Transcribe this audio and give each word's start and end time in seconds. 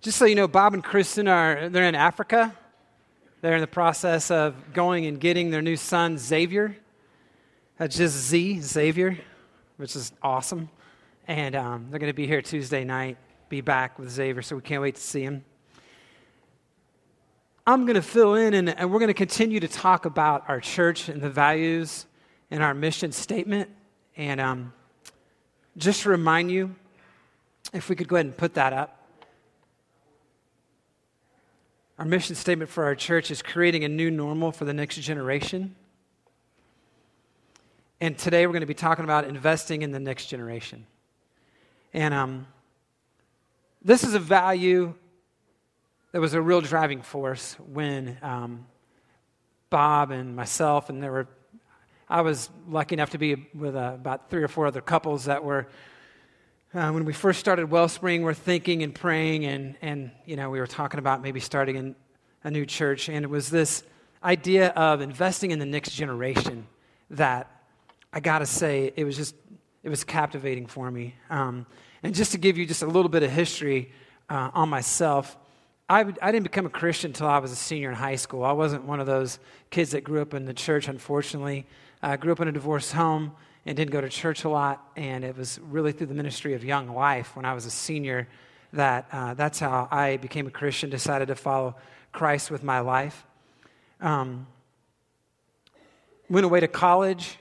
Just 0.00 0.16
so 0.16 0.26
you 0.26 0.36
know, 0.36 0.46
Bob 0.46 0.74
and 0.74 0.84
Kristen 0.84 1.26
are 1.26 1.68
they're 1.68 1.88
in 1.88 1.96
Africa. 1.96 2.54
They're 3.40 3.56
in 3.56 3.60
the 3.60 3.66
process 3.66 4.30
of 4.30 4.72
going 4.72 5.06
and 5.06 5.18
getting 5.18 5.50
their 5.50 5.60
new 5.60 5.76
son 5.76 6.18
Xavier. 6.18 6.76
That's 7.78 7.96
just 7.96 8.16
Z 8.16 8.60
Xavier, 8.60 9.18
which 9.76 9.96
is 9.96 10.12
awesome. 10.22 10.68
And 11.26 11.56
um, 11.56 11.88
they're 11.90 11.98
going 11.98 12.12
to 12.12 12.16
be 12.16 12.28
here 12.28 12.40
Tuesday 12.42 12.84
night. 12.84 13.16
Be 13.48 13.60
back 13.60 13.98
with 13.98 14.08
Xavier, 14.08 14.40
so 14.40 14.54
we 14.54 14.62
can't 14.62 14.82
wait 14.82 14.94
to 14.94 15.00
see 15.00 15.22
him. 15.22 15.44
I'm 17.66 17.84
going 17.84 17.96
to 17.96 18.02
fill 18.02 18.36
in, 18.36 18.54
and, 18.54 18.68
and 18.68 18.92
we're 18.92 19.00
going 19.00 19.08
to 19.08 19.14
continue 19.14 19.58
to 19.58 19.68
talk 19.68 20.04
about 20.04 20.44
our 20.48 20.60
church 20.60 21.08
and 21.08 21.20
the 21.20 21.28
values 21.28 22.06
and 22.52 22.62
our 22.62 22.72
mission 22.72 23.10
statement. 23.10 23.68
And 24.16 24.40
um, 24.40 24.72
just 25.76 26.02
to 26.02 26.10
remind 26.10 26.52
you, 26.52 26.76
if 27.72 27.88
we 27.88 27.96
could 27.96 28.06
go 28.06 28.14
ahead 28.14 28.26
and 28.26 28.36
put 28.36 28.54
that 28.54 28.72
up. 28.72 28.97
Our 31.98 32.04
mission 32.04 32.36
statement 32.36 32.70
for 32.70 32.84
our 32.84 32.94
church 32.94 33.32
is 33.32 33.42
creating 33.42 33.82
a 33.82 33.88
new 33.88 34.08
normal 34.08 34.52
for 34.52 34.64
the 34.64 34.72
next 34.72 35.00
generation. 35.00 35.74
And 38.00 38.16
today 38.16 38.46
we're 38.46 38.52
going 38.52 38.60
to 38.60 38.66
be 38.66 38.74
talking 38.74 39.02
about 39.02 39.24
investing 39.24 39.82
in 39.82 39.90
the 39.90 39.98
next 39.98 40.26
generation. 40.26 40.86
And 41.92 42.14
um, 42.14 42.46
this 43.82 44.04
is 44.04 44.14
a 44.14 44.20
value 44.20 44.94
that 46.12 46.20
was 46.20 46.34
a 46.34 46.40
real 46.40 46.60
driving 46.60 47.02
force 47.02 47.56
when 47.72 48.16
um, 48.22 48.66
Bob 49.68 50.12
and 50.12 50.36
myself, 50.36 50.90
and 50.90 51.02
there 51.02 51.10
were, 51.10 51.26
I 52.08 52.20
was 52.20 52.48
lucky 52.68 52.94
enough 52.94 53.10
to 53.10 53.18
be 53.18 53.48
with 53.52 53.74
uh, 53.74 53.94
about 53.96 54.30
three 54.30 54.44
or 54.44 54.48
four 54.48 54.68
other 54.68 54.80
couples 54.80 55.24
that 55.24 55.42
were 55.42 55.66
uh, 56.74 56.90
when 56.90 57.04
we 57.04 57.14
first 57.14 57.40
started 57.40 57.70
Wellspring, 57.70 58.22
we're 58.22 58.34
thinking 58.34 58.82
and 58.82 58.94
praying, 58.94 59.46
and, 59.46 59.76
and 59.80 60.10
you 60.26 60.36
know, 60.36 60.50
we 60.50 60.60
were 60.60 60.66
talking 60.66 60.98
about 60.98 61.22
maybe 61.22 61.40
starting 61.40 61.76
in 61.76 61.96
a 62.44 62.50
new 62.50 62.66
church, 62.66 63.08
and 63.08 63.24
it 63.24 63.28
was 63.28 63.48
this 63.48 63.82
idea 64.22 64.68
of 64.70 65.00
investing 65.00 65.50
in 65.50 65.58
the 65.58 65.66
next 65.66 65.92
generation 65.92 66.66
that 67.10 67.50
I 68.12 68.20
got 68.20 68.40
to 68.40 68.46
say, 68.46 68.92
it 68.96 69.04
was 69.04 69.16
just, 69.16 69.34
it 69.82 69.88
was 69.88 70.04
captivating 70.04 70.66
for 70.66 70.90
me. 70.90 71.14
Um, 71.30 71.64
and 72.02 72.14
just 72.14 72.32
to 72.32 72.38
give 72.38 72.58
you 72.58 72.66
just 72.66 72.82
a 72.82 72.86
little 72.86 73.08
bit 73.08 73.22
of 73.22 73.30
history 73.30 73.90
uh, 74.28 74.50
on 74.52 74.68
myself, 74.68 75.38
I, 75.88 76.00
I 76.20 76.32
didn't 76.32 76.42
become 76.42 76.66
a 76.66 76.70
Christian 76.70 77.12
until 77.12 77.28
I 77.28 77.38
was 77.38 77.50
a 77.50 77.56
senior 77.56 77.88
in 77.88 77.96
high 77.96 78.16
school. 78.16 78.44
I 78.44 78.52
wasn't 78.52 78.84
one 78.84 79.00
of 79.00 79.06
those 79.06 79.38
kids 79.70 79.92
that 79.92 80.04
grew 80.04 80.20
up 80.20 80.34
in 80.34 80.44
the 80.44 80.52
church, 80.52 80.86
unfortunately. 80.86 81.66
I 82.02 82.18
grew 82.18 82.32
up 82.32 82.40
in 82.40 82.48
a 82.48 82.52
divorced 82.52 82.92
home 82.92 83.32
and 83.68 83.76
didn't 83.76 83.90
go 83.90 84.00
to 84.00 84.08
church 84.08 84.44
a 84.44 84.48
lot. 84.48 84.82
And 84.96 85.22
it 85.22 85.36
was 85.36 85.60
really 85.62 85.92
through 85.92 86.06
the 86.06 86.14
ministry 86.14 86.54
of 86.54 86.64
Young 86.64 86.88
Life 86.88 87.36
when 87.36 87.44
I 87.44 87.52
was 87.52 87.66
a 87.66 87.70
senior 87.70 88.26
that 88.72 89.06
uh, 89.12 89.34
that's 89.34 89.58
how 89.58 89.88
I 89.90 90.16
became 90.16 90.46
a 90.46 90.50
Christian, 90.50 90.88
decided 90.88 91.28
to 91.28 91.34
follow 91.34 91.76
Christ 92.10 92.50
with 92.50 92.64
my 92.64 92.80
life. 92.80 93.26
Um, 94.00 94.46
went 96.30 96.46
away 96.46 96.60
to 96.60 96.68
college 96.68 97.36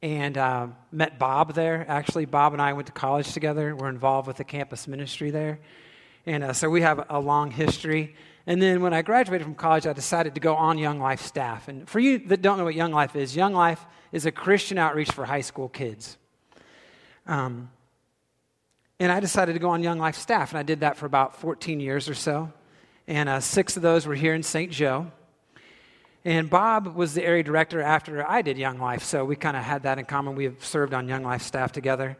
and 0.00 0.38
uh, 0.38 0.68
met 0.90 1.18
Bob 1.18 1.52
there. 1.52 1.84
Actually, 1.86 2.24
Bob 2.24 2.54
and 2.54 2.62
I 2.62 2.72
went 2.72 2.86
to 2.86 2.92
college 2.94 3.34
together. 3.34 3.76
We're 3.76 3.90
involved 3.90 4.26
with 4.26 4.38
the 4.38 4.44
campus 4.44 4.88
ministry 4.88 5.30
there. 5.30 5.60
And 6.24 6.44
uh, 6.44 6.54
so 6.54 6.70
we 6.70 6.80
have 6.80 7.04
a 7.10 7.20
long 7.20 7.50
history. 7.50 8.16
And 8.46 8.62
then 8.62 8.80
when 8.80 8.94
I 8.94 9.02
graduated 9.02 9.44
from 9.44 9.54
college, 9.54 9.86
I 9.86 9.92
decided 9.92 10.34
to 10.34 10.40
go 10.40 10.54
on 10.54 10.78
Young 10.78 10.98
Life 10.98 11.20
staff. 11.20 11.68
And 11.68 11.86
for 11.86 12.00
you 12.00 12.20
that 12.28 12.40
don't 12.40 12.56
know 12.56 12.64
what 12.64 12.74
Young 12.74 12.92
Life 12.92 13.16
is, 13.16 13.36
Young 13.36 13.52
Life 13.52 13.84
is 14.12 14.26
a 14.26 14.32
Christian 14.32 14.78
outreach 14.78 15.10
for 15.10 15.24
high 15.24 15.40
school 15.40 15.68
kids. 15.68 16.16
Um, 17.26 17.70
and 19.00 19.12
I 19.12 19.20
decided 19.20 19.52
to 19.52 19.58
go 19.58 19.70
on 19.70 19.82
Young 19.82 19.98
Life 19.98 20.16
staff, 20.16 20.50
and 20.50 20.58
I 20.58 20.62
did 20.62 20.80
that 20.80 20.96
for 20.96 21.06
about 21.06 21.36
14 21.36 21.78
years 21.80 22.08
or 22.08 22.14
so. 22.14 22.52
And 23.06 23.28
uh, 23.28 23.40
six 23.40 23.76
of 23.76 23.82
those 23.82 24.06
were 24.06 24.14
here 24.14 24.34
in 24.34 24.42
St. 24.42 24.72
Joe. 24.72 25.10
And 26.24 26.50
Bob 26.50 26.94
was 26.94 27.14
the 27.14 27.24
area 27.24 27.42
director 27.42 27.80
after 27.80 28.28
I 28.28 28.42
did 28.42 28.58
Young 28.58 28.78
Life, 28.78 29.04
so 29.04 29.24
we 29.24 29.36
kind 29.36 29.56
of 29.56 29.62
had 29.62 29.84
that 29.84 29.98
in 29.98 30.04
common. 30.04 30.34
We 30.34 30.44
have 30.44 30.64
served 30.64 30.92
on 30.92 31.08
Young 31.08 31.22
Life 31.22 31.42
staff 31.42 31.72
together. 31.72 32.16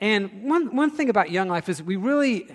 And 0.00 0.44
one, 0.44 0.74
one 0.74 0.90
thing 0.90 1.08
about 1.08 1.30
Young 1.30 1.48
Life 1.48 1.68
is 1.68 1.82
we 1.82 1.96
really 1.96 2.48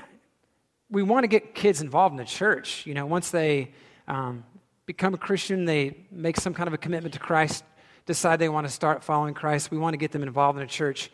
we 0.90 1.04
want 1.04 1.24
to 1.24 1.28
get 1.28 1.54
kids 1.54 1.82
involved 1.82 2.14
in 2.14 2.18
the 2.18 2.26
church. 2.26 2.86
You 2.86 2.94
know, 2.96 3.06
once 3.06 3.30
they 3.32 3.72
um, 4.08 4.44
become 4.86 5.14
a 5.14 5.18
Christian, 5.18 5.66
they 5.66 5.96
make 6.12 6.40
some 6.40 6.54
kind 6.54 6.68
of 6.68 6.74
a 6.74 6.78
commitment 6.78 7.14
to 7.14 7.20
Christ, 7.20 7.64
decide 8.10 8.40
they 8.40 8.50
want 8.50 8.66
to 8.66 8.74
start 8.74 9.04
following 9.04 9.36
Christ. 9.36 9.70
We 9.70 9.78
want 9.78 9.94
to 9.94 9.98
get 9.98 10.12
them 10.12 10.24
involved 10.24 10.58
in 10.58 10.64
a 10.64 10.68
church. 10.68 11.12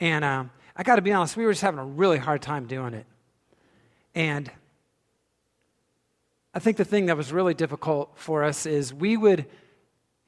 And 0.00 0.24
um, 0.24 0.50
I 0.76 0.82
got 0.82 0.96
to 0.96 1.02
be 1.02 1.12
honest, 1.12 1.36
we 1.36 1.46
were 1.46 1.52
just 1.52 1.62
having 1.62 1.78
a 1.78 1.84
really 1.84 2.18
hard 2.18 2.42
time 2.42 2.66
doing 2.66 2.94
it. 2.94 3.06
And 4.16 4.50
I 6.52 6.58
think 6.58 6.78
the 6.78 6.84
thing 6.84 7.06
that 7.06 7.16
was 7.16 7.32
really 7.32 7.54
difficult 7.54 8.10
for 8.16 8.42
us 8.42 8.66
is 8.66 8.92
we 8.92 9.16
would 9.16 9.46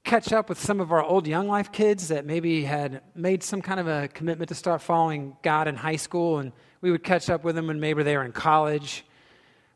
catch 0.05 0.33
up 0.33 0.49
with 0.49 0.61
some 0.61 0.81
of 0.81 0.93
our 0.93 1.03
old 1.03 1.27
Young 1.27 1.49
Life 1.49 1.73
kids 1.73 2.07
that 2.09 2.25
maybe 2.25 2.63
had 2.63 3.01
made 3.17 3.43
some 3.43 3.61
kind 3.61 3.81
of 3.81 3.89
a 3.89 4.07
commitment 4.07 4.51
to 4.51 4.55
start 4.55 4.83
following 4.83 5.37
God 5.43 5.67
in 5.67 5.75
high 5.75 5.97
school, 5.97 6.39
and 6.39 6.53
we 6.81 6.93
would 6.93 7.03
catch 7.03 7.29
up 7.29 7.43
with 7.43 7.57
them 7.57 7.67
when 7.67 7.81
maybe 7.81 8.05
they 8.05 8.17
were 8.17 8.25
in 8.25 8.31
college 8.31 9.05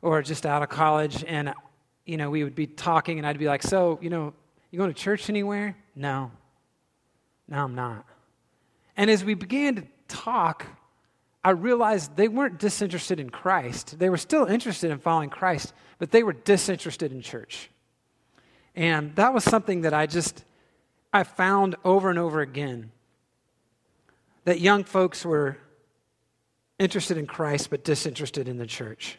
or 0.02 0.22
just 0.22 0.46
out 0.46 0.62
of 0.62 0.68
college, 0.68 1.24
and 1.26 1.52
you 2.06 2.16
know 2.16 2.30
we 2.30 2.44
would 2.44 2.54
be 2.54 2.68
talking, 2.68 3.18
and 3.18 3.26
I'd 3.26 3.38
be 3.38 3.48
like, 3.48 3.64
"So, 3.64 3.98
you 4.00 4.10
know, 4.10 4.34
you 4.70 4.78
going 4.78 4.92
to 4.92 5.00
church 5.00 5.28
anywhere?" 5.28 5.76
No, 5.94 6.30
no, 7.48 7.64
I'm 7.64 7.74
not. 7.74 8.04
And 8.96 9.10
as 9.10 9.24
we 9.24 9.34
began 9.34 9.76
to 9.76 9.84
talk, 10.08 10.66
I 11.44 11.50
realized 11.50 12.16
they 12.16 12.28
weren't 12.28 12.58
disinterested 12.58 13.20
in 13.20 13.30
Christ. 13.30 13.98
They 13.98 14.10
were 14.10 14.16
still 14.16 14.44
interested 14.44 14.90
in 14.90 14.98
following 14.98 15.30
Christ, 15.30 15.72
but 15.98 16.10
they 16.10 16.22
were 16.22 16.32
disinterested 16.32 17.12
in 17.12 17.22
church. 17.22 17.70
And 18.74 19.14
that 19.16 19.32
was 19.32 19.44
something 19.44 19.82
that 19.82 19.94
I 19.94 20.06
just 20.06 20.44
I 21.12 21.22
found 21.22 21.76
over 21.84 22.10
and 22.10 22.18
over 22.18 22.40
again 22.40 22.90
that 24.44 24.60
young 24.60 24.84
folks 24.84 25.24
were 25.24 25.56
interested 26.78 27.16
in 27.16 27.26
Christ 27.26 27.70
but 27.70 27.82
disinterested 27.82 28.48
in 28.48 28.58
the 28.58 28.66
church. 28.66 29.18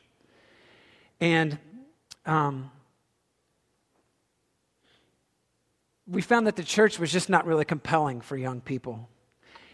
And 1.19 1.57
um, 2.25 2.71
we 6.09 6.21
found 6.21 6.47
that 6.47 6.55
the 6.55 6.63
church 6.63 6.97
was 6.99 7.11
just 7.11 7.29
not 7.29 7.45
really 7.45 7.65
compelling 7.65 8.21
for 8.21 8.35
young 8.35 8.61
people. 8.61 9.07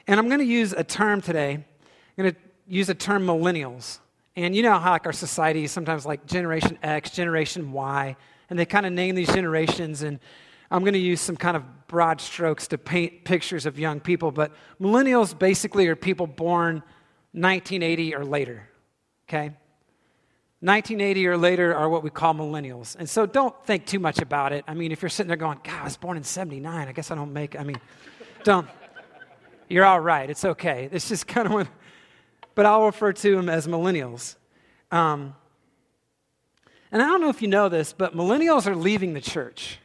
And 0.08 0.20
I'm 0.20 0.28
going 0.28 0.40
to 0.40 0.46
use 0.46 0.74
a 0.74 0.84
term 0.84 1.22
today. 1.22 1.54
I'm 1.54 2.24
going 2.24 2.34
to 2.34 2.40
use 2.68 2.88
the 2.88 2.96
term 2.96 3.26
millennials. 3.26 4.00
And 4.36 4.56
you 4.56 4.62
know 4.62 4.78
how 4.78 4.92
like 4.92 5.06
our 5.06 5.14
society 5.14 5.64
is 5.64 5.72
sometimes 5.72 6.06
like 6.06 6.26
Generation 6.26 6.78
X, 6.84 7.12
Generation 7.12 7.72
Y, 7.72 8.18
and 8.50 8.60
they 8.60 8.66
kind 8.66 8.86
of 8.86 8.92
name 8.92 9.16
these 9.16 9.34
generations. 9.34 10.02
And 10.02 10.20
I'm 10.70 10.82
going 10.82 10.94
to 10.94 11.00
use 11.00 11.22
some 11.22 11.38
kind 11.38 11.56
of 11.56 11.88
broad 11.88 12.20
strokes 12.20 12.68
to 12.68 12.78
paint 12.78 13.24
pictures 13.24 13.66
of 13.66 13.80
young 13.80 14.02
people. 14.02 14.32
But 14.32 14.52
millennials 14.80 15.38
basically 15.38 15.88
are 15.88 15.96
people 15.96 16.28
born 16.28 16.84
1980 17.32 18.14
or 18.14 18.26
later. 18.26 18.70
Okay? 19.30 19.52
1980 20.66 21.28
or 21.28 21.38
later 21.38 21.76
are 21.76 21.88
what 21.88 22.04
we 22.04 22.10
call 22.10 22.34
millennials. 22.34 22.96
And 22.96 23.10
so 23.10 23.26
don't 23.26 23.56
think 23.66 23.86
too 23.86 24.00
much 24.00 24.20
about 24.20 24.52
it. 24.52 24.66
I 24.68 24.74
mean, 24.74 24.92
if 24.92 25.02
you're 25.02 25.10
sitting 25.10 25.28
there 25.28 25.38
going, 25.38 25.60
God, 25.64 25.82
I 25.82 25.84
was 25.84 25.98
born 25.98 26.18
in 26.18 26.24
79, 26.24 26.88
I 26.88 26.92
guess 26.92 27.12
I 27.12 27.16
don't 27.16 27.34
make, 27.34 27.60
I 27.60 27.64
mean, 27.64 27.80
don't. 28.44 28.68
You're 29.70 29.86
all 29.86 30.00
right. 30.00 30.30
It's 30.30 30.44
okay. 30.44 30.90
It's 30.92 31.08
just 31.08 31.28
kind 31.28 31.48
of 31.48 31.54
what, 31.54 31.68
but 32.56 32.66
I'll 32.66 32.86
refer 32.86 33.14
to 33.14 33.36
them 33.36 33.50
as 33.50 33.68
millennials. 33.68 34.36
Um, 34.92 35.36
and 36.92 37.02
I 37.02 37.08
don't 37.08 37.22
know 37.22 37.30
if 37.30 37.42
you 37.42 37.48
know 37.48 37.70
this, 37.70 37.94
but 37.94 38.16
millennials 38.16 38.68
are 38.68 38.76
leaving 38.76 39.14
the 39.14 39.22
church. 39.22 39.80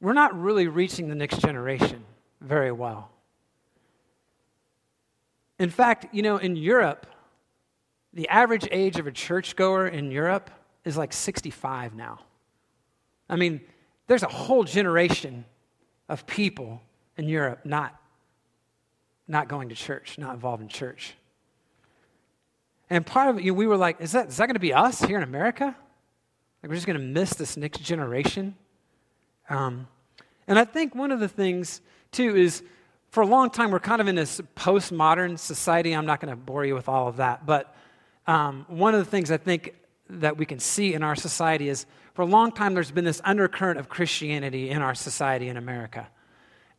We're 0.00 0.12
not 0.12 0.38
really 0.38 0.68
reaching 0.68 1.08
the 1.08 1.14
next 1.14 1.40
generation 1.40 2.04
very 2.40 2.72
well. 2.72 3.10
In 5.58 5.70
fact, 5.70 6.14
you 6.14 6.22
know, 6.22 6.36
in 6.36 6.56
Europe, 6.56 7.06
the 8.14 8.28
average 8.28 8.66
age 8.70 8.98
of 8.98 9.06
a 9.06 9.12
churchgoer 9.12 9.88
in 9.88 10.10
Europe 10.10 10.50
is 10.84 10.96
like 10.96 11.12
65 11.12 11.94
now. 11.94 12.20
I 13.28 13.36
mean, 13.36 13.60
there's 14.06 14.22
a 14.22 14.28
whole 14.28 14.64
generation 14.64 15.44
of 16.08 16.26
people 16.26 16.80
in 17.16 17.28
Europe 17.28 17.60
not, 17.64 18.00
not 19.26 19.48
going 19.48 19.68
to 19.70 19.74
church, 19.74 20.16
not 20.18 20.34
involved 20.34 20.62
in 20.62 20.68
church. 20.68 21.14
And 22.90 23.04
part 23.04 23.30
of 23.30 23.38
it, 23.38 23.44
you 23.44 23.52
know, 23.52 23.58
we 23.58 23.66
were 23.66 23.76
like, 23.76 24.00
is 24.00 24.12
that, 24.12 24.28
is 24.28 24.36
that 24.36 24.46
going 24.46 24.54
to 24.54 24.60
be 24.60 24.74
us 24.74 25.00
here 25.00 25.16
in 25.16 25.22
America? 25.22 25.74
Like, 26.62 26.68
we're 26.68 26.74
just 26.74 26.86
going 26.86 26.98
to 26.98 27.04
miss 27.04 27.34
this 27.34 27.56
next 27.56 27.82
generation? 27.82 28.54
Um, 29.48 29.88
and 30.46 30.58
I 30.58 30.64
think 30.64 30.94
one 30.94 31.10
of 31.10 31.18
the 31.18 31.28
things, 31.28 31.80
too, 32.12 32.36
is 32.36 32.62
for 33.08 33.22
a 33.22 33.26
long 33.26 33.50
time, 33.50 33.70
we're 33.70 33.80
kind 33.80 34.00
of 34.00 34.08
in 34.08 34.14
this 34.14 34.40
postmodern 34.56 35.38
society. 35.38 35.92
I'm 35.92 36.06
not 36.06 36.20
going 36.20 36.30
to 36.30 36.36
bore 36.36 36.64
you 36.64 36.74
with 36.74 36.88
all 36.88 37.08
of 37.08 37.16
that. 37.16 37.46
But 37.46 37.74
um, 38.26 38.64
one 38.68 38.94
of 38.94 39.04
the 39.04 39.10
things 39.10 39.30
I 39.30 39.36
think 39.36 39.74
that 40.08 40.36
we 40.36 40.46
can 40.46 40.58
see 40.58 40.94
in 40.94 41.02
our 41.02 41.16
society 41.16 41.68
is 41.68 41.86
for 42.14 42.22
a 42.22 42.26
long 42.26 42.52
time, 42.52 42.74
there's 42.74 42.92
been 42.92 43.04
this 43.04 43.20
undercurrent 43.24 43.78
of 43.80 43.88
Christianity 43.88 44.70
in 44.70 44.82
our 44.82 44.94
society 44.94 45.48
in 45.48 45.56
America. 45.56 46.08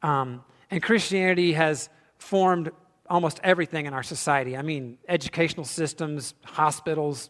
Um, 0.01 0.43
and 0.71 0.81
Christianity 0.81 1.53
has 1.53 1.89
formed 2.17 2.71
almost 3.09 3.39
everything 3.43 3.85
in 3.85 3.93
our 3.93 4.03
society. 4.03 4.55
I 4.55 4.61
mean, 4.61 4.97
educational 5.07 5.65
systems, 5.65 6.33
hospitals, 6.43 7.29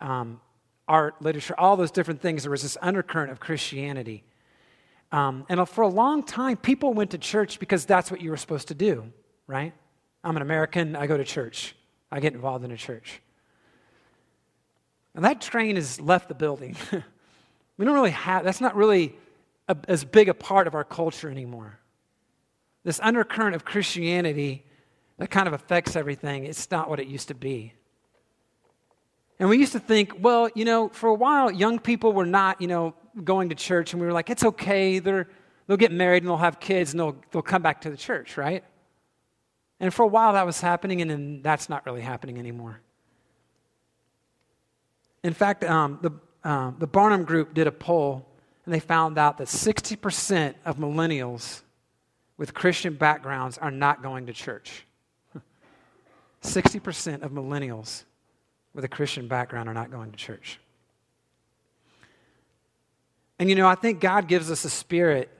um, 0.00 0.40
art, 0.88 1.22
literature, 1.22 1.54
all 1.56 1.76
those 1.76 1.92
different 1.92 2.20
things. 2.20 2.42
There 2.42 2.50
was 2.50 2.62
this 2.62 2.76
undercurrent 2.82 3.30
of 3.30 3.38
Christianity. 3.38 4.24
Um, 5.12 5.46
and 5.48 5.66
for 5.68 5.82
a 5.82 5.88
long 5.88 6.24
time, 6.24 6.56
people 6.56 6.92
went 6.92 7.12
to 7.12 7.18
church 7.18 7.60
because 7.60 7.84
that's 7.84 8.10
what 8.10 8.20
you 8.20 8.30
were 8.30 8.36
supposed 8.36 8.68
to 8.68 8.74
do, 8.74 9.12
right? 9.46 9.72
I'm 10.24 10.36
an 10.36 10.42
American, 10.42 10.96
I 10.96 11.06
go 11.06 11.16
to 11.16 11.24
church, 11.24 11.76
I 12.10 12.18
get 12.18 12.34
involved 12.34 12.64
in 12.64 12.72
a 12.72 12.76
church. 12.76 13.22
And 15.14 15.24
that 15.24 15.40
train 15.40 15.76
has 15.76 16.00
left 16.00 16.28
the 16.28 16.34
building. 16.34 16.76
we 17.76 17.84
don't 17.84 17.94
really 17.94 18.10
have, 18.10 18.44
that's 18.44 18.60
not 18.60 18.76
really 18.76 19.14
a, 19.68 19.76
as 19.88 20.04
big 20.04 20.28
a 20.28 20.34
part 20.34 20.66
of 20.66 20.74
our 20.74 20.84
culture 20.84 21.30
anymore. 21.30 21.78
This 22.84 23.00
undercurrent 23.00 23.54
of 23.54 23.64
Christianity 23.64 24.64
that 25.18 25.30
kind 25.30 25.46
of 25.46 25.52
affects 25.52 25.96
everything, 25.96 26.44
it's 26.44 26.70
not 26.70 26.88
what 26.88 26.98
it 26.98 27.06
used 27.06 27.28
to 27.28 27.34
be. 27.34 27.74
And 29.38 29.48
we 29.48 29.58
used 29.58 29.72
to 29.72 29.80
think, 29.80 30.14
well, 30.18 30.50
you 30.54 30.64
know, 30.64 30.88
for 30.90 31.08
a 31.08 31.14
while, 31.14 31.50
young 31.50 31.78
people 31.78 32.12
were 32.12 32.26
not, 32.26 32.60
you 32.60 32.68
know, 32.68 32.94
going 33.24 33.48
to 33.48 33.54
church, 33.54 33.92
and 33.92 34.00
we 34.00 34.06
were 34.06 34.12
like, 34.12 34.30
it's 34.30 34.44
okay. 34.44 34.98
They're, 34.98 35.28
they'll 35.66 35.76
get 35.76 35.92
married 35.92 36.22
and 36.22 36.28
they'll 36.28 36.36
have 36.36 36.60
kids 36.60 36.92
and 36.92 37.00
they'll, 37.00 37.16
they'll 37.30 37.42
come 37.42 37.62
back 37.62 37.80
to 37.82 37.90
the 37.90 37.96
church, 37.96 38.36
right? 38.36 38.64
And 39.78 39.92
for 39.92 40.02
a 40.02 40.06
while 40.06 40.34
that 40.34 40.44
was 40.44 40.60
happening, 40.60 41.00
and 41.00 41.10
then 41.10 41.42
that's 41.42 41.68
not 41.68 41.86
really 41.86 42.02
happening 42.02 42.38
anymore. 42.38 42.80
In 45.22 45.34
fact, 45.34 45.64
um, 45.64 45.98
the, 46.00 46.10
uh, 46.42 46.72
the 46.78 46.88
Barna 46.88 47.24
Group 47.24 47.54
did 47.54 47.66
a 47.66 47.72
poll, 47.72 48.26
and 48.64 48.74
they 48.74 48.80
found 48.80 49.18
out 49.18 49.38
that 49.38 49.48
60% 49.48 50.54
of 50.64 50.76
millennials 50.76 51.62
with 52.36 52.54
Christian 52.54 52.94
backgrounds 52.94 53.58
are 53.58 53.70
not 53.70 54.02
going 54.02 54.26
to 54.26 54.32
church. 54.32 54.86
60% 56.42 57.22
of 57.22 57.32
millennials 57.32 58.04
with 58.72 58.84
a 58.84 58.88
Christian 58.88 59.28
background 59.28 59.68
are 59.68 59.74
not 59.74 59.90
going 59.90 60.10
to 60.10 60.16
church. 60.16 60.58
And 63.38 63.48
you 63.48 63.54
know, 63.54 63.66
I 63.66 63.74
think 63.74 64.00
God 64.00 64.28
gives 64.28 64.50
us 64.50 64.64
a 64.64 64.70
spirit 64.70 65.30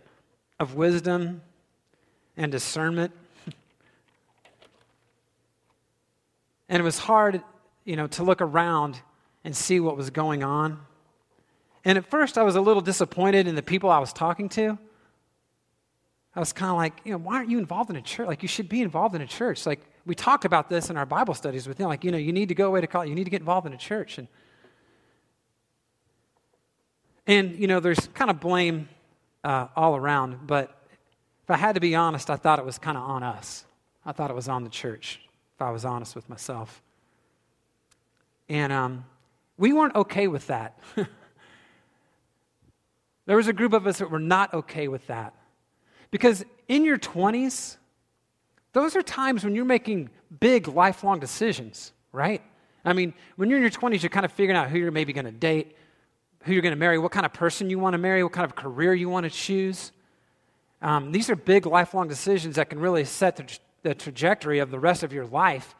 of 0.58 0.74
wisdom 0.74 1.42
and 2.36 2.50
discernment. 2.50 3.12
and 6.68 6.80
it 6.80 6.84
was 6.84 6.98
hard, 6.98 7.42
you 7.84 7.96
know, 7.96 8.06
to 8.08 8.22
look 8.22 8.40
around 8.40 9.00
and 9.44 9.56
see 9.56 9.80
what 9.80 9.96
was 9.96 10.10
going 10.10 10.42
on. 10.42 10.80
And 11.84 11.96
at 11.96 12.06
first, 12.06 12.36
I 12.36 12.42
was 12.42 12.56
a 12.56 12.60
little 12.60 12.82
disappointed 12.82 13.46
in 13.46 13.54
the 13.54 13.62
people 13.62 13.90
I 13.90 13.98
was 13.98 14.12
talking 14.12 14.48
to. 14.50 14.78
I 16.36 16.40
was 16.40 16.52
kind 16.52 16.70
of 16.70 16.76
like, 16.76 17.00
you 17.04 17.12
know, 17.12 17.18
why 17.18 17.36
aren't 17.36 17.50
you 17.50 17.58
involved 17.58 17.90
in 17.90 17.96
a 17.96 18.02
church? 18.02 18.26
Like, 18.26 18.42
you 18.42 18.48
should 18.48 18.68
be 18.68 18.82
involved 18.82 19.14
in 19.14 19.20
a 19.20 19.26
church. 19.26 19.66
Like, 19.66 19.80
we 20.06 20.14
talked 20.14 20.44
about 20.44 20.68
this 20.68 20.90
in 20.90 20.96
our 20.96 21.06
Bible 21.06 21.34
studies 21.34 21.66
with 21.66 21.78
them. 21.78 21.88
Like, 21.88 22.04
you 22.04 22.12
know, 22.12 22.18
you 22.18 22.32
need 22.32 22.48
to 22.50 22.54
go 22.54 22.68
away 22.68 22.80
to 22.80 22.86
college. 22.86 23.08
You 23.08 23.14
need 23.14 23.24
to 23.24 23.30
get 23.30 23.40
involved 23.40 23.66
in 23.66 23.72
a 23.72 23.78
church. 23.78 24.18
And 24.18 24.28
and, 27.30 27.56
you 27.58 27.68
know, 27.68 27.78
there's 27.78 28.08
kind 28.08 28.28
of 28.28 28.40
blame 28.40 28.88
uh, 29.44 29.68
all 29.76 29.94
around, 29.94 30.48
but 30.48 30.76
if 31.44 31.50
I 31.50 31.56
had 31.56 31.76
to 31.76 31.80
be 31.80 31.94
honest, 31.94 32.28
I 32.28 32.34
thought 32.34 32.58
it 32.58 32.64
was 32.64 32.76
kind 32.76 32.96
of 32.98 33.04
on 33.04 33.22
us. 33.22 33.64
I 34.04 34.10
thought 34.10 34.30
it 34.30 34.34
was 34.34 34.48
on 34.48 34.64
the 34.64 34.70
church, 34.70 35.20
if 35.54 35.62
I 35.62 35.70
was 35.70 35.84
honest 35.84 36.16
with 36.16 36.28
myself. 36.28 36.82
And 38.48 38.72
um, 38.72 39.04
we 39.60 39.74
weren't 39.74 39.94
okay 39.94 40.26
with 40.26 40.46
that. 40.46 40.78
there 43.26 43.36
was 43.36 43.46
a 43.46 43.52
group 43.52 43.74
of 43.74 43.86
us 43.86 43.98
that 43.98 44.10
were 44.10 44.18
not 44.18 44.54
okay 44.54 44.88
with 44.88 45.06
that. 45.08 45.34
Because 46.10 46.44
in 46.66 46.86
your 46.86 46.98
20s, 46.98 47.76
those 48.72 48.96
are 48.96 49.02
times 49.02 49.44
when 49.44 49.54
you're 49.54 49.66
making 49.66 50.08
big 50.40 50.66
lifelong 50.66 51.20
decisions, 51.20 51.92
right? 52.10 52.42
I 52.86 52.94
mean, 52.94 53.12
when 53.36 53.50
you're 53.50 53.58
in 53.58 53.62
your 53.62 53.70
20s, 53.70 54.02
you're 54.02 54.08
kind 54.08 54.24
of 54.24 54.32
figuring 54.32 54.56
out 54.56 54.70
who 54.70 54.78
you're 54.78 54.90
maybe 54.90 55.12
going 55.12 55.26
to 55.26 55.30
date, 55.30 55.76
who 56.44 56.54
you're 56.54 56.62
going 56.62 56.72
to 56.72 56.78
marry, 56.78 56.98
what 56.98 57.12
kind 57.12 57.26
of 57.26 57.34
person 57.34 57.68
you 57.68 57.78
want 57.78 57.92
to 57.92 57.98
marry, 57.98 58.24
what 58.24 58.32
kind 58.32 58.46
of 58.46 58.56
career 58.56 58.94
you 58.94 59.10
want 59.10 59.24
to 59.24 59.30
choose. 59.30 59.92
Um, 60.80 61.12
these 61.12 61.28
are 61.28 61.36
big 61.36 61.66
lifelong 61.66 62.08
decisions 62.08 62.56
that 62.56 62.70
can 62.70 62.78
really 62.78 63.04
set 63.04 63.36
the, 63.36 63.58
the 63.82 63.94
trajectory 63.94 64.60
of 64.60 64.70
the 64.70 64.78
rest 64.78 65.02
of 65.02 65.12
your 65.12 65.26
life. 65.26 65.74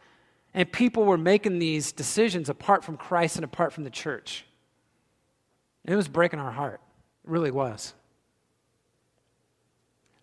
And 0.53 0.71
people 0.71 1.05
were 1.05 1.19
making 1.19 1.59
these 1.59 1.93
decisions 1.93 2.49
apart 2.49 2.85
from 2.85 2.97
Christ 2.97 3.37
and 3.37 3.45
apart 3.45 3.73
from 3.73 3.85
the 3.85 3.91
church. 3.91 4.45
And 5.85 5.93
it 5.93 5.97
was 5.97 6.09
breaking 6.09 6.41
our 6.41 6.51
heart. 6.51 6.81
It 7.25 7.31
really 7.31 7.51
was. 7.51 7.95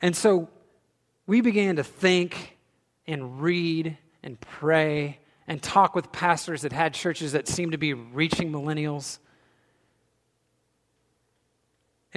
And 0.01 0.15
so 0.15 0.50
we 1.25 1.41
began 1.41 1.77
to 1.77 1.83
think 1.83 2.57
and 3.07 3.41
read 3.41 3.97
and 4.21 4.39
pray 4.39 5.19
and 5.47 5.62
talk 5.62 5.95
with 5.95 6.12
pastors 6.12 6.63
that 6.63 6.74
had 6.74 6.94
churches 6.94 7.31
that 7.31 7.47
seemed 7.47 7.71
to 7.71 7.77
be 7.77 7.94
reaching 7.94 8.51
millennials 8.51 9.19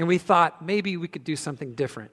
and 0.01 0.09
we 0.09 0.17
thought 0.17 0.65
maybe 0.65 0.97
we 0.97 1.09
could 1.09 1.25
do 1.25 1.37
something 1.37 1.75
different. 1.75 2.11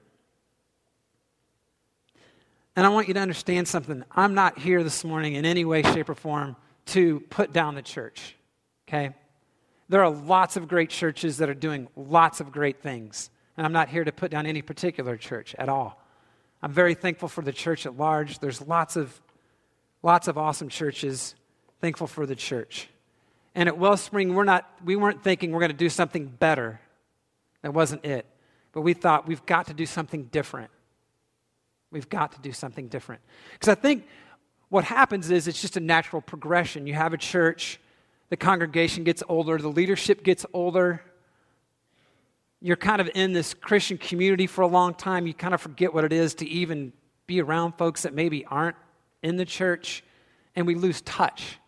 And 2.78 2.86
I 2.86 2.90
want 2.90 3.08
you 3.08 3.14
to 3.14 3.20
understand 3.20 3.66
something. 3.66 4.04
I'm 4.12 4.34
not 4.34 4.56
here 4.56 4.84
this 4.84 5.02
morning 5.02 5.34
in 5.34 5.44
any 5.44 5.64
way, 5.64 5.82
shape, 5.82 6.08
or 6.08 6.14
form 6.14 6.54
to 6.86 7.18
put 7.28 7.52
down 7.52 7.74
the 7.74 7.82
church, 7.82 8.36
okay? 8.86 9.16
There 9.88 10.00
are 10.04 10.10
lots 10.10 10.56
of 10.56 10.68
great 10.68 10.88
churches 10.88 11.38
that 11.38 11.48
are 11.48 11.54
doing 11.54 11.88
lots 11.96 12.38
of 12.38 12.52
great 12.52 12.80
things. 12.80 13.30
And 13.56 13.66
I'm 13.66 13.72
not 13.72 13.88
here 13.88 14.04
to 14.04 14.12
put 14.12 14.30
down 14.30 14.46
any 14.46 14.62
particular 14.62 15.16
church 15.16 15.56
at 15.58 15.68
all. 15.68 16.00
I'm 16.62 16.70
very 16.70 16.94
thankful 16.94 17.26
for 17.26 17.42
the 17.42 17.52
church 17.52 17.84
at 17.84 17.96
large. 17.96 18.38
There's 18.38 18.60
lots 18.60 18.94
of, 18.94 19.20
lots 20.04 20.28
of 20.28 20.38
awesome 20.38 20.68
churches. 20.68 21.34
Thankful 21.80 22.06
for 22.06 22.26
the 22.26 22.36
church. 22.36 22.88
And 23.56 23.68
at 23.68 23.76
Wellspring, 23.76 24.36
we're 24.36 24.44
not, 24.44 24.70
we 24.84 24.94
weren't 24.94 25.24
thinking 25.24 25.50
we're 25.50 25.58
going 25.58 25.72
to 25.72 25.76
do 25.76 25.90
something 25.90 26.26
better. 26.26 26.80
That 27.62 27.74
wasn't 27.74 28.04
it. 28.04 28.24
But 28.70 28.82
we 28.82 28.94
thought 28.94 29.26
we've 29.26 29.44
got 29.46 29.66
to 29.66 29.74
do 29.74 29.84
something 29.84 30.26
different. 30.26 30.70
We've 31.90 32.08
got 32.08 32.32
to 32.32 32.40
do 32.40 32.52
something 32.52 32.88
different. 32.88 33.22
Because 33.52 33.68
I 33.68 33.74
think 33.74 34.06
what 34.68 34.84
happens 34.84 35.30
is 35.30 35.48
it's 35.48 35.60
just 35.60 35.76
a 35.76 35.80
natural 35.80 36.20
progression. 36.20 36.86
You 36.86 36.94
have 36.94 37.12
a 37.12 37.18
church, 37.18 37.80
the 38.28 38.36
congregation 38.36 39.04
gets 39.04 39.22
older, 39.28 39.58
the 39.58 39.68
leadership 39.68 40.22
gets 40.22 40.44
older. 40.52 41.02
You're 42.60 42.76
kind 42.76 43.00
of 43.00 43.08
in 43.14 43.32
this 43.32 43.54
Christian 43.54 43.96
community 43.96 44.46
for 44.46 44.62
a 44.62 44.66
long 44.66 44.92
time. 44.92 45.26
You 45.26 45.34
kind 45.34 45.54
of 45.54 45.60
forget 45.60 45.94
what 45.94 46.04
it 46.04 46.12
is 46.12 46.34
to 46.36 46.48
even 46.48 46.92
be 47.26 47.40
around 47.40 47.72
folks 47.72 48.02
that 48.02 48.12
maybe 48.12 48.44
aren't 48.44 48.76
in 49.22 49.36
the 49.36 49.44
church, 49.44 50.02
and 50.56 50.66
we 50.66 50.74
lose 50.74 51.00
touch. 51.02 51.58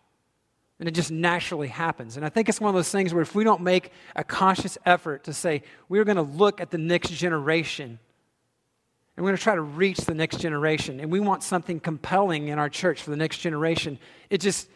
And 0.79 0.87
it 0.87 0.91
just 0.91 1.11
naturally 1.11 1.67
happens. 1.67 2.17
And 2.17 2.25
I 2.25 2.29
think 2.29 2.49
it's 2.49 2.59
one 2.59 2.69
of 2.69 2.75
those 2.75 2.91
things 2.91 3.13
where 3.13 3.21
if 3.21 3.35
we 3.35 3.43
don't 3.43 3.61
make 3.61 3.91
a 4.15 4.23
conscious 4.23 4.77
effort 4.85 5.23
to 5.25 5.33
say, 5.33 5.63
we're 5.87 6.03
going 6.03 6.17
to 6.17 6.23
look 6.23 6.59
at 6.59 6.71
the 6.71 6.77
next 6.79 7.11
generation 7.11 7.99
and 9.15 9.23
we're 9.23 9.29
going 9.29 9.37
to 9.37 9.43
try 9.43 9.55
to 9.55 9.61
reach 9.61 9.99
the 9.99 10.13
next 10.13 10.37
generation 10.39 10.99
and 10.99 11.11
we 11.11 11.19
want 11.19 11.43
something 11.43 11.79
compelling 11.79 12.47
in 12.47 12.57
our 12.57 12.69
church 12.69 13.01
for 13.01 13.09
the 13.09 13.17
next 13.17 13.39
generation, 13.39 13.99
it 14.29 14.39
just, 14.39 14.69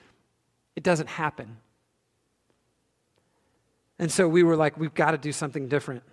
it 0.76 0.84
doesn't 0.84 1.08
happen. 1.08 1.58
And 3.98 4.12
so 4.12 4.28
we 4.28 4.44
were 4.44 4.58
like, 4.58 4.78
we've 4.78 4.94
got 4.94 5.12
to 5.12 5.18
do 5.18 5.32
something 5.32 5.68
different 5.68 6.04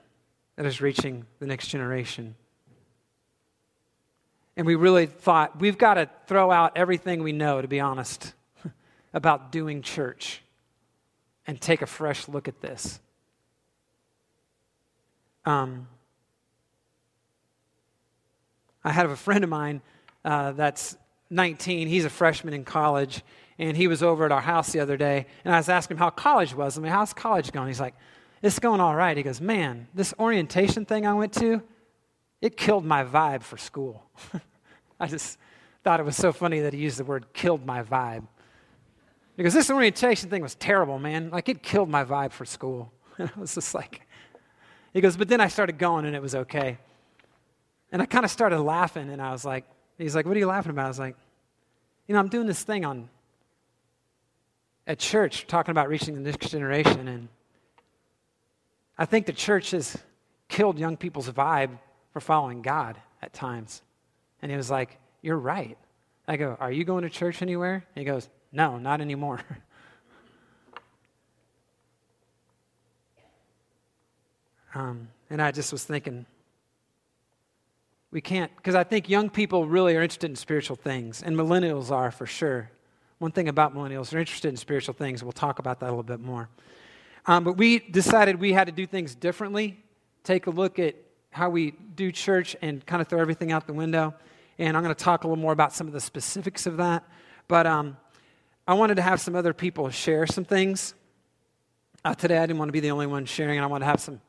that 0.57 0.67
is 0.67 0.81
reaching 0.81 1.27
the 1.41 1.47
next 1.47 1.69
generation. 1.69 2.37
And 4.57 4.67
we 4.67 4.75
really 4.75 5.07
thought, 5.07 5.59
we've 5.61 5.79
got 5.79 5.95
to 5.95 6.09
throw 6.27 6.51
out 6.51 6.77
everything 6.77 7.23
we 7.23 7.33
know, 7.33 7.61
to 7.61 7.69
be 7.69 7.81
honest 7.81 8.35
about 9.15 9.51
doing 9.51 9.83
church 9.83 10.43
and 11.47 11.61
take 11.61 11.83
a 11.83 11.87
fresh 11.87 12.29
look 12.29 12.49
at 12.49 12.61
this. 12.61 13.01
Um, 15.45 15.89
I 18.85 18.93
had 18.93 19.07
a 19.07 19.17
friend 19.17 19.45
of 19.45 19.51
mine 19.51 19.81
uh, 20.25 20.53
that's 20.53 20.97
19. 21.31 21.89
He's 21.89 22.05
a 22.05 22.11
freshman 22.11 22.55
in 22.55 22.65
college, 22.65 23.23
and 23.59 23.77
he 23.77 23.89
was 23.89 24.03
over 24.03 24.25
at 24.25 24.33
our 24.33 24.41
house 24.41 24.73
the 24.73 24.81
other 24.81 24.97
day, 24.97 25.27
and 25.45 25.55
I 25.55 25.59
was 25.59 25.69
asking 25.69 25.97
him 25.97 25.99
how 25.99 26.11
college 26.11 26.55
was. 26.55 26.77
I 26.77 26.81
mean, 26.81 26.93
how's 26.93 27.13
college 27.13 27.53
going? 27.53 27.69
He's 27.69 27.81
like, 27.81 27.95
it's 28.43 28.59
going 28.59 28.81
all 28.81 28.95
right. 28.95 29.17
He 29.17 29.23
goes, 29.23 29.41
man, 29.41 29.87
this 29.95 30.13
orientation 30.19 30.85
thing 30.85 31.07
I 31.07 31.15
went 31.15 31.33
to, 31.35 31.63
it 32.41 32.57
killed 32.57 32.85
my 32.85 33.05
vibe 33.05 33.43
for 33.43 33.57
school. 33.57 34.05
I 35.01 35.07
just 35.07 35.39
thought 35.85 36.01
it 36.01 36.07
was 36.07 36.17
so 36.17 36.33
funny 36.33 36.61
that 36.61 36.73
he 36.73 36.81
used 36.81 36.99
the 36.99 37.05
word 37.05 37.33
killed 37.33 37.65
my 37.65 37.83
vibe. 37.83 38.27
Because 39.37 39.55
this 39.55 39.71
orientation 39.71 40.29
thing 40.29 40.43
was 40.43 40.55
terrible, 40.57 40.99
man. 40.99 41.31
Like, 41.31 41.49
it 41.49 41.63
killed 41.63 41.89
my 41.89 42.05
vibe 42.05 42.33
for 42.33 42.45
school. 42.45 42.93
And 43.17 43.31
I 43.37 43.41
was 43.41 43.55
just 43.55 43.75
like, 43.75 44.03
he 44.93 45.01
goes, 45.01 45.17
but 45.17 45.29
then 45.29 45.41
I 45.41 45.49
started 45.49 45.79
going 45.79 46.05
and 46.05 46.15
it 46.15 46.21
was 46.21 46.35
okay. 46.35 46.79
And 47.93 48.03
I 48.03 48.07
kind 48.07 48.25
of 48.25 48.31
started 48.31 48.61
laughing 48.61 49.11
and 49.11 49.23
I 49.23 49.31
was 49.31 49.45
like, 49.45 49.65
he's 49.99 50.17
like, 50.17 50.27
what 50.27 50.37
are 50.37 50.41
you 50.41 50.47
laughing 50.47 50.71
about? 50.71 50.87
I 50.87 50.89
was 50.89 50.99
like, 50.99 51.17
you 52.09 52.15
know, 52.15 52.19
I'm 52.19 52.29
doing 52.29 52.47
this 52.47 52.63
thing 52.63 52.85
on 52.85 53.09
at 54.87 54.99
church 54.99 55.47
talking 55.47 55.71
about 55.71 55.89
reaching 55.89 56.15
the 56.15 56.21
next 56.21 56.51
generation. 56.51 57.07
And 57.07 57.29
I 58.99 59.05
think 59.05 59.27
the 59.27 59.33
church 59.33 59.71
has 59.71 59.97
killed 60.49 60.79
young 60.79 60.97
people's 60.97 61.31
vibe 61.31 61.79
for 62.13 62.21
following 62.21 62.63
God 62.63 62.97
at 63.21 63.33
times. 63.33 63.83
And 64.41 64.51
he 64.51 64.57
was 64.57 64.71
like, 64.71 64.99
you're 65.21 65.39
right. 65.39 65.79
I 66.27 66.37
go, 66.37 66.57
Are 66.61 66.73
you 66.73 66.85
going 66.85 67.03
to 67.03 67.11
church 67.11 67.43
anywhere? 67.43 67.75
And 67.75 67.85
he 67.95 68.05
goes, 68.05 68.29
No, 68.53 68.79
not 68.79 69.01
anymore. 69.01 69.41
um, 74.75 75.09
and 75.31 75.43
I 75.43 75.53
just 75.53 75.73
was 75.73 75.85
thinking, 75.85 76.27
we 78.13 78.21
can't, 78.21 78.55
because 78.57 78.75
I 78.75 78.85
think 78.85 79.09
young 79.09 79.31
people 79.31 79.67
really 79.67 79.97
are 79.97 80.03
interested 80.03 80.31
in 80.31 80.37
spiritual 80.37 80.77
things, 80.77 81.23
and 81.23 81.35
millennials 81.35 81.91
are 81.91 82.11
for 82.11 82.27
sure. 82.27 82.71
One 83.19 83.33
thing 83.33 83.49
about 83.49 83.75
millennials, 83.75 84.11
they're 84.11 84.21
interested 84.21 84.49
in 84.49 84.57
spiritual 84.57 84.95
things. 84.95 85.25
We'll 85.25 85.33
talk 85.33 85.59
about 85.59 85.81
that 85.81 85.87
a 85.87 85.89
little 85.89 86.03
bit 86.03 86.21
more. 86.21 86.49
Um, 87.25 87.43
but 87.43 87.57
we 87.57 87.79
decided 87.79 88.39
we 88.39 88.53
had 88.53 88.67
to 88.67 88.73
do 88.73 88.87
things 88.87 89.15
differently, 89.15 89.83
take 90.25 90.47
a 90.47 90.51
look 90.51 90.79
at 90.79 90.95
how 91.31 91.49
we 91.49 91.71
do 91.71 92.13
church 92.13 92.55
and 92.61 92.85
kind 92.85 93.01
of 93.01 93.09
throw 93.09 93.21
everything 93.21 93.51
out 93.51 93.67
the 93.67 93.73
window. 93.73 94.13
And 94.59 94.77
I'm 94.77 94.83
going 94.83 94.95
to 94.95 95.05
talk 95.05 95.25
a 95.25 95.27
little 95.27 95.41
more 95.41 95.53
about 95.53 95.73
some 95.73 95.87
of 95.87 95.95
the 95.95 96.01
specifics 96.01 96.67
of 96.67 96.77
that. 96.77 97.05
But 97.49 97.67
um, 97.67 97.97
I 98.69 98.75
wanted 98.75 98.97
to 98.97 99.03
have 99.03 99.21
some 99.21 99.35
other 99.35 99.55
people 99.55 99.89
share 99.89 100.27
some 100.27 100.45
things. 100.45 100.95
Uh, 102.05 102.15
today, 102.15 102.37
I 102.37 102.45
didn't 102.45 102.59
want 102.59 102.69
to 102.69 102.73
be 102.73 102.81
the 102.81 102.91
only 102.91 103.07
one 103.07 103.25
sharing, 103.25 103.57
and 103.57 103.65
I 103.65 103.69
want 103.69 103.83
to 103.83 103.87
have 103.87 104.01
some 104.01 104.21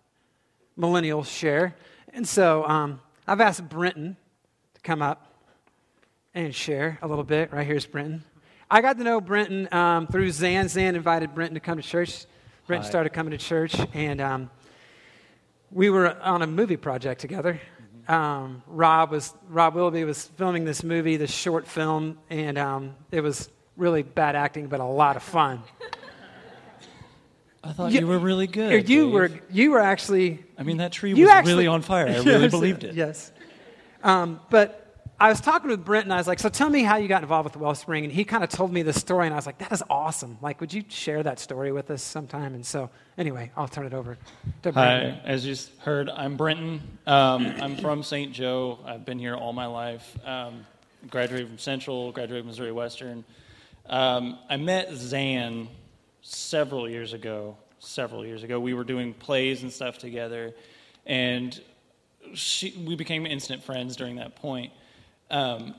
millennials 0.80 1.25
share. 1.25 1.75
And 2.13 2.28
so 2.28 2.63
um, 2.66 3.02
I've 3.25 3.39
asked 3.39 3.70
Brenton 3.70 4.18
to 4.74 4.82
come 4.82 5.01
up 5.01 5.25
and 6.34 6.53
share 6.53 7.00
a 7.01 7.08
little 7.08 7.24
bit. 7.24 7.53
Right 7.53 7.65
here's 7.65 7.86
Brenton. 7.86 8.24
I 8.70 8.82
got 8.82 8.98
to 8.98 9.03
know 9.03 9.22
Brenton 9.22 9.74
um, 9.74 10.08
through 10.08 10.32
Zan. 10.32 10.68
Zan 10.68 10.96
invited 10.96 11.34
Brenton 11.34 11.53
to 11.53 11.62
come 11.62 11.77
to 11.77 11.84
church. 11.84 12.25
Brenton 12.68 12.84
Hi. 12.84 12.89
started 12.89 13.12
coming 13.12 13.32
to 13.32 13.38
church, 13.38 13.75
and 13.94 14.20
um, 14.20 14.50
we 15.72 15.89
were 15.89 16.20
on 16.22 16.42
a 16.42 16.48
movie 16.48 16.77
project 16.77 17.22
together. 17.22 17.62
Um, 18.08 18.62
Rob 18.68 19.12
was 19.12 19.34
Rob 19.48 19.75
Willoughby 19.75 20.03
was 20.03 20.25
filming 20.38 20.65
this 20.65 20.84
movie, 20.84 21.15
this 21.15 21.32
short 21.32 21.65
film, 21.65 22.18
and 22.30 22.58
um, 22.58 22.96
it 23.12 23.22
was 23.22 23.50
really 23.77 24.03
bad 24.03 24.36
acting, 24.36 24.68
but 24.68 24.82
a 24.82 24.86
lot 24.86 25.15
of 25.15 25.24
fun. 25.24 25.63
I 27.63 27.72
thought 27.72 27.91
you, 27.91 28.01
you 28.01 28.08
were 28.08 28.20
really 28.20 28.48
good. 28.48 28.89
You 28.89 29.05
Dave. 29.05 29.13
were 29.13 29.32
you 29.50 29.72
were 29.72 29.79
actually. 29.79 30.43
I 30.58 30.63
mean, 30.63 30.77
that 30.77 30.91
tree 30.91 31.13
was 31.13 31.29
actually, 31.29 31.53
really 31.53 31.67
on 31.67 31.82
fire. 31.82 32.08
I 32.08 32.17
really 32.24 32.50
believed 32.50 32.84
it. 32.84 32.93
Yes, 32.93 33.32
um, 34.03 34.41
but 34.50 34.84
I 35.20 35.29
was 35.29 35.39
talking 35.39 35.70
with 35.70 35.86
Brent, 35.86 36.03
and 36.03 36.13
I 36.13 36.17
was 36.17 36.27
like, 36.27 36.39
"So 36.39 36.50
tell 36.50 36.70
me 36.70 36.84
how 36.84 36.98
you 36.98 37.08
got 37.08 37.22
involved 37.22 37.46
with 37.46 37.55
Wellspring." 37.55 38.03
And 38.03 38.12
he 38.12 38.25
kind 38.25 38.43
of 38.43 38.50
told 38.50 38.74
me 38.74 38.82
the 38.82 38.91
story, 38.91 39.27
and 39.27 39.34
I 39.34 39.38
was 39.38 39.46
like, 39.46 39.60
"That 39.60 39.72
is 39.72 39.82
awesome! 39.89 40.38
Like, 40.41 40.60
would 40.60 40.74
you 40.74 40.84
share 40.89 41.24
that 41.24 41.39
story 41.39 41.72
with 41.72 41.89
us 41.89 42.03
sometime?" 42.03 42.53
And 42.53 42.65
so, 42.65 42.89
anyway, 43.17 43.50
I'll 43.55 43.70
turn 43.70 43.86
it 43.86 43.93
over 43.93 44.17
to 44.63 44.72
Brent. 44.74 44.75
Hi, 45.15 45.22
as 45.24 45.46
you 45.46 45.55
heard, 45.79 46.10
I'm 46.10 46.36
Brenton. 46.36 46.82
Um, 47.08 47.46
I'm 47.62 47.77
from 47.77 48.03
St. 48.03 48.34
Joe. 48.34 48.79
I've 48.86 49.05
been 49.05 49.20
here 49.20 49.36
all 49.36 49.53
my 49.53 49.67
life. 49.67 50.17
Um, 50.25 50.65
graduated 51.10 51.48
from 51.48 51.58
Central, 51.60 52.12
graduated 52.12 52.43
from 52.43 52.48
Missouri 52.48 52.74
Western. 52.74 53.24
Um, 53.86 54.38
I 54.50 54.58
met 54.58 54.93
Zan 54.93 55.70
several 56.24 56.89
years 56.89 57.13
ago. 57.13 57.56
Several 57.80 58.25
years 58.25 58.44
ago, 58.44 58.62
we 58.62 58.74
were 58.74 58.86
doing 58.86 59.13
plays 59.13 59.62
and 59.62 59.72
stuff 59.72 59.98
together, 59.98 60.56
and 61.06 61.62
she, 62.34 62.72
we 62.88 62.96
became 62.96 63.25
instant 63.25 63.62
friends 63.62 63.98
during 63.98 64.15
that 64.15 64.38
point. 64.38 64.72
Um, 65.30 65.75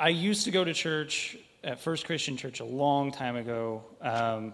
I 0.00 0.08
used 0.08 0.44
to 0.46 0.50
go 0.50 0.64
to 0.64 0.74
church 0.74 1.36
at 1.62 1.80
First 1.80 2.06
Christian 2.06 2.36
Church 2.36 2.58
a 2.58 2.64
long 2.64 3.12
time 3.12 3.36
ago. 3.36 3.84
Um, 4.00 4.52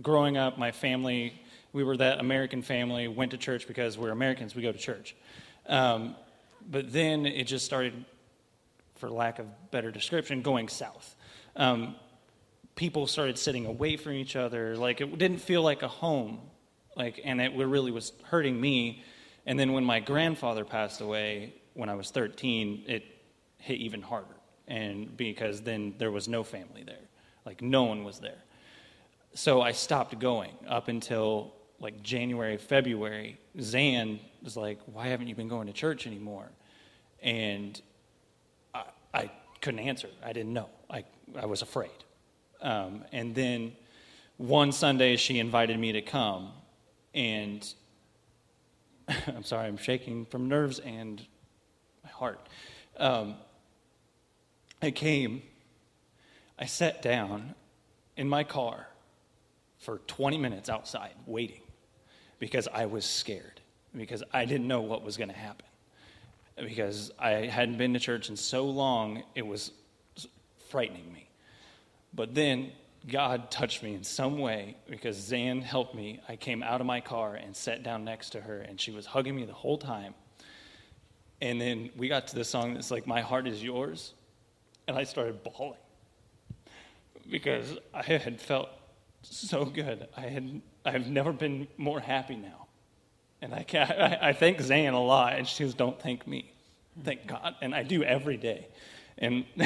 growing 0.00 0.36
up, 0.36 0.56
my 0.56 0.70
family, 0.70 1.34
we 1.72 1.82
were 1.82 1.96
that 1.96 2.20
American 2.20 2.62
family, 2.62 3.08
went 3.08 3.32
to 3.32 3.36
church 3.36 3.66
because 3.66 3.98
we're 3.98 4.12
Americans, 4.12 4.54
we 4.54 4.62
go 4.62 4.70
to 4.70 4.78
church. 4.78 5.16
Um, 5.66 6.14
but 6.70 6.92
then 6.92 7.26
it 7.26 7.44
just 7.44 7.64
started, 7.66 8.04
for 8.94 9.10
lack 9.10 9.40
of 9.40 9.46
better 9.72 9.90
description, 9.90 10.42
going 10.42 10.68
south. 10.68 11.16
Um, 11.56 11.96
people 12.80 13.06
started 13.06 13.38
sitting 13.38 13.66
away 13.66 13.94
from 13.94 14.12
each 14.12 14.36
other. 14.36 14.74
Like 14.74 15.02
it 15.02 15.18
didn't 15.18 15.42
feel 15.42 15.60
like 15.60 15.82
a 15.82 15.88
home. 15.88 16.40
Like, 16.96 17.20
and 17.22 17.38
it 17.38 17.54
really 17.54 17.90
was 17.90 18.14
hurting 18.24 18.58
me. 18.58 19.04
And 19.44 19.58
then 19.58 19.74
when 19.74 19.84
my 19.84 20.00
grandfather 20.00 20.64
passed 20.64 21.02
away 21.02 21.52
when 21.74 21.90
I 21.90 21.94
was 21.94 22.10
13, 22.10 22.84
it 22.86 23.04
hit 23.58 23.76
even 23.80 24.00
harder. 24.00 24.34
And 24.66 25.14
because 25.14 25.60
then 25.60 25.94
there 25.98 26.10
was 26.10 26.26
no 26.26 26.42
family 26.42 26.82
there, 26.82 27.04
like 27.44 27.60
no 27.60 27.82
one 27.82 28.02
was 28.02 28.18
there. 28.18 28.42
So 29.34 29.60
I 29.60 29.72
stopped 29.72 30.18
going 30.18 30.54
up 30.66 30.88
until 30.88 31.52
like 31.80 32.02
January, 32.02 32.56
February. 32.56 33.38
Zan 33.60 34.20
was 34.42 34.56
like, 34.56 34.78
"Why 34.86 35.08
haven't 35.08 35.26
you 35.26 35.34
been 35.34 35.48
going 35.48 35.66
to 35.66 35.72
church 35.72 36.06
anymore?" 36.06 36.48
And 37.22 37.80
I, 38.74 38.84
I 39.12 39.30
couldn't 39.60 39.80
answer. 39.80 40.08
I 40.24 40.32
didn't 40.32 40.52
know. 40.52 40.70
I 40.88 41.04
I 41.36 41.46
was 41.46 41.62
afraid. 41.62 41.90
Um, 42.62 43.04
and 43.12 43.34
then 43.34 43.72
one 44.36 44.72
Sunday, 44.72 45.16
she 45.16 45.38
invited 45.38 45.78
me 45.78 45.92
to 45.92 46.02
come, 46.02 46.52
and 47.14 47.66
I'm 49.26 49.44
sorry, 49.44 49.66
I'm 49.66 49.76
shaking 49.76 50.26
from 50.26 50.48
nerves 50.48 50.78
and 50.78 51.24
my 52.04 52.10
heart. 52.10 52.48
Um, 52.96 53.36
I 54.82 54.90
came, 54.90 55.42
I 56.58 56.66
sat 56.66 57.02
down 57.02 57.54
in 58.16 58.28
my 58.28 58.44
car 58.44 58.86
for 59.78 59.98
20 60.06 60.38
minutes 60.38 60.68
outside 60.68 61.12
waiting 61.26 61.62
because 62.38 62.68
I 62.72 62.86
was 62.86 63.04
scared, 63.04 63.60
because 63.96 64.22
I 64.32 64.44
didn't 64.44 64.68
know 64.68 64.82
what 64.82 65.02
was 65.02 65.16
going 65.16 65.30
to 65.30 65.36
happen. 65.36 65.66
Because 66.56 67.10
I 67.18 67.30
hadn't 67.46 67.78
been 67.78 67.94
to 67.94 67.98
church 67.98 68.28
in 68.28 68.36
so 68.36 68.66
long, 68.66 69.22
it 69.34 69.46
was 69.46 69.72
frightening 70.68 71.10
me. 71.12 71.29
But 72.12 72.34
then 72.34 72.72
God 73.08 73.50
touched 73.50 73.82
me 73.82 73.94
in 73.94 74.04
some 74.04 74.38
way 74.38 74.76
because 74.88 75.16
Zan 75.16 75.62
helped 75.62 75.94
me. 75.94 76.20
I 76.28 76.36
came 76.36 76.62
out 76.62 76.80
of 76.80 76.86
my 76.86 77.00
car 77.00 77.34
and 77.34 77.56
sat 77.56 77.82
down 77.82 78.04
next 78.04 78.30
to 78.30 78.40
her, 78.40 78.60
and 78.60 78.80
she 78.80 78.90
was 78.90 79.06
hugging 79.06 79.34
me 79.34 79.44
the 79.44 79.52
whole 79.52 79.78
time. 79.78 80.14
And 81.40 81.60
then 81.60 81.90
we 81.96 82.08
got 82.08 82.28
to 82.28 82.34
the 82.34 82.44
song 82.44 82.74
that's 82.74 82.90
like, 82.90 83.06
My 83.06 83.22
Heart 83.22 83.46
is 83.46 83.62
Yours. 83.62 84.12
And 84.86 84.98
I 84.98 85.04
started 85.04 85.42
bawling 85.44 85.78
because 87.30 87.78
I 87.94 88.02
had 88.02 88.40
felt 88.40 88.68
so 89.22 89.64
good. 89.64 90.08
I 90.16 90.22
had, 90.22 90.60
I've 90.84 91.06
never 91.06 91.32
been 91.32 91.68
more 91.76 92.00
happy 92.00 92.36
now. 92.36 92.66
And 93.40 93.54
I, 93.54 93.64
I, 93.72 94.28
I 94.28 94.32
thank 94.32 94.60
Zan 94.60 94.92
a 94.92 95.02
lot, 95.02 95.34
and 95.34 95.46
she 95.46 95.64
says, 95.64 95.74
Don't 95.74 96.00
thank 96.00 96.26
me. 96.26 96.52
Thank 97.02 97.26
God. 97.26 97.54
And 97.62 97.74
I 97.74 97.82
do 97.84 98.02
every 98.02 98.36
day. 98.36 98.68
And, 99.16 99.44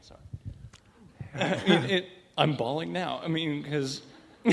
sorry. 0.00 0.20
it, 1.34 1.90
it, 1.90 2.08
I'm 2.36 2.56
bawling 2.56 2.92
now. 2.92 3.20
I 3.22 3.28
mean, 3.28 3.62
because 3.62 4.02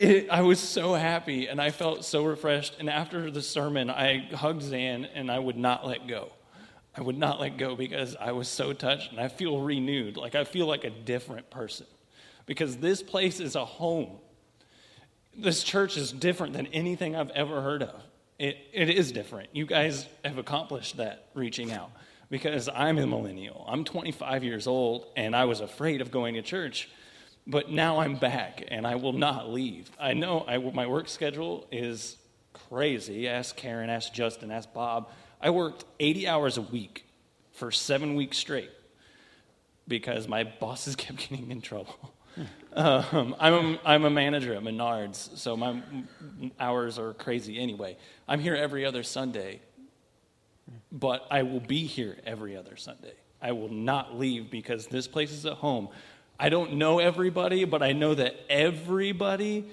I 0.00 0.40
was 0.42 0.58
so 0.58 0.94
happy 0.94 1.46
and 1.46 1.60
I 1.60 1.70
felt 1.70 2.04
so 2.04 2.24
refreshed. 2.24 2.76
And 2.78 2.90
after 2.90 3.30
the 3.30 3.42
sermon, 3.42 3.90
I 3.90 4.28
hugged 4.34 4.62
Zan 4.62 5.04
and 5.04 5.30
I 5.30 5.38
would 5.38 5.56
not 5.56 5.86
let 5.86 6.06
go. 6.06 6.32
I 6.96 7.02
would 7.02 7.18
not 7.18 7.40
let 7.40 7.58
go 7.58 7.74
because 7.74 8.16
I 8.16 8.32
was 8.32 8.48
so 8.48 8.72
touched 8.72 9.10
and 9.10 9.20
I 9.20 9.28
feel 9.28 9.60
renewed. 9.60 10.16
Like 10.16 10.34
I 10.34 10.44
feel 10.44 10.66
like 10.66 10.84
a 10.84 10.90
different 10.90 11.50
person 11.50 11.86
because 12.46 12.76
this 12.78 13.02
place 13.02 13.40
is 13.40 13.56
a 13.56 13.64
home. 13.64 14.18
This 15.36 15.64
church 15.64 15.96
is 15.96 16.12
different 16.12 16.52
than 16.52 16.68
anything 16.68 17.16
I've 17.16 17.30
ever 17.30 17.60
heard 17.60 17.82
of. 17.82 18.02
It, 18.38 18.56
it 18.72 18.90
is 18.90 19.12
different. 19.12 19.50
You 19.52 19.66
guys 19.66 20.06
have 20.24 20.38
accomplished 20.38 20.96
that 20.96 21.26
reaching 21.34 21.72
out 21.72 21.90
because 22.30 22.68
I'm 22.68 22.98
a 22.98 23.06
millennial. 23.06 23.64
I'm 23.68 23.84
25 23.84 24.44
years 24.44 24.66
old 24.66 25.06
and 25.16 25.34
I 25.34 25.44
was 25.44 25.60
afraid 25.60 26.00
of 26.00 26.10
going 26.10 26.34
to 26.34 26.42
church, 26.42 26.88
but 27.46 27.70
now 27.70 28.00
I'm 28.00 28.16
back 28.16 28.64
and 28.68 28.86
I 28.86 28.96
will 28.96 29.12
not 29.12 29.50
leave. 29.50 29.90
I 29.98 30.14
know 30.14 30.44
I, 30.46 30.58
my 30.58 30.86
work 30.86 31.08
schedule 31.08 31.66
is 31.70 32.16
crazy. 32.52 33.28
Ask 33.28 33.56
Karen, 33.56 33.90
ask 33.90 34.12
Justin, 34.12 34.50
ask 34.50 34.72
Bob. 34.72 35.10
I 35.40 35.50
worked 35.50 35.84
80 36.00 36.28
hours 36.28 36.56
a 36.56 36.62
week 36.62 37.04
for 37.52 37.70
seven 37.70 38.14
weeks 38.14 38.38
straight 38.38 38.70
because 39.86 40.26
my 40.26 40.44
bosses 40.44 40.96
kept 40.96 41.28
getting 41.28 41.50
in 41.50 41.60
trouble. 41.60 42.12
Um, 42.72 43.36
I'm, 43.38 43.54
a, 43.54 43.80
I'm 43.84 44.04
a 44.04 44.10
manager 44.10 44.54
at 44.54 44.62
Menards, 44.62 45.36
so 45.38 45.56
my 45.56 45.80
hours 46.58 46.98
are 46.98 47.14
crazy 47.14 47.60
anyway. 47.60 47.96
I'm 48.26 48.40
here 48.40 48.56
every 48.56 48.84
other 48.84 49.04
Sunday 49.04 49.60
but 50.92 51.26
I 51.30 51.42
will 51.42 51.60
be 51.60 51.86
here 51.86 52.16
every 52.26 52.56
other 52.56 52.76
Sunday. 52.76 53.14
I 53.40 53.52
will 53.52 53.70
not 53.70 54.18
leave 54.18 54.50
because 54.50 54.86
this 54.86 55.06
place 55.06 55.32
is 55.32 55.44
a 55.44 55.54
home. 55.54 55.88
I 56.38 56.48
don't 56.48 56.74
know 56.74 56.98
everybody, 56.98 57.64
but 57.64 57.82
I 57.82 57.92
know 57.92 58.14
that 58.14 58.34
everybody 58.48 59.66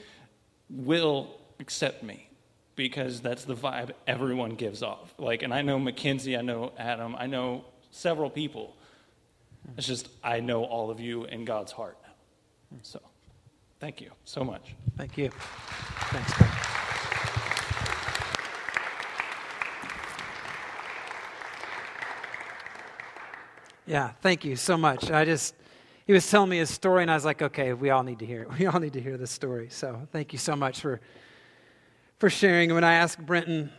will 0.70 1.36
accept 1.60 2.04
me 2.04 2.30
because 2.76 3.22
that's 3.22 3.46
the 3.46 3.56
vibe 3.56 3.92
everyone 4.08 4.52
gives 4.52 4.84
off. 4.84 5.14
Like, 5.18 5.44
and 5.44 5.54
I 5.54 5.62
know 5.62 5.80
Mackenzie, 5.80 6.38
I 6.38 6.42
know 6.42 6.72
Adam, 6.78 7.16
I 7.16 7.28
know 7.28 7.66
several 7.92 8.30
people. 8.30 8.76
It's 9.78 9.88
just 9.88 10.10
I 10.24 10.40
know 10.40 10.64
all 10.64 10.90
of 10.90 11.00
you 11.00 11.26
in 11.26 11.46
God's 11.46 11.72
heart 11.72 11.98
now. 12.04 12.80
So, 12.82 13.00
thank 13.80 14.02
you 14.02 14.12
so 14.26 14.44
much. 14.44 14.76
Thank 14.98 15.18
you. 15.18 15.30
Thanks, 16.10 16.61
Yeah, 23.86 24.12
thank 24.22 24.46
you 24.46 24.56
so 24.56 24.78
much. 24.78 25.10
I 25.12 25.26
just, 25.26 25.56
he 26.06 26.14
was 26.14 26.30
telling 26.30 26.50
me 26.50 26.58
his 26.58 26.70
story, 26.70 27.02
and 27.02 27.12
I 27.12 27.16
was 27.16 27.26
like, 27.26 27.42
okay, 27.42 27.74
we 27.74 27.90
all 27.90 28.04
need 28.04 28.20
to 28.20 28.26
hear 28.26 28.44
it. 28.44 28.50
We 28.60 28.68
all 28.68 28.80
need 28.80 28.94
to 28.94 29.02
hear 29.02 29.18
this 29.18 29.32
story. 29.32 29.70
So 29.70 30.08
thank 30.12 30.34
you 30.34 30.40
so 30.40 30.56
much 30.56 30.82
for, 30.82 31.02
for 32.20 32.30
sharing. 32.30 32.74
When 32.74 32.84
I 32.84 32.94
asked 32.94 33.24
Brenton 33.26 33.72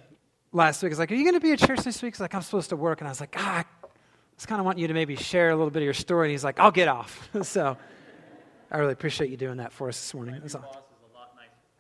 last 0.53 0.83
week, 0.83 0.91
I 0.91 0.93
was 0.93 0.99
like, 0.99 1.13
are 1.13 1.15
you 1.15 1.25
going 1.25 1.35
to 1.35 1.41
be 1.41 1.53
at 1.53 1.59
church 1.59 1.81
this 1.81 2.03
week? 2.03 2.15
He's 2.15 2.21
like, 2.21 2.35
I'm 2.35 2.43
supposed 2.43 2.71
to 2.71 2.77
work. 2.77 3.01
And 3.01 3.09
I 3.09 3.11
was 3.11 3.21
like, 3.21 3.35
ah, 3.39 3.61
I 3.61 3.65
just 4.37 4.49
kind 4.49 4.61
of 4.61 4.67
want 4.67 4.79
you 4.79 4.89
to 4.89 4.95
maybe 4.95 5.15
share 5.15 5.51
a 5.51 5.57
little 5.57 5.71
bit 5.71 5.83
of 5.83 5.85
your 5.85 5.95
story. 5.95 6.29
And 6.29 6.33
he's 6.33 6.45
like, 6.45 6.59
I'll 6.59 6.73
get 6.73 6.89
off. 6.89 7.31
so 7.43 7.77
I 8.71 8.79
really 8.79 8.93
appreciate 8.93 9.31
you 9.31 9.37
doing 9.37 9.59
that 9.59 9.73
for 9.73 9.89
us 9.89 9.99
this 9.99 10.15
morning. 10.15 10.39
That's, 10.41 10.55
all. 10.55 10.87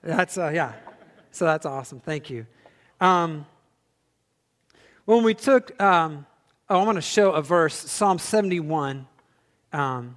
that's 0.02 0.38
uh, 0.38 0.52
yeah. 0.54 0.72
So 1.32 1.44
that's 1.46 1.66
awesome. 1.66 2.00
Thank 2.00 2.30
you. 2.30 2.46
Um, 3.00 3.46
when 5.06 5.24
we 5.24 5.34
took, 5.34 5.80
um, 5.82 6.26
oh, 6.72 6.80
I 6.80 6.84
want 6.84 6.96
to 6.96 7.02
show 7.02 7.32
a 7.32 7.42
verse, 7.42 7.74
Psalm 7.74 8.18
71, 8.18 9.06
um, 9.74 10.16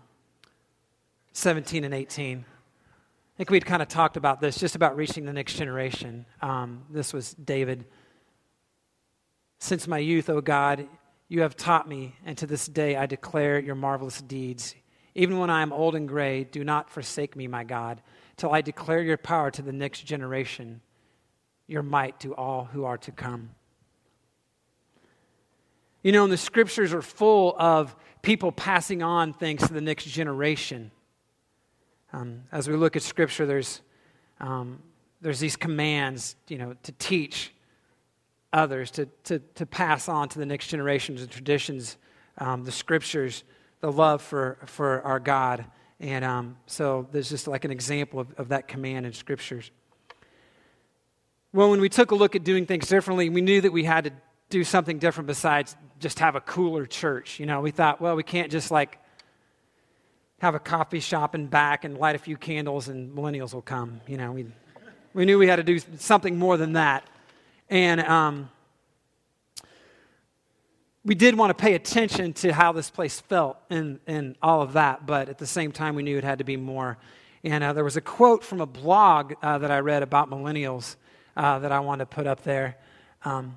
17 1.34 1.84
and 1.84 1.94
18. 1.94 2.46
I 2.48 3.38
think 3.38 3.50
we'd 3.50 3.66
kind 3.66 3.82
of 3.82 3.90
talked 3.90 4.16
about 4.16 4.40
this, 4.40 4.58
just 4.58 4.74
about 4.74 4.96
reaching 4.96 5.26
the 5.26 5.34
next 5.34 5.56
generation. 5.56 6.26
Um, 6.42 6.86
this 6.90 7.12
was 7.12 7.34
David. 7.34 7.84
Since 9.60 9.86
my 9.86 9.98
youth, 9.98 10.30
O 10.30 10.40
God, 10.40 10.88
you 11.28 11.42
have 11.42 11.58
taught 11.58 11.90
me, 11.90 12.16
and 12.26 12.38
to 12.38 12.48
this 12.48 12.68
day 12.68 12.96
I 12.96 13.06
declare 13.06 13.60
your 13.60 13.76
marvelous 13.76 14.22
deeds. 14.22 14.76
Even 15.14 15.40
when 15.40 15.50
I 15.50 15.62
am 15.62 15.74
old 15.74 15.94
and 15.94 16.08
gray, 16.08 16.46
do 16.46 16.64
not 16.64 16.90
forsake 16.90 17.36
me, 17.36 17.50
my 17.50 17.66
God, 17.66 18.02
till 18.38 18.54
I 18.54 18.62
declare 18.62 19.02
your 19.02 19.18
power 19.18 19.52
to 19.52 19.62
the 19.62 19.74
next 19.74 20.06
generation, 20.06 20.80
your 21.68 21.84
might 21.84 22.18
to 22.22 22.34
all 22.34 22.64
who 22.64 22.86
are 22.86 22.98
to 23.00 23.12
come. 23.12 23.50
You 26.06 26.12
know, 26.12 26.24
and 26.24 26.32
the 26.32 26.38
scriptures 26.38 26.94
are 26.94 27.02
full 27.02 27.56
of 27.58 27.96
people 28.22 28.52
passing 28.52 29.02
on 29.02 29.34
things 29.34 29.68
to 29.68 29.74
the 29.74 29.82
next 29.82 30.06
generation. 30.06 30.92
Um, 32.14 32.44
as 32.52 32.70
we 32.70 32.76
look 32.76 32.96
at 32.96 33.02
scripture, 33.02 33.48
there's, 33.48 33.82
um, 34.40 34.84
there's 35.20 35.40
these 35.40 35.56
commands, 35.56 36.36
you 36.48 36.60
know, 36.60 36.76
to 36.84 36.92
teach 36.92 37.56
others, 38.54 38.92
to, 38.92 39.08
to, 39.24 39.40
to 39.56 39.66
pass 39.66 40.08
on 40.08 40.30
to 40.30 40.38
the 40.38 40.46
next 40.46 40.68
generations 40.68 41.24
and 41.24 41.32
traditions, 41.32 41.98
um, 42.38 42.66
the 42.66 42.72
scriptures, 42.72 43.44
the 43.80 43.92
love 43.92 44.22
for, 44.22 44.60
for 44.68 45.02
our 45.02 45.20
God. 45.20 45.66
And 46.00 46.24
um, 46.24 46.58
so 46.68 47.08
there's 47.14 47.30
just 47.32 47.48
like 47.48 47.66
an 47.66 47.72
example 47.72 48.20
of, 48.20 48.32
of 48.38 48.50
that 48.50 48.68
command 48.68 49.08
in 49.08 49.14
scriptures. 49.14 49.72
Well, 51.52 51.72
when 51.72 51.82
we 51.82 51.90
took 51.90 52.12
a 52.12 52.16
look 52.16 52.36
at 52.36 52.44
doing 52.44 52.68
things 52.68 52.88
differently, 52.88 53.30
we 53.30 53.42
knew 53.42 53.60
that 53.62 53.74
we 53.74 53.86
had 53.86 54.04
to 54.04 54.12
do 54.52 54.64
something 54.64 55.00
different 55.00 55.26
besides 55.26 55.76
just 56.00 56.20
have 56.20 56.36
a 56.36 56.42
cooler 56.42 56.86
church. 56.86 57.40
You 57.40 57.46
know, 57.46 57.62
we 57.62 57.72
thought, 57.72 58.02
well, 58.02 58.16
we 58.16 58.24
can't 58.24 58.52
just 58.52 58.72
like 58.72 59.00
have 60.40 60.56
a 60.56 60.60
coffee 60.60 61.00
shop 61.00 61.34
and 61.34 61.50
back 61.50 61.86
and 61.86 61.98
light 61.98 62.16
a 62.16 62.20
few 62.20 62.38
candles 62.38 62.88
and 62.88 63.16
millennials 63.16 63.54
will 63.54 63.62
come. 63.62 64.02
You 64.08 64.18
know, 64.18 64.32
we, 64.32 64.46
we 65.14 65.26
knew 65.26 65.40
we 65.40 65.48
had 65.48 65.56
to 65.58 65.64
do 65.64 65.80
something 65.98 66.38
more 66.38 66.58
than 66.58 66.74
that. 66.74 67.08
And 67.70 68.02
um, 68.02 68.50
we 71.06 71.16
did 71.16 71.38
want 71.38 71.56
to 71.56 71.62
pay 71.62 71.74
attention 71.76 72.34
to 72.34 72.52
how 72.52 72.72
this 72.72 72.90
place 72.90 73.20
felt 73.22 73.58
and, 73.70 74.00
and 74.08 74.36
all 74.42 74.62
of 74.62 74.74
that, 74.74 75.06
but 75.06 75.30
at 75.30 75.38
the 75.38 75.48
same 75.48 75.72
time, 75.72 75.96
we 75.96 76.04
knew 76.04 76.18
it 76.18 76.24
had 76.24 76.40
to 76.40 76.44
be 76.44 76.58
more. 76.58 76.98
And 77.44 77.64
uh, 77.64 77.74
there 77.74 77.84
was 77.84 77.96
a 77.96 78.02
quote 78.02 78.44
from 78.44 78.60
a 78.60 78.66
blog 78.66 79.34
uh, 79.42 79.60
that 79.60 79.70
I 79.70 79.80
read 79.80 80.04
about 80.04 80.30
millennials 80.30 80.96
uh, 81.38 81.60
that 81.60 81.72
I 81.72 81.80
wanted 81.80 82.10
to 82.10 82.16
put 82.16 82.26
up 82.26 82.44
there. 82.44 82.76
Um, 83.24 83.56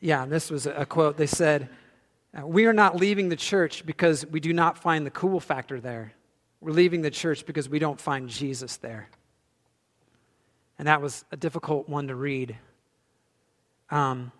yeah, 0.00 0.22
and 0.22 0.30
this 0.30 0.50
was 0.50 0.66
a 0.66 0.86
quote. 0.86 1.16
They 1.16 1.26
said, 1.26 1.68
uh, 2.36 2.46
We 2.46 2.66
are 2.66 2.72
not 2.72 2.96
leaving 2.96 3.28
the 3.28 3.36
church 3.36 3.84
because 3.84 4.24
we 4.26 4.40
do 4.40 4.52
not 4.52 4.78
find 4.78 5.04
the 5.04 5.10
cool 5.10 5.40
factor 5.40 5.80
there. 5.80 6.12
We're 6.60 6.72
leaving 6.72 7.02
the 7.02 7.10
church 7.10 7.46
because 7.46 7.68
we 7.68 7.78
don't 7.78 8.00
find 8.00 8.28
Jesus 8.28 8.76
there. 8.76 9.08
And 10.78 10.86
that 10.86 11.02
was 11.02 11.24
a 11.32 11.36
difficult 11.36 11.88
one 11.88 12.08
to 12.08 12.14
read. 12.14 12.56
Um, 13.90 14.32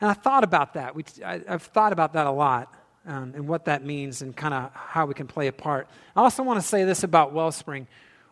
and 0.00 0.10
I 0.10 0.14
thought 0.14 0.44
about 0.44 0.74
that. 0.74 0.94
We, 0.94 1.04
I, 1.24 1.40
have 1.46 1.62
thought 1.62 1.92
about 1.92 2.12
that 2.12 2.26
a 2.26 2.30
lot 2.30 2.74
um, 3.06 3.32
and 3.34 3.48
what 3.48 3.64
that 3.64 3.84
means 3.84 4.22
and 4.22 4.36
kind 4.36 4.54
of 4.54 4.70
how 4.74 5.06
we 5.06 5.14
can 5.14 5.26
play 5.26 5.46
a 5.46 5.52
part. 5.52 5.88
I 6.14 6.22
also 6.22 6.42
want 6.42 6.60
to 6.60 6.66
say 6.66 6.84
this 6.84 7.04
about 7.04 7.32
Wellspring. 7.32 7.86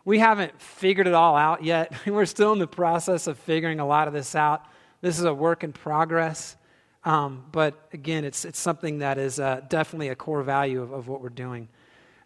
We 0.05 0.19
haven't 0.19 0.59
figured 0.61 1.07
it 1.07 1.13
all 1.13 1.35
out 1.35 1.63
yet. 1.63 1.93
We're 2.05 2.25
still 2.25 2.53
in 2.53 2.59
the 2.59 2.67
process 2.67 3.27
of 3.27 3.37
figuring 3.39 3.79
a 3.79 3.87
lot 3.87 4.07
of 4.07 4.13
this 4.13 4.35
out. 4.35 4.65
This 5.01 5.19
is 5.19 5.25
a 5.25 5.33
work 5.33 5.63
in 5.63 5.73
progress. 5.73 6.55
Um, 7.03 7.45
but 7.51 7.87
again, 7.93 8.25
it's, 8.25 8.43
it's 8.45 8.59
something 8.59 8.99
that 8.99 9.17
is 9.17 9.39
uh, 9.39 9.61
definitely 9.69 10.09
a 10.09 10.15
core 10.15 10.43
value 10.43 10.81
of, 10.81 10.91
of 10.91 11.07
what 11.07 11.21
we're 11.21 11.29
doing. 11.29 11.69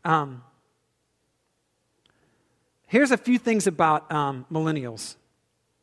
Um, 0.04 0.44
here's 2.88 3.12
a 3.12 3.18
few 3.18 3.38
things 3.38 3.68
about 3.68 4.12
um, 4.12 4.46
millennials 4.52 5.16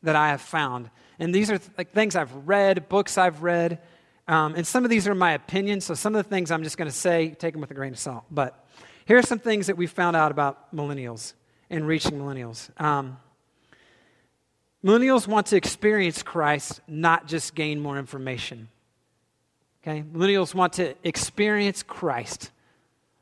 that 0.03 0.15
I 0.15 0.29
have 0.29 0.41
found. 0.41 0.89
And 1.17 1.33
these 1.33 1.51
are 1.51 1.59
like 1.77 1.91
things 1.91 2.15
I've 2.15 2.33
read, 2.47 2.89
books 2.89 3.17
I've 3.17 3.43
read. 3.43 3.79
Um, 4.27 4.55
and 4.55 4.65
some 4.65 4.83
of 4.83 4.89
these 4.89 5.07
are 5.07 5.15
my 5.15 5.33
opinions. 5.33 5.85
So 5.85 5.93
some 5.93 6.15
of 6.15 6.23
the 6.23 6.29
things 6.29 6.51
I'm 6.51 6.63
just 6.63 6.77
going 6.77 6.89
to 6.89 6.95
say, 6.95 7.31
take 7.31 7.53
them 7.53 7.61
with 7.61 7.71
a 7.71 7.73
grain 7.73 7.93
of 7.93 7.99
salt. 7.99 8.25
But 8.29 8.65
here 9.05 9.17
are 9.17 9.23
some 9.23 9.39
things 9.39 9.67
that 9.67 9.77
we 9.77 9.87
found 9.87 10.15
out 10.15 10.31
about 10.31 10.73
millennials 10.73 11.33
and 11.69 11.87
reaching 11.87 12.19
millennials. 12.19 12.69
Um, 12.79 13.17
millennials 14.83 15.27
want 15.27 15.47
to 15.47 15.55
experience 15.55 16.21
Christ, 16.21 16.81
not 16.87 17.27
just 17.27 17.55
gain 17.55 17.79
more 17.79 17.97
information. 17.97 18.69
Okay? 19.89 20.03
Millennials 20.13 20.53
want 20.53 20.73
to 20.73 20.93
experience 21.03 21.81
Christ, 21.81 22.51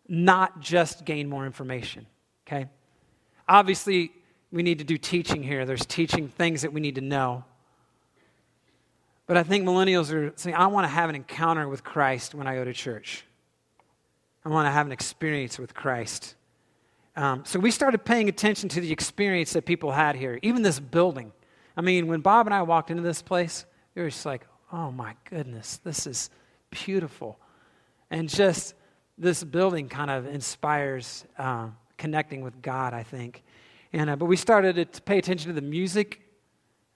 not 0.07 0.59
just 0.59 1.05
gain 1.05 1.29
more 1.29 1.45
information. 1.45 2.05
Okay? 2.45 2.67
Obviously, 3.47 4.11
we 4.51 4.63
need 4.63 4.79
to 4.79 4.83
do 4.83 4.97
teaching 4.97 5.43
here. 5.43 5.65
There's 5.65 5.85
teaching 5.85 6.27
things 6.27 6.63
that 6.63 6.73
we 6.73 6.81
need 6.81 6.95
to 6.95 7.01
know. 7.01 7.45
But 9.27 9.37
I 9.37 9.43
think 9.43 9.65
millennials 9.65 10.13
are 10.13 10.33
saying, 10.35 10.55
I 10.55 10.67
want 10.67 10.85
to 10.85 10.89
have 10.89 11.09
an 11.09 11.15
encounter 11.15 11.67
with 11.67 11.83
Christ 11.83 12.35
when 12.35 12.47
I 12.47 12.55
go 12.55 12.65
to 12.65 12.73
church. 12.73 13.23
I 14.43 14.49
want 14.49 14.67
to 14.67 14.71
have 14.71 14.85
an 14.85 14.91
experience 14.91 15.59
with 15.59 15.73
Christ. 15.73 16.35
Um, 17.15 17.43
so 17.45 17.59
we 17.59 17.71
started 17.71 18.05
paying 18.05 18.29
attention 18.29 18.69
to 18.69 18.81
the 18.81 18.91
experience 18.91 19.53
that 19.53 19.65
people 19.65 19.91
had 19.91 20.15
here, 20.15 20.39
even 20.41 20.61
this 20.61 20.79
building. 20.79 21.33
I 21.75 21.81
mean, 21.81 22.07
when 22.07 22.21
Bob 22.21 22.47
and 22.47 22.53
I 22.53 22.61
walked 22.61 22.91
into 22.91 23.03
this 23.03 23.21
place, 23.21 23.65
it 23.95 24.01
was 24.01 24.13
just 24.13 24.25
like, 24.25 24.45
oh 24.71 24.91
my 24.91 25.15
goodness, 25.29 25.77
this 25.83 26.07
is 26.07 26.29
beautiful. 26.69 27.39
And 28.09 28.29
just 28.29 28.73
this 29.17 29.43
building 29.43 29.89
kind 29.89 30.11
of 30.11 30.27
inspires 30.27 31.25
uh, 31.37 31.69
connecting 31.97 32.41
with 32.41 32.61
God, 32.61 32.93
I 32.93 33.03
think. 33.03 33.43
And, 33.93 34.09
uh, 34.09 34.15
but 34.15 34.25
we 34.25 34.35
started 34.35 34.93
to 34.93 35.01
pay 35.01 35.17
attention 35.17 35.47
to 35.49 35.59
the 35.59 35.65
music, 35.67 36.21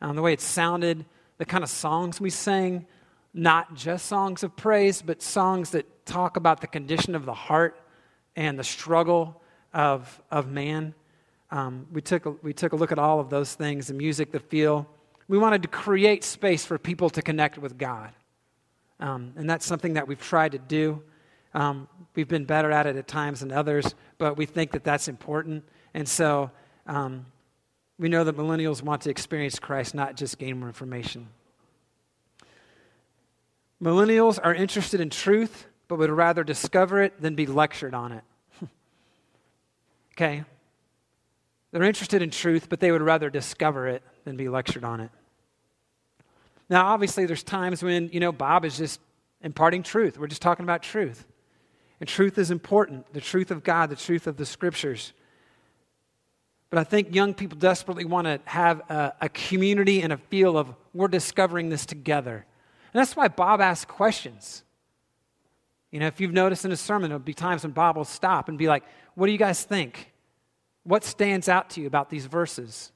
um, 0.02 0.16
the 0.16 0.22
way 0.22 0.34
it 0.34 0.42
sounded, 0.42 1.06
the 1.38 1.46
kind 1.46 1.64
of 1.64 1.70
songs 1.70 2.22
we 2.22 2.30
sang, 2.30 2.86
not 3.34 3.74
just 3.76 4.06
songs 4.06 4.44
of 4.44 4.56
praise, 4.56 5.02
but 5.02 5.22
songs 5.22 5.72
that 5.72 6.06
talk 6.06 6.38
about 6.38 6.62
the 6.62 6.68
condition 6.68 7.16
of 7.16 7.26
the 7.26 7.34
heart 7.34 7.80
and 8.36 8.60
the 8.60 8.64
struggle 8.64 9.42
of, 9.74 10.22
of 10.30 10.52
man. 10.52 10.94
Um, 11.50 11.88
we, 11.92 12.02
took 12.02 12.26
a, 12.26 12.32
we 12.32 12.54
took 12.54 12.74
a 12.74 12.76
look 12.76 12.92
at 12.92 13.00
all 13.00 13.20
of 13.20 13.30
those 13.30 13.56
things 13.56 13.88
the 13.88 13.94
music, 13.94 14.32
the 14.32 14.40
feel. 14.40 14.88
We 15.28 15.38
wanted 15.38 15.62
to 15.64 15.68
create 15.68 16.24
space 16.24 16.66
for 16.66 16.78
people 16.78 17.10
to 17.12 17.22
connect 17.22 17.58
with 17.58 17.78
God. 17.78 18.12
Um, 19.02 19.34
and 19.36 19.50
that's 19.50 19.66
something 19.66 19.94
that 19.94 20.08
we've 20.08 20.22
tried 20.22 20.54
to 20.54 20.60
do. 20.60 21.02
Um, 21.54 21.88
we've 22.16 22.28
been 22.28 22.46
better 22.46 22.72
at 22.72 22.86
it 22.86 22.96
at 22.96 23.08
times 23.08 23.42
than 23.42 23.52
others, 23.52 23.94
but 24.18 24.38
we 24.38 24.46
think 24.46 24.72
that 24.72 24.84
that's 24.84 25.08
important. 25.08 25.66
And 25.94 26.08
so 26.08 26.52
um, 26.86 27.26
we 27.98 28.08
know 28.08 28.24
that 28.24 28.38
millennials 28.38 28.82
want 28.82 29.02
to 29.02 29.10
experience 29.10 29.60
Christ, 29.60 29.96
not 29.96 30.16
just 30.16 30.38
gain 30.38 30.60
more 30.60 30.68
information. 30.68 31.28
Millennials 33.82 34.40
are 34.42 34.54
interested 34.54 35.02
in 35.02 35.10
truth, 35.10 35.68
but 35.88 35.98
would 35.98 36.12
rather 36.12 36.44
discover 36.44 37.02
it 37.02 37.20
than 37.20 37.34
be 37.36 37.48
lectured 37.48 37.96
on 37.96 38.12
it. 38.12 38.24
okay? 40.14 40.46
They're 41.72 41.84
interested 41.84 42.22
in 42.22 42.30
truth, 42.30 42.70
but 42.70 42.80
they 42.80 42.92
would 42.92 43.02
rather 43.02 43.30
discover 43.30 43.88
it 43.88 44.04
than 44.24 44.38
be 44.38 44.48
lectured 44.48 44.84
on 44.84 45.00
it. 45.00 45.10
Now, 46.72 46.86
obviously, 46.86 47.26
there's 47.26 47.44
times 47.44 47.84
when, 47.84 48.10
you 48.14 48.22
know, 48.22 48.32
Bob 48.32 48.64
is 48.64 48.78
just 48.78 49.02
imparting 49.42 49.84
truth. 49.84 50.18
We're 50.18 50.28
just 50.28 50.42
talking 50.42 50.64
about 50.64 50.82
truth. 50.82 51.28
And 52.00 52.08
truth 52.08 52.38
is 52.38 52.50
important 52.50 53.12
the 53.14 53.20
truth 53.20 53.52
of 53.52 53.62
God, 53.62 53.90
the 53.90 53.98
truth 53.98 54.26
of 54.26 54.38
the 54.38 54.46
scriptures. 54.46 55.12
But 56.70 56.80
I 56.80 56.86
think 56.86 57.14
young 57.14 57.34
people 57.34 57.58
desperately 57.58 58.06
want 58.06 58.26
to 58.26 58.40
have 58.46 58.80
a, 58.90 59.14
a, 59.20 59.28
community 59.28 60.02
and 60.02 60.14
a 60.14 60.18
feel 60.18 60.58
of 60.58 60.74
we're 60.94 61.10
discovering 61.10 61.68
this 61.68 61.86
together. 61.86 62.46
And 62.94 63.00
that's 63.00 63.18
why 63.18 63.28
Bob 63.28 63.60
asks 63.60 63.84
questions. 63.84 64.64
You 65.92 66.00
know, 66.00 66.08
if 66.08 66.22
you've 66.22 66.32
noticed 66.32 66.64
in 66.64 66.72
a 66.72 66.78
sermon, 66.78 67.10
there'll 67.10 67.20
be 67.20 67.34
times 67.34 67.64
when 67.64 67.74
Bob 67.74 67.98
will 67.98 68.06
stop 68.06 68.48
and 68.48 68.58
be 68.58 68.70
like, 68.70 68.84
What 69.16 69.26
do 69.26 69.34
you 69.34 69.38
guys 69.38 69.62
think? 69.66 70.14
What 70.84 71.04
stands 71.04 71.50
out 71.50 71.72
to 71.72 71.82
you 71.82 71.88
about 71.88 72.10
these 72.10 72.28
verses? 72.28 72.94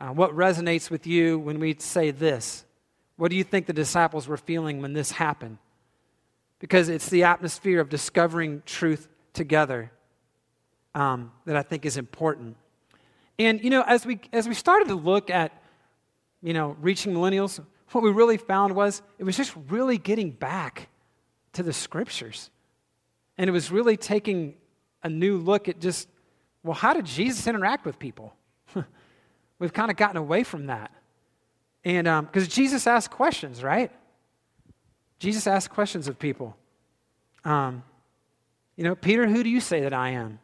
Uh, 0.00 0.08
what 0.08 0.30
resonates 0.32 0.90
with 0.90 1.06
you 1.06 1.38
when 1.38 1.58
we 1.58 1.76
say 1.78 2.10
this? 2.10 2.64
What 3.16 3.30
do 3.30 3.36
you 3.36 3.44
think 3.44 3.66
the 3.66 3.72
disciples 3.72 4.28
were 4.28 4.36
feeling 4.36 4.82
when 4.82 4.92
this 4.92 5.12
happened? 5.12 5.58
because 6.58 6.88
it's 6.88 7.08
the 7.08 7.24
atmosphere 7.24 7.80
of 7.80 7.88
discovering 7.88 8.62
truth 8.66 9.08
together 9.32 9.90
um, 10.94 11.32
that 11.44 11.56
I 11.56 11.62
think 11.62 11.84
is 11.84 11.96
important. 11.96 12.56
And, 13.38 13.62
you 13.62 13.70
know, 13.70 13.82
as 13.82 14.06
we, 14.06 14.20
as 14.32 14.48
we 14.48 14.54
started 14.54 14.88
to 14.88 14.94
look 14.94 15.28
at, 15.28 15.52
you 16.42 16.54
know, 16.54 16.76
reaching 16.80 17.12
millennials, 17.12 17.62
what 17.92 18.02
we 18.02 18.10
really 18.10 18.38
found 18.38 18.74
was 18.74 19.02
it 19.18 19.24
was 19.24 19.36
just 19.36 19.54
really 19.68 19.98
getting 19.98 20.30
back 20.30 20.88
to 21.52 21.62
the 21.62 21.72
scriptures. 21.72 22.50
And 23.36 23.48
it 23.48 23.52
was 23.52 23.70
really 23.70 23.96
taking 23.96 24.54
a 25.02 25.10
new 25.10 25.36
look 25.36 25.68
at 25.68 25.80
just, 25.80 26.08
well, 26.62 26.74
how 26.74 26.94
did 26.94 27.04
Jesus 27.04 27.46
interact 27.46 27.84
with 27.84 27.98
people? 27.98 28.34
We've 29.58 29.72
kind 29.72 29.90
of 29.90 29.96
gotten 29.96 30.16
away 30.16 30.44
from 30.44 30.66
that. 30.66 30.90
And 31.84 32.06
because 32.26 32.44
um, 32.44 32.50
Jesus 32.50 32.86
asked 32.86 33.10
questions, 33.10 33.62
right? 33.62 33.90
Jesus 35.18 35.46
asked 35.46 35.70
questions 35.70 36.08
of 36.08 36.18
people. 36.18 36.56
Um, 37.44 37.82
you 38.76 38.84
know, 38.84 38.94
Peter, 38.94 39.26
who 39.26 39.42
do 39.42 39.48
you 39.48 39.60
say 39.60 39.80
that 39.80 39.92
I 39.92 40.10
am? 40.10 40.40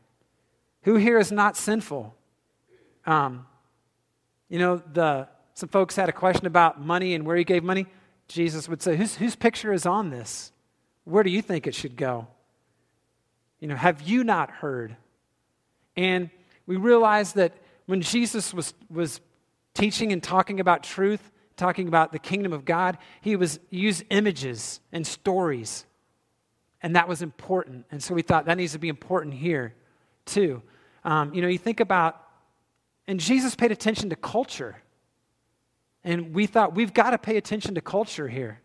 Who 0.83 0.96
here 0.96 1.18
is 1.18 1.31
not 1.31 1.57
sinful? 1.57 2.14
Um, 3.05 3.46
you 4.48 4.59
know, 4.59 4.83
the, 4.92 5.29
some 5.55 5.68
folks 5.68 5.96
had 5.96 6.09
a 6.09 6.12
question 6.12 6.46
about 6.46 6.81
money 6.81 7.14
and 7.14 7.27
where 7.27 7.37
he 7.37 7.44
gave 7.44 7.62
money. 7.62 7.87
Jesus 8.29 8.68
would 8.68 8.81
say, 8.81 8.96
whose, 8.96 9.16
whose 9.16 9.37
picture 9.37 9.72
is 9.72 9.85
on 9.85 10.11
this? 10.11 10.53
Where 11.05 11.22
do 11.22 11.31
you 11.31 11.42
think 11.42 11.66
it 11.66 11.75
should 11.75 11.96
go? 11.96 12.29
You 13.61 13.68
know, 13.68 13.77
have 13.77 14.03
you 14.03 14.25
not 14.25 14.51
heard? 14.51 14.96
And 15.96 16.31
we 16.66 16.77
realize 16.77 17.35
that 17.35 17.53
when 17.92 18.00
Jesus 18.00 18.55
was, 18.55 18.72
was 18.88 19.20
teaching 19.74 20.14
and 20.14 20.22
talking 20.22 20.61
about 20.61 20.83
truth, 20.83 21.31
talking 21.59 21.88
about 21.88 22.11
the 22.11 22.18
kingdom 22.18 22.55
of 22.55 22.64
God, 22.64 22.96
he 23.20 23.37
was 23.37 23.61
used 23.68 24.05
images 24.09 24.81
and 24.92 25.07
stories. 25.07 25.85
And 26.81 26.96
that 26.96 27.07
was 27.07 27.20
important. 27.20 27.85
And 27.90 28.02
so 28.02 28.14
we 28.14 28.22
thought 28.22 28.46
that 28.46 28.57
needs 28.57 28.72
to 28.72 28.78
be 28.78 28.88
important 28.88 29.35
here, 29.35 29.74
too. 30.24 30.62
Um, 31.05 31.35
you 31.35 31.42
know, 31.42 31.48
you 31.48 31.59
think 31.59 31.81
about, 31.81 32.18
and 33.07 33.20
Jesus 33.20 33.55
paid 33.55 33.72
attention 33.72 34.09
to 34.09 34.16
culture. 34.16 34.76
And 36.02 36.35
we 36.35 36.46
thought 36.46 36.74
we've 36.74 36.94
got 36.94 37.11
to 37.11 37.18
pay 37.18 37.37
attention 37.37 37.74
to 37.74 37.83
culture 37.83 38.26
here. 38.26 38.62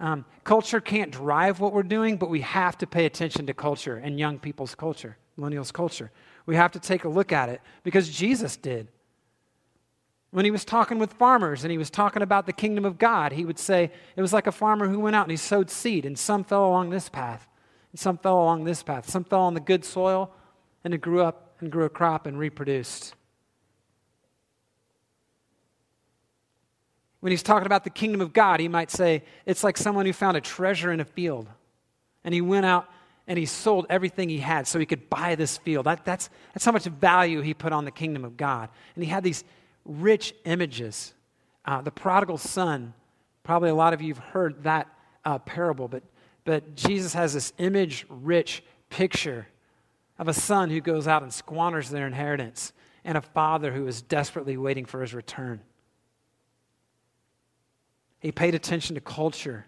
Um, 0.00 0.24
culture 0.42 0.80
can't 0.80 1.12
drive 1.12 1.60
what 1.60 1.72
we're 1.72 1.84
doing, 1.84 2.16
but 2.16 2.28
we 2.28 2.40
have 2.40 2.76
to 2.78 2.88
pay 2.88 3.04
attention 3.06 3.46
to 3.46 3.54
culture 3.54 3.98
and 3.98 4.18
young 4.18 4.40
people's 4.40 4.74
culture, 4.74 5.16
millennials' 5.38 5.72
culture. 5.72 6.10
We 6.48 6.56
have 6.56 6.72
to 6.72 6.80
take 6.80 7.04
a 7.04 7.10
look 7.10 7.30
at 7.30 7.50
it 7.50 7.60
because 7.82 8.08
Jesus 8.08 8.56
did. 8.56 8.88
When 10.30 10.46
he 10.46 10.50
was 10.50 10.64
talking 10.64 10.98
with 10.98 11.12
farmers 11.12 11.62
and 11.62 11.70
he 11.70 11.76
was 11.76 11.90
talking 11.90 12.22
about 12.22 12.46
the 12.46 12.54
kingdom 12.54 12.86
of 12.86 12.96
God, 12.96 13.32
he 13.32 13.44
would 13.44 13.58
say 13.58 13.92
it 14.16 14.22
was 14.22 14.32
like 14.32 14.46
a 14.46 14.52
farmer 14.52 14.88
who 14.88 14.98
went 14.98 15.14
out 15.14 15.26
and 15.26 15.30
he 15.30 15.36
sowed 15.36 15.68
seed, 15.68 16.06
and 16.06 16.18
some 16.18 16.44
fell 16.44 16.64
along 16.66 16.88
this 16.88 17.10
path, 17.10 17.46
and 17.92 18.00
some 18.00 18.16
fell 18.16 18.40
along 18.40 18.64
this 18.64 18.82
path. 18.82 19.10
Some 19.10 19.24
fell 19.24 19.42
on 19.42 19.52
the 19.52 19.60
good 19.60 19.84
soil, 19.84 20.32
and 20.84 20.94
it 20.94 21.02
grew 21.02 21.20
up 21.20 21.52
and 21.60 21.70
grew 21.70 21.84
a 21.84 21.90
crop 21.90 22.24
and 22.24 22.38
reproduced. 22.38 23.14
When 27.20 27.30
he's 27.30 27.42
talking 27.42 27.66
about 27.66 27.84
the 27.84 27.90
kingdom 27.90 28.22
of 28.22 28.32
God, 28.32 28.58
he 28.58 28.68
might 28.68 28.90
say 28.90 29.22
it's 29.44 29.62
like 29.62 29.76
someone 29.76 30.06
who 30.06 30.14
found 30.14 30.38
a 30.38 30.40
treasure 30.40 30.92
in 30.92 31.00
a 31.00 31.04
field, 31.04 31.46
and 32.24 32.32
he 32.32 32.40
went 32.40 32.64
out 32.64 32.88
and 33.28 33.38
he 33.38 33.44
sold 33.46 33.86
everything 33.90 34.30
he 34.30 34.38
had 34.38 34.66
so 34.66 34.78
he 34.78 34.86
could 34.86 35.10
buy 35.10 35.34
this 35.34 35.58
field. 35.58 35.84
That, 35.84 36.04
that's, 36.04 36.30
that's 36.54 36.64
how 36.64 36.72
much 36.72 36.84
value 36.84 37.42
he 37.42 37.52
put 37.52 37.72
on 37.72 37.84
the 37.84 37.90
kingdom 37.90 38.24
of 38.24 38.38
God. 38.38 38.70
And 38.94 39.04
he 39.04 39.10
had 39.10 39.22
these 39.22 39.44
rich 39.84 40.34
images. 40.46 41.12
Uh, 41.64 41.82
the 41.82 41.90
prodigal 41.90 42.38
son, 42.38 42.94
probably 43.42 43.68
a 43.68 43.74
lot 43.74 43.92
of 43.92 44.00
you 44.00 44.14
have 44.14 44.24
heard 44.24 44.64
that 44.64 44.88
uh, 45.26 45.38
parable, 45.38 45.88
but, 45.88 46.02
but 46.44 46.74
Jesus 46.74 47.12
has 47.12 47.34
this 47.34 47.52
image 47.58 48.06
rich 48.08 48.64
picture 48.88 49.46
of 50.18 50.26
a 50.26 50.34
son 50.34 50.70
who 50.70 50.80
goes 50.80 51.06
out 51.06 51.22
and 51.22 51.32
squanders 51.32 51.90
their 51.90 52.06
inheritance 52.06 52.72
and 53.04 53.18
a 53.18 53.22
father 53.22 53.72
who 53.72 53.86
is 53.86 54.00
desperately 54.00 54.56
waiting 54.56 54.86
for 54.86 55.02
his 55.02 55.12
return. 55.12 55.60
He 58.20 58.32
paid 58.32 58.54
attention 58.54 58.94
to 58.94 59.02
culture. 59.02 59.66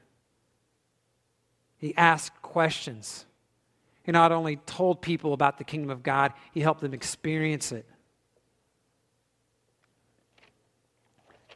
He 1.77 1.94
asked 1.96 2.40
questions. 2.40 3.27
He 4.02 4.12
not 4.12 4.32
only 4.32 4.56
told 4.56 5.02
people 5.02 5.32
about 5.32 5.58
the 5.58 5.64
kingdom 5.64 5.90
of 5.90 6.02
God, 6.02 6.32
he 6.52 6.60
helped 6.60 6.80
them 6.80 6.94
experience 6.94 7.72
it. 7.72 7.86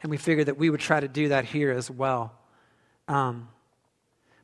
And 0.01 0.11
we 0.11 0.17
figured 0.17 0.47
that 0.47 0.57
we 0.57 0.69
would 0.69 0.79
try 0.79 0.99
to 0.99 1.07
do 1.07 1.29
that 1.29 1.45
here 1.45 1.71
as 1.71 1.89
well. 1.89 2.37
Um, 3.07 3.49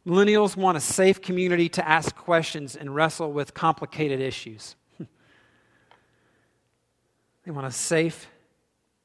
millennials 0.08 0.56
want 0.56 0.78
a 0.78 0.82
safe 0.82 1.22
community 1.22 1.70
to 1.70 1.88
ask 1.88 2.16
questions 2.16 2.76
and 2.76 2.96
wrestle 2.96 3.32
with 3.32 3.54
complicated 3.54 4.20
issues. 4.20 4.76
they 7.46 7.52
want 7.52 7.68
a 7.68 7.72
safe 7.72 8.28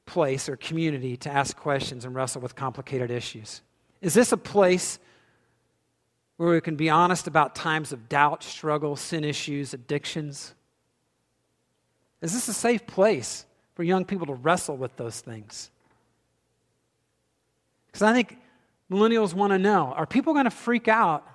place 0.07 0.49
or 0.49 0.57
community 0.57 1.17
to 1.17 1.31
ask 1.31 1.55
questions 1.55 2.05
and 2.05 2.15
wrestle 2.15 2.41
with 2.41 2.55
complicated 2.55 3.11
issues. 3.11 3.61
Is 4.01 4.15
this 4.15 4.31
a 4.31 4.37
place 4.37 4.97
where 6.37 6.53
we 6.53 6.61
can 6.61 6.75
be 6.75 6.89
honest 6.89 7.27
about 7.27 7.55
times 7.55 7.91
of 7.91 8.07
doubt, 8.07 8.43
struggle, 8.43 8.95
sin 8.95 9.23
issues, 9.23 9.73
addictions? 9.73 10.53
Is 12.21 12.33
this 12.33 12.47
a 12.47 12.53
safe 12.53 12.87
place 12.87 13.45
for 13.75 13.83
young 13.83 14.05
people 14.05 14.27
to 14.27 14.33
wrestle 14.33 14.77
with 14.77 14.95
those 14.95 15.19
things? 15.19 15.69
Because 17.87 18.01
I 18.03 18.13
think 18.13 18.37
millennials 18.91 19.33
want 19.33 19.51
to 19.51 19.59
know 19.59 19.93
are 19.95 20.05
people 20.05 20.33
going 20.33 20.45
to 20.45 20.51
freak 20.51 20.87
out 20.87 21.27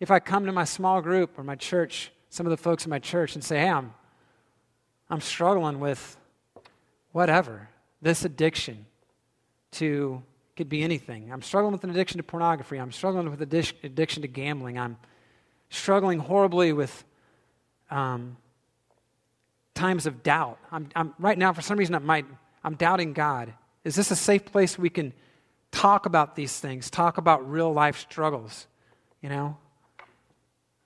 if 0.00 0.10
I 0.10 0.20
come 0.20 0.46
to 0.46 0.52
my 0.52 0.64
small 0.64 1.02
group 1.02 1.38
or 1.38 1.42
my 1.42 1.56
church, 1.56 2.12
some 2.30 2.46
of 2.46 2.50
the 2.50 2.56
folks 2.56 2.84
in 2.84 2.90
my 2.90 3.00
church, 3.00 3.34
and 3.34 3.42
say, 3.42 3.58
hey, 3.58 3.68
I'm, 3.68 3.92
I'm 5.10 5.20
struggling 5.20 5.80
with 5.80 6.16
whatever, 7.12 7.68
this 8.00 8.24
addiction 8.24 8.86
to, 9.72 10.22
could 10.58 10.68
be 10.68 10.82
anything. 10.82 11.32
I'm 11.32 11.40
struggling 11.40 11.72
with 11.72 11.84
an 11.84 11.90
addiction 11.90 12.18
to 12.18 12.24
pornography. 12.24 12.78
I'm 12.78 12.90
struggling 12.90 13.30
with 13.30 13.40
addiction 13.40 14.22
to 14.22 14.28
gambling. 14.28 14.76
I'm 14.76 14.96
struggling 15.70 16.18
horribly 16.18 16.72
with 16.72 17.04
um, 17.92 18.36
times 19.74 20.06
of 20.06 20.24
doubt. 20.24 20.58
I'm, 20.72 20.88
I'm, 20.96 21.14
right 21.20 21.38
now, 21.38 21.52
for 21.52 21.62
some 21.62 21.78
reason, 21.78 21.94
I 21.94 22.00
might, 22.00 22.26
I'm 22.64 22.74
doubting 22.74 23.12
God. 23.12 23.54
Is 23.84 23.94
this 23.94 24.10
a 24.10 24.16
safe 24.16 24.46
place 24.46 24.76
we 24.76 24.90
can 24.90 25.12
talk 25.70 26.06
about 26.06 26.34
these 26.34 26.58
things, 26.58 26.90
talk 26.90 27.18
about 27.18 27.48
real 27.48 27.72
life 27.72 27.98
struggles. 27.98 28.66
You 29.22 29.28
know, 29.28 29.56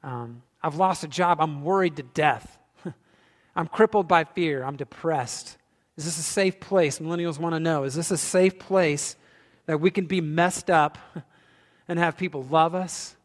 um, 0.02 0.42
I've 0.62 0.74
lost 0.74 1.02
a 1.02 1.08
job. 1.08 1.40
I'm 1.40 1.64
worried 1.64 1.96
to 1.96 2.02
death. 2.02 2.58
I'm 3.56 3.68
crippled 3.68 4.06
by 4.06 4.24
fear. 4.24 4.64
I'm 4.64 4.76
depressed. 4.76 5.56
Is 5.96 6.04
this 6.04 6.18
a 6.18 6.22
safe 6.22 6.60
place? 6.60 6.98
Millennials 6.98 7.38
want 7.38 7.54
to 7.54 7.60
know. 7.60 7.84
Is 7.84 7.94
this 7.94 8.10
a 8.10 8.18
safe 8.18 8.58
place 8.58 9.16
that 9.66 9.80
we 9.80 9.90
can 9.90 10.06
be 10.06 10.20
messed 10.20 10.70
up 10.70 10.98
and 11.88 11.98
have 11.98 12.16
people 12.16 12.42
love 12.44 12.74
us, 12.74 13.16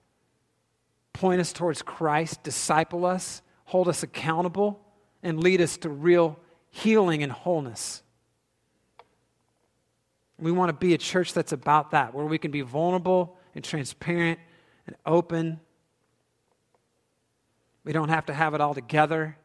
point 1.14 1.42
us 1.42 1.54
towards 1.54 1.82
Christ, 1.82 2.44
disciple 2.44 3.06
us, 3.06 3.42
hold 3.66 3.88
us 3.88 4.04
accountable, 4.04 4.80
and 5.24 5.42
lead 5.42 5.62
us 5.62 5.78
to 5.78 5.90
real 5.90 6.40
healing 6.70 7.24
and 7.24 7.32
wholeness? 7.32 8.04
We 10.40 10.52
want 10.52 10.70
to 10.70 10.74
be 10.74 10.94
a 10.94 10.98
church 10.98 11.34
that's 11.34 11.52
about 11.52 11.92
that, 11.92 12.14
where 12.14 12.26
we 12.26 12.38
can 12.38 12.52
be 12.52 12.62
vulnerable 12.62 13.38
and 13.56 13.64
transparent 13.64 14.40
and 14.86 14.96
open. 15.06 15.60
We 17.84 17.92
don't 17.92 18.10
have 18.10 18.28
to 18.28 18.34
have 18.34 18.54
it 18.54 18.62
all 18.62 18.76
together. 18.76 19.36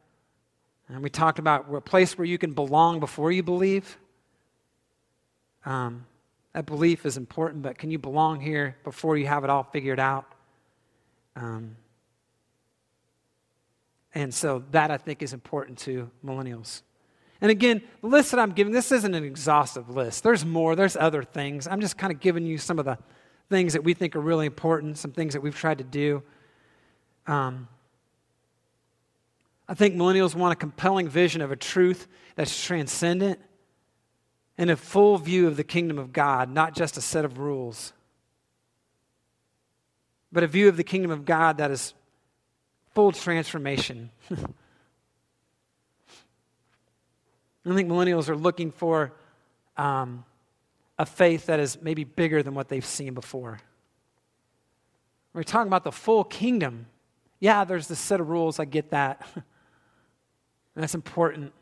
And 0.89 1.03
we 1.03 1.09
talked 1.09 1.39
about 1.39 1.75
a 1.75 1.81
place 1.81 2.19
where 2.19 2.27
you 2.27 2.37
can 2.37 2.53
belong 2.53 3.01
before 3.01 3.33
you 3.33 3.43
believe. 3.43 3.97
Um, 5.65 6.07
that 6.53 6.67
belief 6.67 7.07
is 7.07 7.17
important, 7.17 7.63
but 7.63 7.79
can 7.79 7.91
you 7.91 7.99
belong 7.99 8.41
here 8.41 8.77
before 8.85 9.17
you 9.17 9.27
have 9.27 9.45
it 9.45 9.51
all 9.51 9.63
figured 9.63 9.99
out? 9.99 10.27
Um, 11.35 11.77
and 14.15 14.35
so 14.35 14.63
that 14.73 14.91
I 14.91 14.99
think 14.99 15.23
is 15.23 15.33
important 15.33 15.79
to 15.79 16.11
millennials. 16.25 16.83
And 17.41 17.51
again, 17.51 17.83
the 18.03 18.09
list 18.09 18.31
that 18.33 18.41
I'm 18.41 18.53
giving, 18.53 18.73
this 18.73 18.93
isn't 18.93 19.15
an 19.15 19.25
exhaustive 19.25 19.89
list. 19.89 20.23
There's 20.23 20.45
more, 20.45 20.77
there's 20.77 20.97
other 20.97 21.23
things. 21.23 21.67
I'm 21.67 21.81
just 21.81 21.97
kind 21.97 22.13
of 22.13 22.21
giving 22.21 22.47
you 22.47 22.59
some 22.59 22.79
of 22.79 22.85
the 22.85 22.99
things 23.49 23.73
that 23.73 23.83
we 23.83 23.95
think 23.95 24.15
are 24.15 24.21
really 24.21 24.47
important, 24.47 24.99
some 24.99 25.13
things 25.13 25.33
that 25.33 25.41
we've 25.41 25.57
tried 25.57 25.79
to 25.79 25.85
do. 25.85 26.23
Um, 27.27 27.67
I 29.69 29.75
think 29.75 29.95
millennials 29.95 30.35
want 30.35 30.53
a 30.53 30.57
compelling 30.57 31.09
vision 31.09 31.41
of 31.41 31.51
a 31.51 31.57
truth 31.57 32.07
that's 32.37 32.65
transcendent 32.65 33.41
and 34.59 34.71
a 34.71 34.77
full 34.77 35.19
view 35.19 35.47
of 35.47 35.57
the 35.57 35.65
kingdom 35.65 35.99
of 35.99 36.13
God, 36.13 36.51
not 36.51 36.75
just 36.75 36.97
a 36.97 37.01
set 37.01 37.25
of 37.25 37.39
rules, 37.39 37.93
but 40.31 40.43
a 40.43 40.47
view 40.47 40.69
of 40.69 40.77
the 40.77 40.85
kingdom 40.85 41.11
of 41.11 41.25
God 41.25 41.59
that 41.59 41.71
is 41.71 41.95
full 42.95 43.13
transformation. 43.13 44.11
I 44.31 44.37
think 47.75 47.89
millennials 47.89 48.29
are 48.29 48.37
looking 48.37 48.73
for 48.73 49.13
um, 49.77 50.25
a 50.99 51.07
faith 51.07 51.47
that 51.47 51.61
is 51.61 51.81
maybe 51.81 52.05
bigger 52.05 52.43
than 52.43 52.55
what 52.55 52.69
they've 52.69 52.85
seen 52.85 53.15
before. 53.15 53.61
We're 55.33 55.45
talking 55.45 55.69
about 55.69 55.85
the 55.85 55.93
full 55.93 56.25
kingdom. 56.25 56.87
Yeah, 57.41 57.65
there's 57.65 57.89
this 57.89 57.99
set 57.99 58.21
of 58.21 58.29
rules. 58.29 58.59
I 58.59 58.65
get 58.65 58.91
that. 58.91 59.27
That's 60.75 60.95
important. 60.95 61.53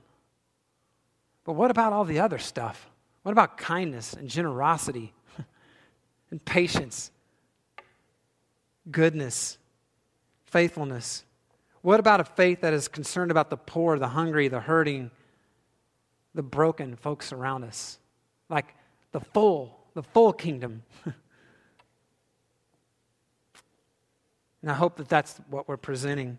But 1.45 1.55
what 1.55 1.71
about 1.71 1.93
all 1.93 2.05
the 2.05 2.21
other 2.21 2.39
stuff? 2.39 2.89
What 3.23 3.33
about 3.33 3.57
kindness 3.57 4.13
and 4.15 4.29
generosity 4.29 5.13
and 6.31 6.45
patience, 6.45 7.11
goodness, 8.91 9.59
faithfulness? 10.45 11.25
What 11.83 12.01
about 12.01 12.21
a 12.21 12.25
faith 12.25 12.61
that 12.61 12.73
is 12.73 12.89
concerned 12.89 13.31
about 13.31 13.51
the 13.51 13.57
poor, 13.57 13.99
the 13.99 14.09
hungry, 14.09 14.49
the 14.49 14.61
hurting, 14.61 15.11
the 16.35 16.43
broken 16.43 16.97
folks 16.97 17.33
around 17.33 17.65
us? 17.65 17.99
Like 18.49 18.75
the 19.13 19.21
full, 19.21 19.79
the 19.95 20.03
full 20.03 20.33
kingdom. 20.33 20.83
and 21.05 21.15
I 24.71 24.75
hope 24.75 24.97
that 24.97 25.09
that's 25.09 25.41
what 25.49 25.69
we're 25.69 25.79
presenting. 25.79 26.39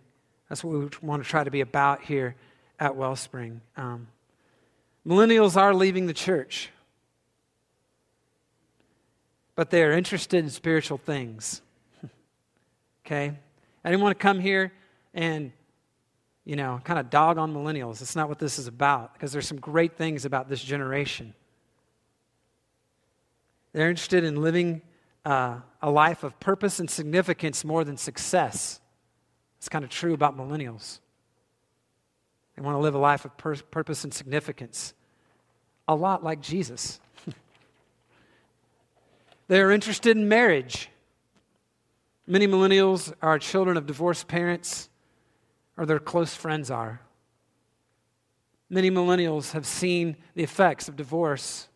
That's 0.50 0.64
what 0.64 0.74
we 0.78 0.90
want 1.02 1.24
to 1.24 1.30
try 1.30 1.44
to 1.44 1.52
be 1.52 1.62
about 1.62 2.04
here 2.04 2.36
at 2.80 2.96
Wellspring. 2.96 3.62
Um, 3.78 4.08
millennials 5.06 5.56
are 5.56 5.74
leaving 5.74 6.06
the 6.06 6.14
church, 6.14 6.70
but 9.56 9.70
they 9.70 9.84
are 9.84 9.92
interested 9.92 10.44
in 10.44 10.50
spiritual 10.50 10.98
things. 10.98 11.62
okay? 13.06 13.34
I 13.84 13.90
didn't 13.90 14.02
want 14.02 14.18
to 14.18 14.22
come 14.22 14.40
here 14.40 14.72
and, 15.14 15.52
you 16.46 16.56
know, 16.56 16.80
kind 16.84 17.00
of 17.00 17.10
dog 17.10 17.38
on 17.38 17.54
millennials. 17.54 18.00
That's 18.00 18.16
not 18.16 18.30
what 18.30 18.40
this 18.40 18.60
is 18.60 18.68
about, 18.68 19.14
because 19.14 19.32
there's 19.32 19.48
some 19.48 19.60
great 19.60 19.98
things 19.98 20.26
about 20.26 20.50
this 20.50 20.64
generation. 20.64 21.34
They're 23.74 23.90
interested 23.90 24.24
in 24.24 24.42
living 24.42 24.82
uh, 25.26 25.60
a 25.82 25.90
life 25.90 26.24
of 26.24 26.40
purpose 26.40 26.80
and 26.80 26.90
significance 26.90 27.64
more 27.64 27.84
than 27.84 27.98
success. 27.98 28.80
It's 29.58 29.70
kind 29.70 29.84
of 29.84 29.92
true 29.92 30.14
about 30.14 30.38
millennials. 30.38 31.00
They 32.56 32.62
want 32.62 32.76
to 32.76 32.80
live 32.80 32.96
a 32.96 33.00
life 33.00 33.26
of 33.26 33.36
pur- 33.38 33.56
purpose 33.56 34.04
and 34.04 34.14
significance, 34.14 34.94
a 35.88 35.96
lot 35.96 36.24
like 36.24 36.42
Jesus. 36.42 37.00
they 39.48 39.60
are 39.62 39.72
interested 39.72 40.18
in 40.18 40.28
marriage. 40.28 40.90
Many 42.28 42.48
millennials 42.48 43.14
are 43.22 43.40
children 43.40 43.78
of 43.78 43.86
divorced 43.86 44.28
parents 44.28 44.90
or 45.78 45.86
their 45.86 46.00
close 46.00 46.36
friends 46.36 46.70
are. 46.70 47.02
Many 48.70 48.92
millennials 48.92 49.52
have 49.52 49.66
seen 49.66 50.16
the 50.36 50.44
effects 50.44 50.88
of 50.88 50.96
divorce 50.96 51.68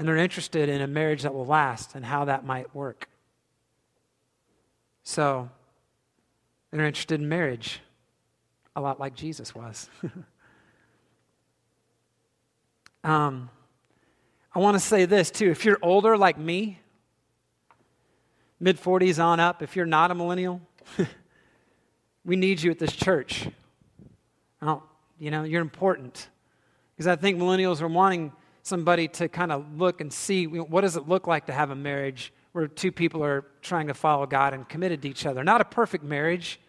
and 0.00 0.08
they're 0.08 0.16
interested 0.16 0.70
in 0.70 0.80
a 0.80 0.86
marriage 0.86 1.24
that 1.24 1.34
will 1.34 1.44
last 1.44 1.94
and 1.94 2.06
how 2.06 2.24
that 2.24 2.42
might 2.42 2.74
work. 2.74 3.06
So, 5.02 5.50
they're 6.78 6.86
interested 6.86 7.20
in 7.20 7.28
marriage, 7.28 7.80
a 8.76 8.80
lot 8.80 9.00
like 9.00 9.14
Jesus 9.14 9.54
was. 9.54 9.88
um, 13.04 13.50
I 14.54 14.58
want 14.58 14.76
to 14.76 14.80
say 14.80 15.04
this 15.04 15.30
too. 15.30 15.50
If 15.50 15.64
you're 15.64 15.78
older 15.82 16.16
like 16.16 16.38
me, 16.38 16.78
mid 18.60 18.80
40s 18.80 19.22
on 19.22 19.40
up, 19.40 19.62
if 19.62 19.74
you're 19.74 19.86
not 19.86 20.10
a 20.10 20.14
millennial, 20.14 20.60
we 22.24 22.36
need 22.36 22.62
you 22.62 22.70
at 22.70 22.78
this 22.78 22.94
church. 22.94 23.48
You 24.62 25.30
know, 25.30 25.42
you're 25.42 25.60
important. 25.60 26.28
Because 26.94 27.06
I 27.06 27.16
think 27.16 27.38
millennials 27.38 27.82
are 27.82 27.88
wanting 27.88 28.32
somebody 28.62 29.08
to 29.08 29.28
kind 29.28 29.52
of 29.52 29.76
look 29.76 30.00
and 30.00 30.12
see 30.12 30.46
what 30.46 30.82
does 30.82 30.96
it 30.96 31.08
look 31.08 31.26
like 31.26 31.46
to 31.46 31.52
have 31.52 31.70
a 31.70 31.74
marriage 31.74 32.32
where 32.52 32.66
two 32.66 32.92
people 32.92 33.24
are 33.24 33.44
trying 33.62 33.86
to 33.86 33.94
follow 33.94 34.26
God 34.26 34.54
and 34.54 34.68
committed 34.68 35.02
to 35.02 35.08
each 35.08 35.26
other. 35.26 35.44
Not 35.44 35.60
a 35.60 35.64
perfect 35.64 36.04
marriage, 36.04 36.60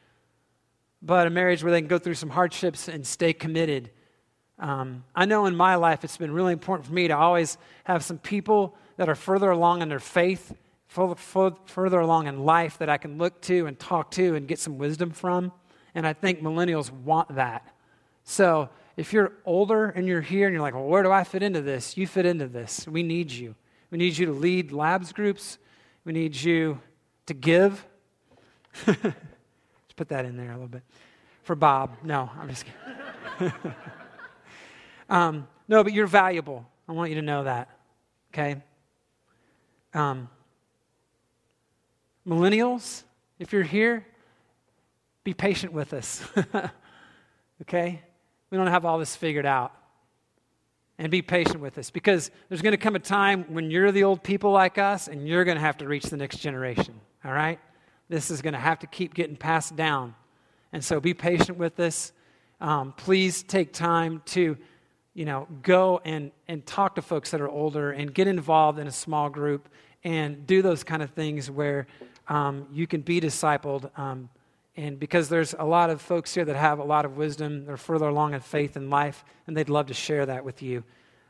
but 1.01 1.27
a 1.27 1.29
marriage 1.29 1.63
where 1.63 1.71
they 1.71 1.81
can 1.81 1.87
go 1.87 1.97
through 1.97 2.13
some 2.13 2.29
hardships 2.29 2.87
and 2.87 3.05
stay 3.05 3.33
committed. 3.33 3.89
Um, 4.59 5.03
I 5.15 5.25
know 5.25 5.47
in 5.47 5.55
my 5.55 5.75
life 5.75 6.03
it's 6.03 6.17
been 6.17 6.31
really 6.31 6.53
important 6.53 6.85
for 6.85 6.93
me 6.93 7.07
to 7.07 7.17
always 7.17 7.57
have 7.83 8.03
some 8.03 8.19
people 8.19 8.75
that 8.97 9.09
are 9.09 9.15
further 9.15 9.49
along 9.49 9.81
in 9.81 9.89
their 9.89 9.99
faith, 9.99 10.53
further 10.87 11.99
along 11.99 12.27
in 12.27 12.45
life 12.45 12.77
that 12.77 12.89
I 12.89 12.97
can 12.97 13.17
look 13.17 13.41
to 13.41 13.65
and 13.65 13.79
talk 13.79 14.11
to 14.11 14.35
and 14.35 14.47
get 14.47 14.59
some 14.59 14.77
wisdom 14.77 15.09
from. 15.09 15.51
And 15.95 16.05
I 16.05 16.13
think 16.13 16.41
millennials 16.41 16.91
want 16.91 17.35
that. 17.35 17.73
So 18.23 18.69
if 18.97 19.13
you're 19.13 19.33
older 19.45 19.85
and 19.85 20.07
you're 20.07 20.21
here 20.21 20.47
and 20.47 20.53
you're 20.53 20.61
like, 20.61 20.75
well, 20.75 20.85
where 20.85 21.01
do 21.01 21.11
I 21.11 21.23
fit 21.23 21.41
into 21.41 21.61
this? 21.61 21.97
You 21.97 22.05
fit 22.05 22.25
into 22.25 22.47
this. 22.47 22.87
We 22.87 23.01
need 23.01 23.31
you. 23.31 23.55
We 23.89 23.97
need 23.97 24.17
you 24.17 24.27
to 24.27 24.31
lead 24.31 24.71
labs 24.71 25.11
groups. 25.11 25.57
We 26.03 26.13
need 26.13 26.35
you 26.35 26.79
to 27.27 27.33
give. 27.33 27.85
Let's 28.87 29.13
put 29.95 30.09
that 30.09 30.25
in 30.25 30.37
there 30.37 30.49
a 30.49 30.53
little 30.53 30.67
bit. 30.67 30.83
For 31.43 31.55
Bob. 31.55 31.97
No, 32.03 32.29
I'm 32.39 32.49
just 32.49 32.65
kidding. 32.65 33.53
um, 35.09 35.47
no, 35.67 35.83
but 35.83 35.93
you're 35.93 36.07
valuable. 36.07 36.65
I 36.87 36.93
want 36.93 37.09
you 37.09 37.15
to 37.15 37.21
know 37.21 37.43
that. 37.43 37.69
Okay? 38.33 38.61
Um, 39.93 40.29
millennials, 42.27 43.03
if 43.39 43.53
you're 43.53 43.63
here, 43.63 44.05
be 45.23 45.33
patient 45.33 45.73
with 45.73 45.93
us. 45.93 46.23
okay? 47.61 48.01
We 48.49 48.57
don't 48.57 48.67
have 48.67 48.85
all 48.85 48.99
this 48.99 49.15
figured 49.15 49.45
out. 49.45 49.73
And 51.01 51.09
be 51.09 51.23
patient 51.23 51.61
with 51.61 51.79
us 51.79 51.89
because 51.89 52.29
there's 52.47 52.61
going 52.61 52.73
to 52.73 52.77
come 52.77 52.95
a 52.95 52.99
time 52.99 53.45
when 53.47 53.71
you're 53.71 53.91
the 53.91 54.03
old 54.03 54.21
people 54.21 54.51
like 54.51 54.77
us 54.77 55.07
and 55.07 55.27
you're 55.27 55.43
going 55.43 55.57
to 55.57 55.61
have 55.61 55.77
to 55.77 55.87
reach 55.87 56.03
the 56.03 56.15
next 56.15 56.37
generation. 56.37 56.93
All 57.25 57.31
right? 57.31 57.59
This 58.07 58.29
is 58.29 58.43
going 58.43 58.53
to 58.53 58.59
have 58.59 58.77
to 58.79 58.85
keep 58.87 59.15
getting 59.15 59.35
passed 59.35 59.75
down. 59.75 60.13
And 60.71 60.85
so 60.85 60.99
be 60.99 61.15
patient 61.15 61.57
with 61.57 61.79
us. 61.79 62.11
Um, 62.59 62.93
please 62.95 63.41
take 63.41 63.73
time 63.73 64.21
to, 64.27 64.55
you 65.15 65.25
know, 65.25 65.47
go 65.63 66.01
and, 66.05 66.29
and 66.47 66.63
talk 66.67 66.93
to 66.93 67.01
folks 67.01 67.31
that 67.31 67.41
are 67.41 67.49
older 67.49 67.89
and 67.89 68.13
get 68.13 68.27
involved 68.27 68.77
in 68.77 68.85
a 68.85 68.91
small 68.91 69.27
group 69.27 69.69
and 70.03 70.45
do 70.45 70.61
those 70.61 70.83
kind 70.83 71.01
of 71.01 71.09
things 71.09 71.49
where 71.49 71.87
um, 72.27 72.67
you 72.71 72.85
can 72.85 73.01
be 73.01 73.19
discipled. 73.19 73.89
Um, 73.97 74.29
and 74.77 74.99
because 74.99 75.27
there's 75.27 75.53
a 75.57 75.65
lot 75.65 75.89
of 75.89 76.01
folks 76.01 76.33
here 76.33 76.45
that 76.45 76.55
have 76.55 76.79
a 76.79 76.83
lot 76.83 77.03
of 77.03 77.17
wisdom, 77.17 77.65
they're 77.65 77.77
further 77.77 78.07
along 78.07 78.33
in 78.33 78.39
faith 78.39 78.75
and 78.77 78.89
life, 78.89 79.25
and 79.45 79.55
they'd 79.55 79.69
love 79.69 79.87
to 79.87 79.93
share 79.93 80.25
that 80.25 80.45
with 80.45 80.61
you. 80.61 80.83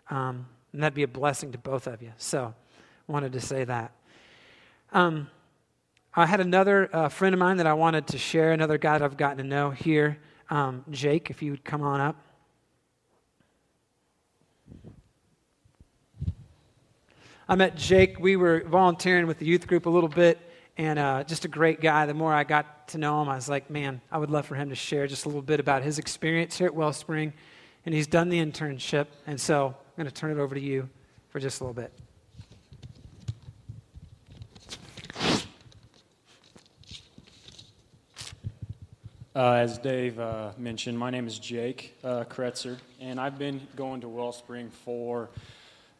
Um, 0.10 0.46
and 0.74 0.84
that'd 0.84 0.94
be 0.94 1.04
a 1.04 1.08
blessing 1.08 1.52
to 1.54 1.58
both 1.58 1.88
of 1.88 2.02
you. 2.02 2.12
So, 2.18 2.54
wanted 3.08 3.34
to 3.34 3.42
say 3.42 3.64
that. 3.64 3.92
Um, 4.94 5.30
I 6.14 6.26
had 6.26 6.40
another 6.40 6.90
uh, 6.94 7.10
friend 7.10 7.34
of 7.34 7.40
mine 7.40 7.58
that 7.58 7.68
I 7.68 7.74
wanted 7.74 8.08
to 8.08 8.18
share, 8.18 8.52
another 8.52 8.78
guy 8.78 8.98
that 8.98 9.04
I've 9.04 9.18
gotten 9.18 9.38
to 9.38 9.44
know 9.44 9.72
here. 9.72 10.20
Um, 10.50 10.86
Jake, 10.92 11.30
if 11.30 11.42
you 11.42 11.52
would 11.52 11.64
come 11.64 11.82
on 11.82 12.00
up. 12.00 12.16
I 17.50 17.56
met 17.56 17.76
Jake. 17.76 18.20
We 18.20 18.36
were 18.36 18.64
volunteering 18.66 19.28
with 19.28 19.40
the 19.40 19.46
youth 19.46 19.68
group 19.68 19.86
a 19.86 19.90
little 19.90 20.10
bit 20.10 20.40
and 20.78 20.98
uh, 20.98 21.24
just 21.24 21.46
a 21.46 21.48
great 21.48 21.82
guy. 21.82 22.06
The 22.06 22.14
more 22.14 22.34
I 22.34 22.44
got 22.44 22.88
to 22.90 22.98
know 22.98 23.22
him, 23.22 23.30
I 23.30 23.36
was 23.36 23.50
like, 23.50 23.70
man, 23.70 24.02
I 24.12 24.18
would 24.18 24.32
love 24.32 24.46
for 24.46 24.56
him 24.56 24.70
to 24.70 24.76
share 24.76 25.08
just 25.08 25.26
a 25.26 25.30
little 25.30 25.42
bit 25.42 25.60
about 25.60 25.84
his 25.84 26.00
experience 26.00 26.58
here 26.58 26.68
at 26.68 26.76
Wellspring. 26.76 27.34
And 27.86 27.96
he's 27.96 28.08
done 28.08 28.30
the 28.30 28.40
internship. 28.40 29.08
And 29.28 29.40
so 29.40 29.68
I'm 29.68 30.04
going 30.04 30.08
to 30.08 30.14
turn 30.14 30.32
it 30.32 30.40
over 30.40 30.56
to 30.56 30.62
you 30.62 30.90
for 31.30 31.40
just 31.40 31.62
a 31.62 31.64
little 31.64 31.74
bit. 31.74 31.92
Uh, 39.34 39.54
as 39.54 39.78
Dave 39.78 40.20
uh, 40.20 40.52
mentioned, 40.58 41.00
my 41.00 41.10
name 41.10 41.26
is 41.26 41.40
Jake 41.40 41.98
uh, 42.04 42.26
Kretzer, 42.26 42.78
and 43.00 43.18
I've 43.18 43.40
been 43.40 43.66
going 43.78 44.02
to 44.02 44.10
Wellspring 44.10 44.70
for 44.70 45.30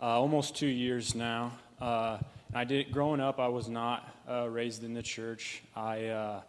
uh, 0.02 0.06
almost 0.06 0.58
two 0.58 0.68
years 0.68 1.16
now. 1.16 1.54
I 2.54 2.66
did 2.66 2.92
growing 2.92 3.22
up. 3.22 3.40
I 3.40 3.48
was 3.48 3.70
not 3.70 4.14
uh, 4.30 4.50
raised 4.50 4.84
in 4.84 4.94
the 4.94 5.02
church. 5.02 5.64
I 5.74 6.08
uh, 6.08 6.42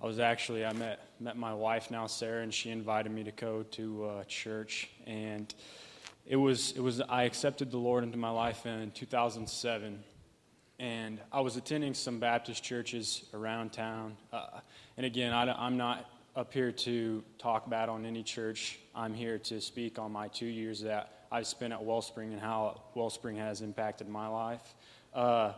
I 0.00 0.06
was 0.06 0.20
actually 0.20 0.64
I 0.64 0.72
met 0.72 1.00
met 1.18 1.36
my 1.36 1.52
wife 1.52 1.90
now 1.90 2.06
Sarah, 2.06 2.44
and 2.44 2.54
she 2.54 2.70
invited 2.70 3.10
me 3.10 3.24
to 3.24 3.32
go 3.32 3.64
to 3.72 4.04
uh, 4.04 4.24
church, 4.24 4.88
and 5.08 5.52
it 6.24 6.36
was 6.36 6.70
it 6.76 6.80
was 6.80 7.00
I 7.00 7.24
accepted 7.24 7.72
the 7.72 7.78
Lord 7.78 8.04
into 8.04 8.16
my 8.16 8.30
life 8.30 8.64
in 8.64 8.92
2007, 8.92 9.98
and 10.78 11.20
I 11.32 11.40
was 11.40 11.56
attending 11.56 11.94
some 11.94 12.20
Baptist 12.20 12.62
churches 12.62 13.24
around 13.34 13.72
town. 13.72 14.16
Uh, 14.32 14.60
and 14.96 15.04
again, 15.04 15.32
I, 15.32 15.50
I'm 15.50 15.76
not 15.76 16.08
up 16.36 16.52
here 16.52 16.70
to 16.70 17.24
talk 17.38 17.68
bad 17.68 17.88
on 17.88 18.06
any 18.06 18.22
church. 18.22 18.78
I'm 18.94 19.14
here 19.14 19.40
to 19.40 19.60
speak 19.60 19.98
on 19.98 20.12
my 20.12 20.28
two 20.28 20.46
years 20.46 20.80
that 20.82 21.26
I've 21.32 21.48
spent 21.48 21.72
at 21.72 21.82
Wellspring 21.82 22.32
and 22.32 22.40
how 22.40 22.82
Wellspring 22.94 23.36
has 23.36 23.62
impacted 23.62 24.08
my 24.08 24.28
life. 24.28 24.76
Uh, 25.18 25.52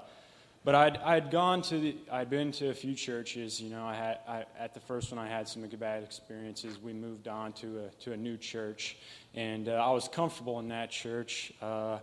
but 0.64 0.74
I'd, 0.74 0.96
I'd 0.98 1.30
gone 1.30 1.62
to 1.62 1.78
the, 1.78 1.96
I'd 2.10 2.30
been 2.30 2.52
to 2.52 2.70
a 2.70 2.74
few 2.74 2.94
churches. 2.94 3.60
You 3.60 3.70
know, 3.70 3.84
I 3.84 3.94
had 3.94 4.18
I, 4.28 4.44
at 4.58 4.74
the 4.74 4.80
first 4.80 5.10
one 5.10 5.18
I 5.18 5.28
had 5.28 5.48
some 5.48 5.62
bad 5.62 6.02
experiences. 6.02 6.78
We 6.78 6.92
moved 6.92 7.28
on 7.28 7.52
to 7.54 7.84
a 7.84 7.88
to 8.04 8.12
a 8.12 8.16
new 8.16 8.36
church, 8.36 8.96
and 9.34 9.68
uh, 9.68 9.72
I 9.72 9.90
was 9.90 10.08
comfortable 10.08 10.58
in 10.60 10.68
that 10.68 10.90
church. 10.90 11.52
Uh, 11.62 11.98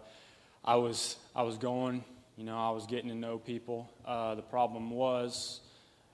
I 0.64 0.76
was 0.76 1.18
I 1.36 1.44
was 1.44 1.58
going 1.58 2.04
you 2.38 2.44
know, 2.44 2.56
I 2.56 2.70
was 2.70 2.86
getting 2.86 3.10
to 3.10 3.16
know 3.16 3.40
people. 3.40 3.90
Uh, 4.06 4.36
the 4.36 4.44
problem 4.44 4.92
was 4.92 5.60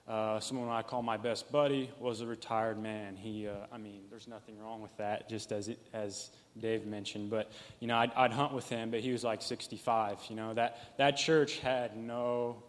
uh, 0.07 0.39
someone 0.39 0.67
I 0.67 0.81
call 0.81 1.01
my 1.01 1.15
best 1.15 1.49
buddy 1.51 1.89
was 1.97 2.19
a 2.19 2.27
retired 2.27 2.77
man. 2.77 3.15
He, 3.15 3.47
uh, 3.47 3.53
I 3.71 3.77
mean, 3.77 4.01
there's 4.09 4.27
nothing 4.27 4.59
wrong 4.59 4.81
with 4.81 4.95
that, 4.97 5.29
just 5.29 5.53
as 5.53 5.69
it, 5.69 5.79
as 5.93 6.31
Dave 6.59 6.85
mentioned. 6.85 7.29
But 7.29 7.51
you 7.79 7.87
know, 7.87 7.95
I'd, 7.95 8.11
I'd 8.13 8.33
hunt 8.33 8.53
with 8.53 8.67
him, 8.67 8.91
but 8.91 8.99
he 8.99 9.11
was 9.13 9.23
like 9.23 9.41
65. 9.41 10.19
You 10.29 10.35
know, 10.35 10.53
that 10.55 10.97
that 10.97 11.15
church 11.15 11.59
had 11.59 11.95
no, 11.95 12.63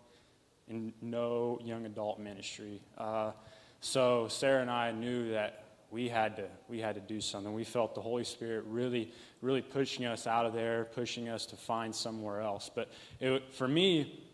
no 1.02 1.58
young 1.64 1.86
adult 1.86 2.20
ministry. 2.20 2.80
Uh, 2.96 3.32
so 3.80 4.28
Sarah 4.28 4.62
and 4.62 4.70
I 4.70 4.92
knew 4.92 5.32
that 5.32 5.64
we 5.90 6.08
had 6.08 6.36
to 6.36 6.46
we 6.68 6.80
had 6.80 6.94
to 6.94 7.00
do 7.00 7.20
something. 7.20 7.52
We 7.52 7.64
felt 7.64 7.96
the 7.96 8.00
Holy 8.00 8.24
Spirit 8.24 8.64
really 8.68 9.12
really 9.42 9.62
pushing 9.62 10.06
us 10.06 10.28
out 10.28 10.46
of 10.46 10.52
there, 10.52 10.84
pushing 10.84 11.28
us 11.28 11.46
to 11.46 11.56
find 11.56 11.92
somewhere 11.92 12.40
else. 12.40 12.70
But 12.72 12.92
it, 13.20 13.52
for 13.52 13.66
me, 13.66 14.24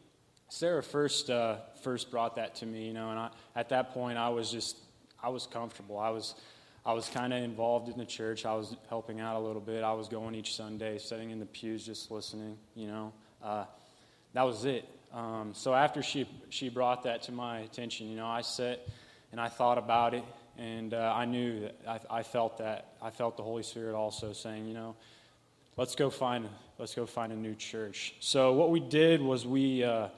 Sarah 0.51 0.83
first 0.83 1.31
uh, 1.31 1.57
first 1.83 2.11
brought 2.11 2.35
that 2.37 2.57
to 2.57 2.67
me, 2.67 2.89
you 2.89 2.93
know, 2.93 3.11
and 3.11 3.19
I, 3.19 3.31
at 3.55 3.69
that 3.69 3.95
point 3.95 4.19
I 4.19 4.31
was 4.31 4.51
just 4.51 4.77
I 5.23 5.29
was 5.29 5.47
comfortable. 5.47 5.97
I 5.97 6.11
was 6.11 6.35
I 6.85 6.93
was 6.93 7.09
kind 7.09 7.33
of 7.33 7.41
involved 7.41 7.89
in 7.89 7.97
the 7.97 8.05
church. 8.05 8.45
I 8.45 8.55
was 8.55 8.75
helping 8.89 9.21
out 9.21 9.37
a 9.37 9.39
little 9.39 9.61
bit. 9.61 9.85
I 9.85 9.93
was 9.93 10.09
going 10.09 10.35
each 10.35 10.57
Sunday, 10.57 10.99
sitting 10.99 11.31
in 11.31 11.39
the 11.39 11.47
pews, 11.47 11.87
just 11.87 12.11
listening. 12.11 12.57
You 12.75 12.89
know, 12.89 13.13
uh, 13.45 13.65
that 14.35 14.43
was 14.43 14.65
it. 14.65 14.89
Um, 15.15 15.53
so 15.55 15.73
after 15.73 16.03
she 16.03 16.29
she 16.49 16.69
brought 16.69 17.05
that 17.05 17.23
to 17.23 17.33
my 17.33 17.61
attention, 17.61 18.09
you 18.09 18.17
know, 18.17 18.27
I 18.27 18.41
sat 18.41 18.89
and 19.31 19.41
I 19.41 19.49
thought 19.49 19.79
about 19.79 20.15
it, 20.15 20.25
and 20.59 20.95
uh, 20.95 21.13
I 21.15 21.27
knew 21.27 21.61
that 21.61 21.77
I, 21.87 22.19
I 22.19 22.23
felt 22.25 22.59
that 22.59 22.95
I 23.01 23.11
felt 23.11 23.37
the 23.37 23.45
Holy 23.45 23.63
Spirit 23.63 23.95
also 23.95 24.33
saying, 24.33 24.67
you 24.67 24.75
know, 24.75 24.97
let's 25.77 25.95
go 25.95 26.11
find 26.11 26.49
let's 26.77 26.97
go 26.97 27.07
find 27.07 27.33
a 27.33 27.37
new 27.37 27.55
church. 27.55 28.17
So 28.19 28.53
what 28.55 28.71
we 28.71 28.81
did 28.81 29.23
was 29.23 29.47
we 29.47 29.85
uh, 29.85 30.09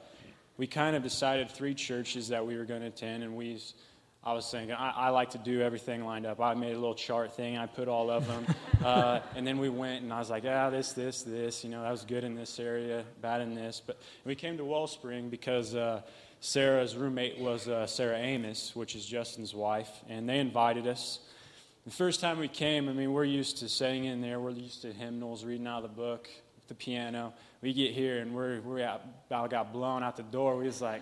we 0.57 0.67
kind 0.67 0.95
of 0.95 1.03
decided 1.03 1.49
three 1.49 1.73
churches 1.73 2.29
that 2.29 2.45
we 2.45 2.57
were 2.57 2.65
going 2.65 2.81
to 2.81 2.87
attend, 2.87 3.23
and 3.23 3.35
we. 3.35 3.59
I 4.25 4.31
was 4.31 4.49
thinking, 4.49 4.71
I, 4.73 4.91
I, 4.91 5.09
like 5.09 5.31
to 5.31 5.37
do 5.37 5.59
everything 5.59 6.05
lined 6.05 6.25
up. 6.25 6.39
I 6.39 6.53
made 6.53 6.71
a 6.71 6.79
little 6.79 6.95
chart 6.95 7.35
thing, 7.35 7.57
I 7.57 7.65
put 7.65 7.89
all 7.89 8.09
of 8.09 8.25
them. 8.25 8.45
uh, 8.85 9.19
and 9.35 9.45
then 9.45 9.57
we 9.57 9.67
went, 9.67 10.01
and 10.01 10.13
I 10.13 10.19
was 10.19 10.29
like, 10.29 10.45
yeah, 10.45 10.69
this, 10.69 10.93
this, 10.93 11.23
this. 11.23 11.65
You 11.65 11.69
know, 11.69 11.83
that 11.83 11.91
was 11.91 12.05
good 12.05 12.23
in 12.23 12.33
this 12.33 12.57
area, 12.57 13.03
bad 13.21 13.41
in 13.41 13.53
this. 13.53 13.81
But 13.85 13.99
we 14.23 14.35
came 14.35 14.55
to 14.55 14.63
Wellspring 14.63 15.29
because 15.29 15.75
uh, 15.75 16.03
Sarah's 16.39 16.95
roommate 16.95 17.37
was 17.37 17.67
uh, 17.67 17.85
Sarah 17.85 18.17
Amos, 18.17 18.73
which 18.73 18.95
is 18.95 19.05
Justin's 19.05 19.53
wife, 19.53 19.91
and 20.07 20.29
they 20.29 20.39
invited 20.39 20.87
us. 20.87 21.19
The 21.83 21.91
first 21.91 22.21
time 22.21 22.39
we 22.39 22.47
came, 22.47 22.87
I 22.87 22.93
mean, 22.93 23.11
we're 23.11 23.25
used 23.25 23.57
to 23.57 23.67
sitting 23.67 24.05
in 24.05 24.21
there, 24.21 24.39
we're 24.39 24.51
used 24.51 24.83
to 24.83 24.93
hymnals, 24.93 25.43
reading 25.43 25.67
out 25.67 25.83
of 25.83 25.93
the 25.93 26.01
book, 26.01 26.29
the 26.69 26.75
piano 26.75 27.33
we 27.63 27.71
get 27.71 27.91
here 27.91 28.19
and 28.19 28.35
we're, 28.35 28.83
out, 28.83 29.01
about 29.27 29.49
got 29.49 29.71
blown 29.71 30.03
out 30.03 30.17
the 30.17 30.23
door. 30.23 30.57
We 30.57 30.65
was 30.65 30.81
like, 30.81 31.01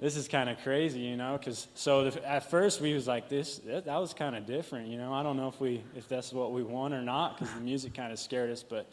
this 0.00 0.16
is 0.16 0.26
kind 0.26 0.48
of 0.48 0.58
crazy, 0.62 1.00
you 1.00 1.18
know? 1.18 1.36
Because 1.36 1.68
so 1.74 2.10
the, 2.10 2.26
at 2.26 2.50
first 2.50 2.80
we 2.80 2.94
was 2.94 3.06
like, 3.06 3.28
this 3.28 3.58
that, 3.58 3.84
that 3.84 3.98
was 3.98 4.14
kind 4.14 4.34
of 4.34 4.46
different, 4.46 4.88
you 4.88 4.96
know? 4.96 5.12
I 5.12 5.22
don't 5.22 5.36
know 5.36 5.48
if 5.48 5.60
we 5.60 5.82
if 5.94 6.08
that's 6.08 6.32
what 6.32 6.52
we 6.52 6.62
want 6.62 6.94
or 6.94 7.02
not 7.02 7.38
because 7.38 7.52
the 7.52 7.60
music 7.60 7.92
kind 7.92 8.12
of 8.12 8.18
scared 8.18 8.50
us, 8.50 8.62
but 8.62 8.88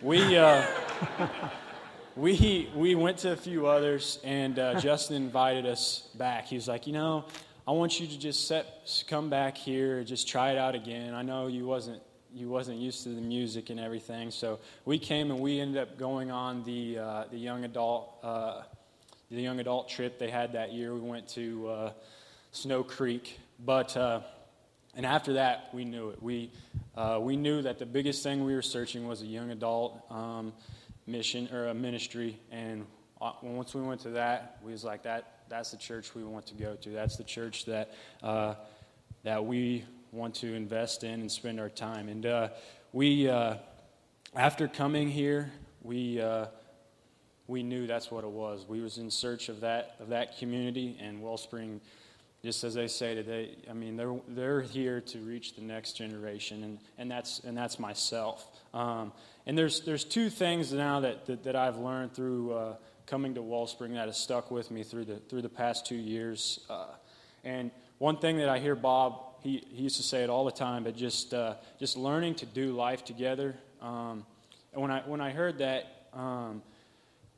we. 0.00 0.38
Uh, 0.38 0.64
we, 2.16 2.68
we 2.74 2.94
went 2.96 3.18
to 3.18 3.32
a 3.32 3.36
few 3.36 3.66
others, 3.66 4.18
and 4.24 4.58
uh, 4.58 4.80
Justin 4.80 5.16
invited 5.16 5.64
us 5.64 6.08
back. 6.16 6.46
He 6.46 6.56
was 6.56 6.68
like, 6.68 6.86
You 6.86 6.92
know, 6.92 7.24
I 7.66 7.70
want 7.70 7.98
you 7.98 8.06
to 8.06 8.18
just 8.18 8.46
set, 8.46 8.66
come 9.08 9.30
back 9.30 9.56
here, 9.56 10.04
just 10.04 10.28
try 10.28 10.50
it 10.50 10.58
out 10.58 10.74
again. 10.74 11.14
I 11.14 11.22
know 11.22 11.46
you 11.46 11.66
wasn't 11.66 12.02
you 12.34 12.48
wasn't 12.48 12.78
used 12.78 13.02
to 13.04 13.10
the 13.10 13.20
music 13.20 13.70
and 13.70 13.80
everything. 13.80 14.30
So 14.30 14.60
we 14.84 14.98
came 14.98 15.30
and 15.30 15.40
we 15.40 15.60
ended 15.60 15.82
up 15.82 15.98
going 15.98 16.30
on 16.30 16.62
the 16.64 16.98
uh, 16.98 17.24
the 17.30 17.38
young 17.38 17.64
adult 17.64 18.18
uh, 18.22 18.62
the 19.30 19.40
young 19.40 19.60
adult 19.60 19.88
trip 19.88 20.18
they 20.18 20.30
had 20.30 20.52
that 20.52 20.72
year. 20.72 20.94
We 20.94 21.00
went 21.00 21.28
to 21.30 21.68
uh, 21.68 21.92
Snow 22.52 22.82
Creek, 22.82 23.38
but 23.64 23.96
uh, 23.96 24.20
and 24.94 25.04
after 25.04 25.34
that 25.34 25.70
we 25.72 25.84
knew 25.84 26.10
it. 26.10 26.22
We 26.22 26.50
uh, 26.96 27.18
we 27.20 27.36
knew 27.36 27.62
that 27.62 27.78
the 27.78 27.86
biggest 27.86 28.22
thing 28.22 28.44
we 28.44 28.54
were 28.54 28.62
searching 28.62 29.06
was 29.06 29.22
a 29.22 29.26
young 29.26 29.50
adult 29.50 30.00
um, 30.10 30.52
mission 31.06 31.48
or 31.52 31.68
a 31.68 31.74
ministry. 31.74 32.38
And 32.50 32.86
uh, 33.20 33.32
once 33.42 33.74
we 33.74 33.82
went 33.82 34.00
to 34.02 34.10
that, 34.10 34.58
we 34.62 34.72
was 34.72 34.84
like 34.84 35.02
that. 35.04 35.34
That's 35.48 35.72
the 35.72 35.76
church 35.76 36.14
we 36.14 36.22
want 36.22 36.46
to 36.46 36.54
go 36.54 36.76
to. 36.76 36.90
That's 36.90 37.16
the 37.16 37.24
church 37.24 37.64
that 37.66 37.94
that 39.22 39.44
we 39.44 39.84
want 40.12 40.34
to 40.36 40.54
invest 40.54 41.04
in 41.04 41.20
and 41.20 41.30
spend 41.30 41.60
our 41.60 41.68
time. 41.68 42.08
And 42.08 42.26
uh, 42.26 42.48
we, 42.92 43.28
uh, 43.28 43.56
after 44.34 44.68
coming 44.68 45.08
here, 45.08 45.52
we 45.82 46.20
uh, 46.20 46.46
we 47.46 47.62
knew 47.62 47.86
that's 47.86 48.10
what 48.10 48.24
it 48.24 48.30
was. 48.30 48.64
We 48.68 48.80
was 48.80 48.98
in 48.98 49.10
search 49.10 49.48
of 49.48 49.60
that 49.60 49.96
of 50.00 50.08
that 50.08 50.38
community, 50.38 50.96
and 51.00 51.20
Wellspring, 51.20 51.80
just 52.44 52.62
as 52.64 52.74
they 52.74 52.86
say 52.86 53.14
today, 53.14 53.56
I 53.68 53.72
mean 53.72 53.96
they're 53.96 54.16
they're 54.28 54.60
here 54.60 55.00
to 55.00 55.18
reach 55.18 55.54
the 55.54 55.62
next 55.62 55.92
generation, 55.94 56.64
and, 56.64 56.78
and 56.98 57.10
that's 57.10 57.40
and 57.40 57.56
that's 57.56 57.78
myself. 57.78 58.46
Um, 58.72 59.12
and 59.46 59.56
there's 59.56 59.80
there's 59.80 60.04
two 60.04 60.30
things 60.30 60.72
now 60.72 61.00
that 61.00 61.26
that, 61.26 61.44
that 61.44 61.56
I've 61.56 61.78
learned 61.78 62.14
through 62.14 62.52
uh, 62.52 62.76
coming 63.06 63.34
to 63.34 63.42
Wellspring 63.42 63.94
that 63.94 64.06
has 64.06 64.16
stuck 64.16 64.50
with 64.50 64.70
me 64.70 64.84
through 64.84 65.06
the 65.06 65.16
through 65.16 65.42
the 65.42 65.48
past 65.48 65.86
two 65.86 65.96
years. 65.96 66.60
Uh, 66.68 66.86
and 67.42 67.70
one 67.98 68.18
thing 68.18 68.38
that 68.38 68.48
I 68.48 68.58
hear 68.58 68.76
Bob 68.76 69.29
he, 69.42 69.64
he 69.70 69.82
used 69.82 69.96
to 69.96 70.02
say 70.02 70.22
it 70.22 70.30
all 70.30 70.44
the 70.44 70.50
time, 70.50 70.84
but 70.84 70.96
just, 70.96 71.34
uh, 71.34 71.54
just 71.78 71.96
learning 71.96 72.34
to 72.36 72.46
do 72.46 72.72
life 72.72 73.04
together. 73.04 73.56
Um, 73.80 74.24
and 74.72 74.82
when 74.82 74.90
I, 74.90 75.00
when 75.00 75.20
I 75.20 75.30
heard 75.30 75.58
that, 75.58 76.06
um, 76.12 76.62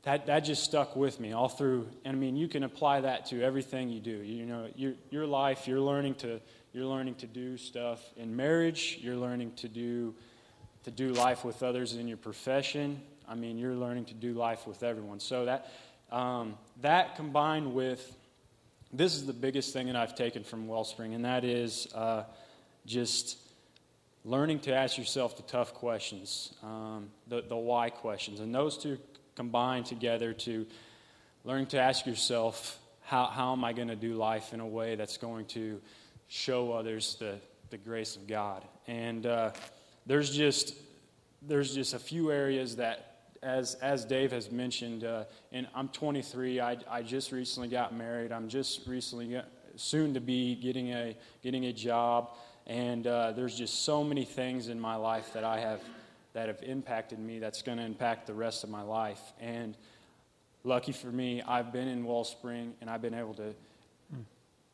that, 0.03 0.25
that 0.25 0.41
just 0.41 0.63
stuck 0.63 0.95
with 0.95 1.19
me 1.19 1.31
all 1.31 1.47
through. 1.47 1.87
And 2.03 2.15
I 2.15 2.19
mean, 2.19 2.35
you 2.35 2.47
can 2.47 2.63
apply 2.63 3.01
that 3.01 3.27
to 3.27 3.41
everything 3.41 3.89
you 3.89 4.01
do. 4.01 4.17
You 4.17 4.45
know, 4.45 4.67
your, 4.75 4.93
your 5.09 5.25
life, 5.25 5.67
you're 5.67 5.79
learning 5.79 6.15
to, 6.15 6.41
you're 6.73 6.85
learning 6.85 7.15
to 7.15 7.27
do 7.27 7.57
stuff 7.57 8.01
in 8.17 8.35
marriage. 8.35 8.99
You're 9.01 9.15
learning 9.15 9.53
to 9.57 9.69
do, 9.69 10.13
to 10.83 10.91
do 10.91 11.13
life 11.13 11.45
with 11.45 11.63
others 11.63 11.95
in 11.95 12.07
your 12.07 12.17
profession. 12.17 13.01
I 13.27 13.35
mean, 13.35 13.57
you're 13.57 13.75
learning 13.75 14.05
to 14.05 14.13
do 14.13 14.33
life 14.33 14.67
with 14.67 14.83
everyone. 14.83 15.21
So 15.21 15.45
that, 15.45 15.71
um, 16.11 16.57
that 16.81 17.15
combined 17.15 17.73
with 17.73 18.17
this 18.93 19.15
is 19.15 19.25
the 19.25 19.33
biggest 19.33 19.73
thing 19.73 19.87
that 19.87 19.95
I've 19.95 20.15
taken 20.15 20.43
from 20.43 20.67
Wellspring, 20.67 21.15
and 21.15 21.25
that 21.25 21.43
is 21.43 21.87
uh, 21.95 22.23
just 22.85 23.37
learning 24.23 24.59
to 24.59 24.73
ask 24.73 24.97
yourself 24.97 25.35
the 25.35 25.43
tough 25.43 25.73
questions, 25.73 26.53
um, 26.61 27.09
the, 27.27 27.41
the 27.41 27.57
why 27.57 27.89
questions. 27.89 28.39
And 28.39 28.53
those 28.53 28.77
two 28.77 28.99
combine 29.35 29.83
together 29.83 30.31
to 30.33 30.67
learning 31.43 31.65
to 31.67 31.79
ask 31.79 32.05
yourself, 32.05 32.79
how, 33.01 33.25
how 33.25 33.51
am 33.51 33.63
I 33.65 33.73
going 33.73 33.89
to 33.89 33.95
do 33.95 34.13
life 34.13 34.53
in 34.53 34.59
a 34.59 34.67
way 34.67 34.95
that's 34.95 35.17
going 35.17 35.45
to 35.47 35.81
show 36.27 36.71
others 36.71 37.15
the, 37.19 37.39
the 37.71 37.77
grace 37.77 38.15
of 38.15 38.27
God? 38.27 38.63
And 38.87 39.25
uh, 39.25 39.51
there's 40.05 40.29
just 40.29 40.75
there's 41.45 41.75
just 41.75 41.93
a 41.93 41.99
few 41.99 42.31
areas 42.31 42.77
that 42.77 43.12
as, 43.43 43.75
as 43.75 44.05
Dave 44.05 44.31
has 44.31 44.51
mentioned, 44.51 45.03
uh, 45.03 45.25
and 45.51 45.67
I'm 45.75 45.89
23. 45.89 46.59
I, 46.59 46.77
I 46.89 47.01
just 47.01 47.31
recently 47.31 47.67
got 47.67 47.95
married. 47.95 48.31
I'm 48.31 48.47
just 48.47 48.87
recently 48.87 49.27
get, 49.27 49.45
soon 49.75 50.13
to 50.13 50.21
be 50.21 50.55
getting 50.55 50.91
a, 50.91 51.15
getting 51.43 51.65
a 51.65 51.73
job. 51.73 52.31
And 52.65 53.05
uh, 53.05 53.33
there's 53.33 53.57
just 53.57 53.83
so 53.83 54.03
many 54.03 54.23
things 54.23 54.69
in 54.69 54.79
my 54.79 54.95
life 54.95 55.33
that 55.33 55.43
I 55.43 55.59
have 55.59 55.81
that 56.33 56.47
have 56.47 56.63
impacted 56.63 57.19
me 57.19 57.37
that's 57.37 57.61
going 57.61 57.77
to 57.77 57.83
impact 57.83 58.25
the 58.25 58.33
rest 58.33 58.63
of 58.63 58.69
my 58.69 58.81
life. 58.81 59.21
And 59.39 59.77
lucky 60.63 60.91
for 60.91 61.07
me, 61.07 61.43
I've 61.43 61.71
been 61.71 61.87
in 61.87 62.05
Wellspring 62.05 62.73
and 62.81 62.89
I've 62.89 63.01
been 63.01 63.13
able 63.13 63.35
to 63.35 63.53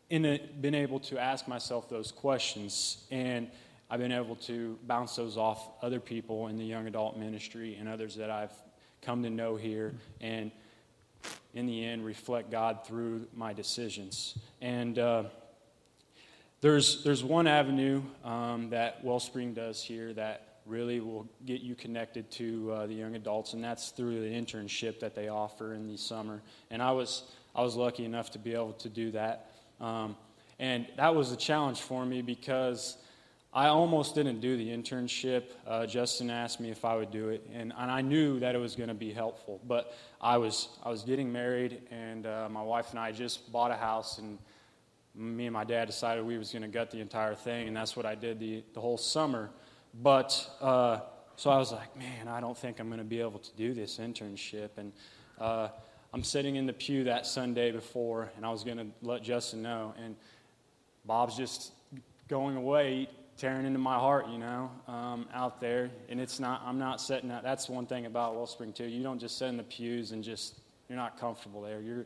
in 0.09 0.25
a, 0.25 0.39
been 0.59 0.75
able 0.75 0.99
to 0.99 1.19
ask 1.19 1.47
myself 1.47 1.89
those 1.89 2.11
questions 2.11 3.05
and 3.11 3.49
I've 3.89 3.99
been 3.99 4.11
able 4.11 4.35
to 4.35 4.77
bounce 4.85 5.15
those 5.15 5.35
off 5.35 5.67
other 5.81 5.99
people 5.99 6.47
in 6.47 6.57
the 6.57 6.63
young 6.63 6.85
adult 6.85 7.17
ministry 7.17 7.75
and 7.79 7.89
others 7.89 8.15
that 8.17 8.29
I've 8.29 8.53
come 9.01 9.23
to 9.23 9.29
know 9.29 9.55
here, 9.55 9.95
and 10.21 10.51
in 11.53 11.65
the 11.65 11.83
end, 11.83 12.05
reflect 12.05 12.51
God 12.51 12.85
through 12.85 13.27
my 13.35 13.53
decisions. 13.53 14.37
And 14.61 14.99
uh, 14.99 15.23
there's, 16.61 17.03
there's 17.03 17.23
one 17.23 17.47
avenue 17.47 18.03
um, 18.23 18.69
that 18.69 19.03
Wellspring 19.03 19.53
does 19.53 19.81
here 19.81 20.13
that 20.13 20.59
really 20.65 20.99
will 20.99 21.27
get 21.45 21.61
you 21.61 21.73
connected 21.73 22.29
to 22.29 22.71
uh, 22.71 22.85
the 22.85 22.93
young 22.93 23.15
adults, 23.15 23.53
and 23.53 23.63
that's 23.63 23.89
through 23.89 24.21
the 24.21 24.35
internship 24.35 24.99
that 24.99 25.15
they 25.15 25.29
offer 25.29 25.73
in 25.73 25.87
the 25.87 25.97
summer. 25.97 26.41
And 26.69 26.81
I 26.83 26.91
was, 26.91 27.23
I 27.55 27.63
was 27.63 27.75
lucky 27.75 28.05
enough 28.05 28.31
to 28.31 28.39
be 28.39 28.53
able 28.53 28.73
to 28.73 28.89
do 28.89 29.11
that. 29.11 29.51
Um, 29.81 30.15
and 30.59 30.85
that 30.97 31.15
was 31.15 31.31
a 31.31 31.37
challenge 31.37 31.81
for 31.81 32.05
me 32.05 32.21
because 32.21 32.97
I 33.51 33.67
almost 33.67 34.13
didn't 34.15 34.41
do 34.41 34.57
the 34.57 34.69
internship. 34.69 35.43
Uh, 35.65 35.85
Justin 35.87 36.29
asked 36.29 36.59
me 36.59 36.69
if 36.69 36.85
I 36.85 36.95
would 36.95 37.11
do 37.11 37.29
it, 37.29 37.47
and, 37.51 37.73
and 37.77 37.91
I 37.91 38.01
knew 38.01 38.39
that 38.39 38.53
it 38.53 38.59
was 38.59 38.75
going 38.75 38.89
to 38.89 38.95
be 38.95 39.11
helpful. 39.11 39.59
But 39.67 39.93
I 40.21 40.37
was, 40.37 40.69
I 40.83 40.89
was 40.89 41.03
getting 41.03 41.31
married, 41.31 41.81
and 41.89 42.27
uh, 42.27 42.47
my 42.51 42.61
wife 42.61 42.91
and 42.91 42.99
I 42.99 43.11
just 43.11 43.51
bought 43.51 43.71
a 43.71 43.75
house, 43.77 44.19
and 44.19 44.37
me 45.15 45.47
and 45.47 45.53
my 45.53 45.63
dad 45.63 45.85
decided 45.85 46.23
we 46.25 46.37
was 46.37 46.51
going 46.51 46.61
to 46.61 46.67
gut 46.67 46.91
the 46.91 46.99
entire 46.99 47.33
thing, 47.33 47.67
and 47.67 47.75
that's 47.75 47.95
what 47.95 48.05
I 48.05 48.15
did 48.15 48.39
the, 48.39 48.63
the 48.73 48.79
whole 48.81 48.97
summer. 48.97 49.49
But 50.03 50.47
uh, 50.61 50.99
so 51.35 51.49
I 51.49 51.57
was 51.57 51.71
like, 51.71 51.97
man, 51.97 52.27
I 52.27 52.39
don't 52.41 52.57
think 52.57 52.79
I'm 52.79 52.87
going 52.87 52.99
to 52.99 53.03
be 53.03 53.19
able 53.19 53.39
to 53.39 53.51
do 53.57 53.73
this 53.73 53.97
internship. 53.97 54.69
And 54.77 54.93
Uh, 55.39 55.69
I'm 56.13 56.23
sitting 56.23 56.57
in 56.57 56.65
the 56.65 56.73
pew 56.73 57.05
that 57.05 57.25
Sunday 57.25 57.71
before, 57.71 58.29
and 58.35 58.45
I 58.45 58.51
was 58.51 58.63
going 58.65 58.77
to 58.77 58.87
let 59.01 59.23
Justin 59.23 59.61
know, 59.61 59.93
and 60.03 60.15
Bob's 61.05 61.37
just 61.37 61.71
going 62.27 62.57
away, 62.57 63.07
tearing 63.39 63.65
into 63.65 63.79
my 63.79 63.95
heart, 63.95 64.27
you 64.27 64.37
know, 64.37 64.69
um, 64.87 65.25
out 65.33 65.61
there. 65.61 65.89
And 66.09 66.19
it's 66.19 66.39
not, 66.39 66.61
I'm 66.65 66.77
not 66.77 66.99
sitting 66.99 67.29
that. 67.29 67.41
That's 67.41 67.69
one 67.69 67.85
thing 67.85 68.05
about 68.05 68.35
Wellspring, 68.35 68.73
too. 68.73 68.85
You 68.85 69.01
don't 69.01 69.19
just 69.19 69.37
sit 69.37 69.47
in 69.47 69.57
the 69.57 69.63
pews 69.63 70.11
and 70.11 70.23
just, 70.23 70.59
you're 70.89 70.97
not 70.97 71.17
comfortable 71.19 71.61
there. 71.61 71.79
You're, 71.81 72.05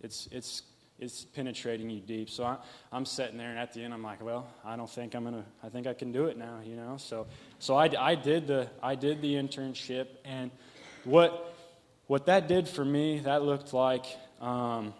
it's, 0.00 0.28
it's, 0.32 0.62
it's 0.98 1.24
penetrating 1.24 1.90
you 1.90 2.00
deep. 2.00 2.30
So 2.30 2.44
I, 2.44 2.56
I'm 2.90 3.04
sitting 3.04 3.36
there, 3.36 3.50
and 3.50 3.58
at 3.58 3.74
the 3.74 3.82
end, 3.82 3.92
I'm 3.92 4.02
like, 4.02 4.24
well, 4.24 4.48
I 4.64 4.76
don't 4.76 4.88
think 4.88 5.14
I'm 5.14 5.24
to, 5.24 5.44
I 5.62 5.68
think 5.68 5.86
I 5.86 5.94
can 5.94 6.10
do 6.10 6.26
it 6.26 6.38
now, 6.38 6.60
you 6.64 6.76
know. 6.76 6.96
So, 6.96 7.26
so 7.58 7.76
I, 7.76 7.90
I, 7.98 8.14
did 8.14 8.46
the, 8.46 8.68
I 8.82 8.94
did 8.94 9.20
the 9.20 9.34
internship, 9.34 10.06
and 10.24 10.50
what, 11.04 11.54
what 12.06 12.26
that 12.26 12.48
did 12.48 12.66
for 12.66 12.84
me, 12.84 13.18
that 13.20 13.42
looked 13.42 13.74
like, 13.74 14.06
um, 14.40 14.94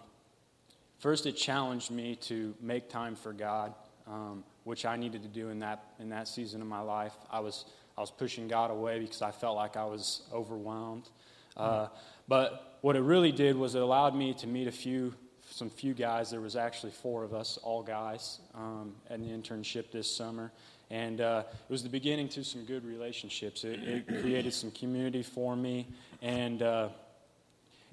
first, 0.99 1.25
it 1.25 1.33
challenged 1.33 1.91
me 1.91 2.16
to 2.16 2.55
make 2.61 2.91
time 2.91 3.16
for 3.16 3.33
God. 3.33 3.75
Um, 4.07 4.44
which 4.64 4.84
I 4.84 4.96
needed 4.96 5.22
to 5.22 5.28
do 5.28 5.48
in 5.50 5.59
that, 5.61 5.84
in 5.98 6.09
that 6.11 6.28
season 6.28 6.61
of 6.61 6.68
my 6.68 6.80
life. 6.80 7.14
I 7.30 7.40
was, 7.40 7.64
I 7.96 8.00
was 8.00 8.11
pushing 8.11 8.48
God 8.48 8.70
away 8.70 8.98
because 8.98 9.22
I 9.22 9.30
felt 9.30 9.57
like 9.57 9.76
I 9.76 9.84
was 9.84 10.22
overwhelmed. 10.32 11.09
Uh, 11.57 11.88
but 12.28 12.78
what 12.80 12.96
it 12.96 13.03
really 13.03 13.32
did 13.32 13.57
was 13.57 13.74
it 13.74 13.82
allowed 13.82 14.14
me 14.14 14.34
to 14.34 14.46
meet 14.46 14.68
a 14.68 14.72
few, 14.72 15.14
some 15.50 15.68
few 15.68 15.94
guys. 15.94 16.30
There 16.30 16.40
was 16.40 16.57
actually 16.57 16.92
four 16.92 17.24
of 17.24 17.34
us, 17.34 17.59
all 17.62 17.82
guys, 17.82 18.38
um, 18.55 18.94
at 19.11 19.20
the 19.20 19.26
internship 19.26 19.90
this 19.90 20.11
summer. 20.11 20.50
And 20.90 21.20
uh, 21.20 21.44
it 21.48 21.72
was 21.72 21.82
the 21.82 21.88
beginning 21.88 22.28
to 22.30 22.44
some 22.44 22.64
good 22.64 22.84
relationships. 22.84 23.64
It, 23.64 23.80
it 23.82 24.07
created 24.20 24.53
some 24.53 24.70
community 24.70 25.22
for 25.22 25.57
me. 25.57 25.88
And 26.20 26.62
uh, 26.62 26.88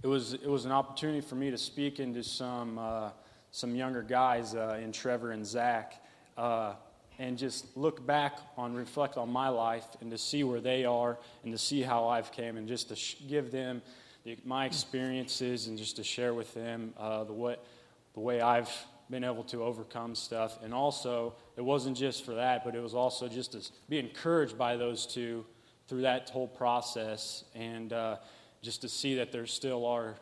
it, 0.03 0.07
was, 0.07 0.33
it 0.33 0.47
was 0.47 0.65
an 0.65 0.71
opportunity 0.71 1.21
for 1.21 1.35
me 1.35 1.51
to 1.51 1.57
speak 1.57 1.99
into 1.99 2.23
some, 2.23 2.77
uh, 2.77 3.09
some 3.51 3.75
younger 3.75 4.03
guys 4.03 4.55
uh, 4.55 4.79
in 4.81 4.91
Trevor 4.91 5.31
and 5.31 5.45
Zach 5.45 6.01
uh, 6.37 6.73
and 7.17 7.37
just 7.37 7.75
look 7.75 8.05
back 8.05 8.39
on, 8.57 8.73
reflect 8.73 9.17
on 9.17 9.29
my 9.29 9.49
life, 9.49 9.85
and 9.99 10.09
to 10.11 10.17
see 10.17 10.43
where 10.43 10.61
they 10.61 10.85
are, 10.85 11.17
and 11.43 11.51
to 11.51 11.57
see 11.57 11.81
how 11.81 12.07
I've 12.07 12.31
came, 12.31 12.55
and 12.55 12.67
just 12.67 12.89
to 12.89 12.95
sh- 12.95 13.17
give 13.27 13.51
them 13.51 13.81
the, 14.23 14.37
my 14.45 14.65
experiences, 14.65 15.67
and 15.67 15.77
just 15.77 15.97
to 15.97 16.03
share 16.03 16.33
with 16.33 16.53
them 16.53 16.93
uh, 16.97 17.25
the 17.25 17.33
what 17.33 17.65
the 18.13 18.21
way 18.21 18.39
I've 18.39 18.71
been 19.09 19.23
able 19.23 19.43
to 19.45 19.63
overcome 19.63 20.15
stuff. 20.15 20.59
And 20.63 20.73
also, 20.73 21.33
it 21.57 21.61
wasn't 21.61 21.97
just 21.97 22.23
for 22.23 22.35
that, 22.35 22.63
but 22.63 22.73
it 22.75 22.81
was 22.81 22.93
also 22.93 23.27
just 23.27 23.51
to 23.51 23.69
be 23.89 23.99
encouraged 23.99 24.57
by 24.57 24.77
those 24.77 25.05
two 25.05 25.45
through 25.87 26.01
that 26.01 26.29
whole 26.29 26.47
process, 26.47 27.43
and 27.53 27.91
uh, 27.91 28.15
just 28.61 28.81
to 28.81 28.87
see 28.87 29.15
that 29.15 29.31
there 29.31 29.45
still 29.45 29.85
are 29.85 30.15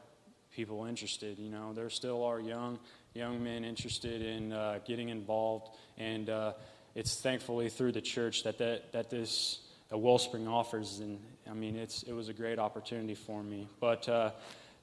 people 0.51 0.86
interested. 0.86 1.38
You 1.38 1.51
know, 1.51 1.73
there 1.73 1.89
still 1.91 2.23
are 2.23 2.39
young 2.39 2.80
young 3.18 3.43
men 3.43 3.65
interested 3.65 4.22
in 4.22 4.53
uh, 4.53 4.80
getting 4.86 5.09
involved. 5.09 5.76
And 5.97 6.30
uh, 6.30 6.53
it's 6.95 7.20
thankfully 7.20 7.70
through 7.70 7.93
the 7.93 8.01
church 8.01 8.43
that, 8.43 8.59
that, 8.59 8.91
that 8.91 9.09
this 9.09 9.59
uh, 9.91 9.97
Wellspring 9.97 10.47
offers. 10.47 10.99
And 10.99 11.20
I 11.49 11.53
mean, 11.53 11.76
it's, 11.76 12.03
it 12.03 12.13
was 12.13 12.30
a 12.30 12.34
great 12.34 12.59
opportunity 12.59 13.15
for 13.15 13.41
me. 13.41 13.68
But 13.80 14.07
uh, 14.07 14.32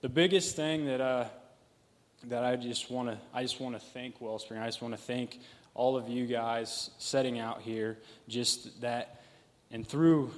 the 0.00 0.08
biggest 0.08 0.56
thing 0.56 0.86
that, 0.86 1.00
uh, 1.00 1.26
that 2.24 2.44
I 2.44 2.56
just 2.56 2.90
want 2.90 3.08
to 3.08 3.18
I 3.32 3.42
just 3.42 3.60
want 3.60 3.78
to 3.78 3.80
thank 3.80 4.20
Wellspring. 4.20 4.60
I 4.60 4.66
just 4.66 4.82
want 4.82 4.94
to 4.94 5.00
thank 5.00 5.38
all 5.74 5.96
of 5.96 6.08
you 6.08 6.26
guys 6.26 6.90
setting 6.98 7.38
out 7.38 7.60
here. 7.62 7.98
Just 8.28 8.80
that, 8.80 9.20
and 9.70 9.86
through 9.86 10.32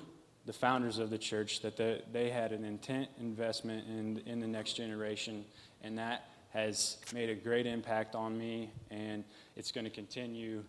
the 0.47 0.53
founders 0.53 0.99
of 0.99 1.11
the 1.11 1.18
church, 1.18 1.61
that 1.61 1.76
the, 1.76 2.03
they 2.12 2.30
had 2.30 2.53
an 2.53 2.64
intent 2.64 3.09
investment 3.20 3.86
in 3.88 4.22
in 4.26 4.40
the 4.40 4.49
next 4.49 4.74
generation, 4.74 5.44
and 5.82 5.99
that 5.99 6.28
has 6.57 6.96
made 7.12 7.28
a 7.28 7.34
great 7.34 7.66
impact 7.66 8.14
on 8.14 8.36
me, 8.38 8.70
and 8.90 9.24
it's 9.57 9.70
going 9.70 9.84
to 9.84 9.90
continue 9.90 10.64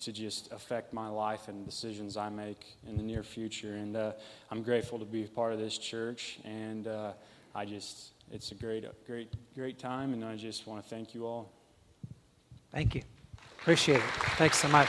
to 0.00 0.10
just 0.10 0.50
affect 0.50 0.94
my 0.94 1.08
life 1.08 1.48
and 1.48 1.66
decisions 1.66 2.16
I 2.16 2.30
make 2.30 2.64
in 2.88 2.96
the 2.96 3.02
near 3.02 3.22
future. 3.22 3.74
And 3.74 3.96
uh, 3.96 4.12
I'm 4.50 4.62
grateful 4.62 4.98
to 4.98 5.04
be 5.04 5.24
part 5.24 5.52
of 5.52 5.58
this 5.58 5.76
church, 5.76 6.38
and 6.44 6.86
uh, 6.86 7.12
I 7.54 7.66
just, 7.66 8.12
it's 8.32 8.50
a 8.52 8.54
great, 8.54 8.86
great, 9.06 9.30
great 9.54 9.78
time, 9.78 10.14
and 10.14 10.24
I 10.24 10.36
just 10.36 10.66
want 10.66 10.82
to 10.82 10.88
thank 10.88 11.14
you 11.14 11.26
all. 11.26 11.52
Thank 12.72 12.94
you. 12.94 13.02
Appreciate 13.60 13.98
it. 13.98 14.10
Thanks 14.38 14.56
so 14.56 14.68
much. 14.68 14.88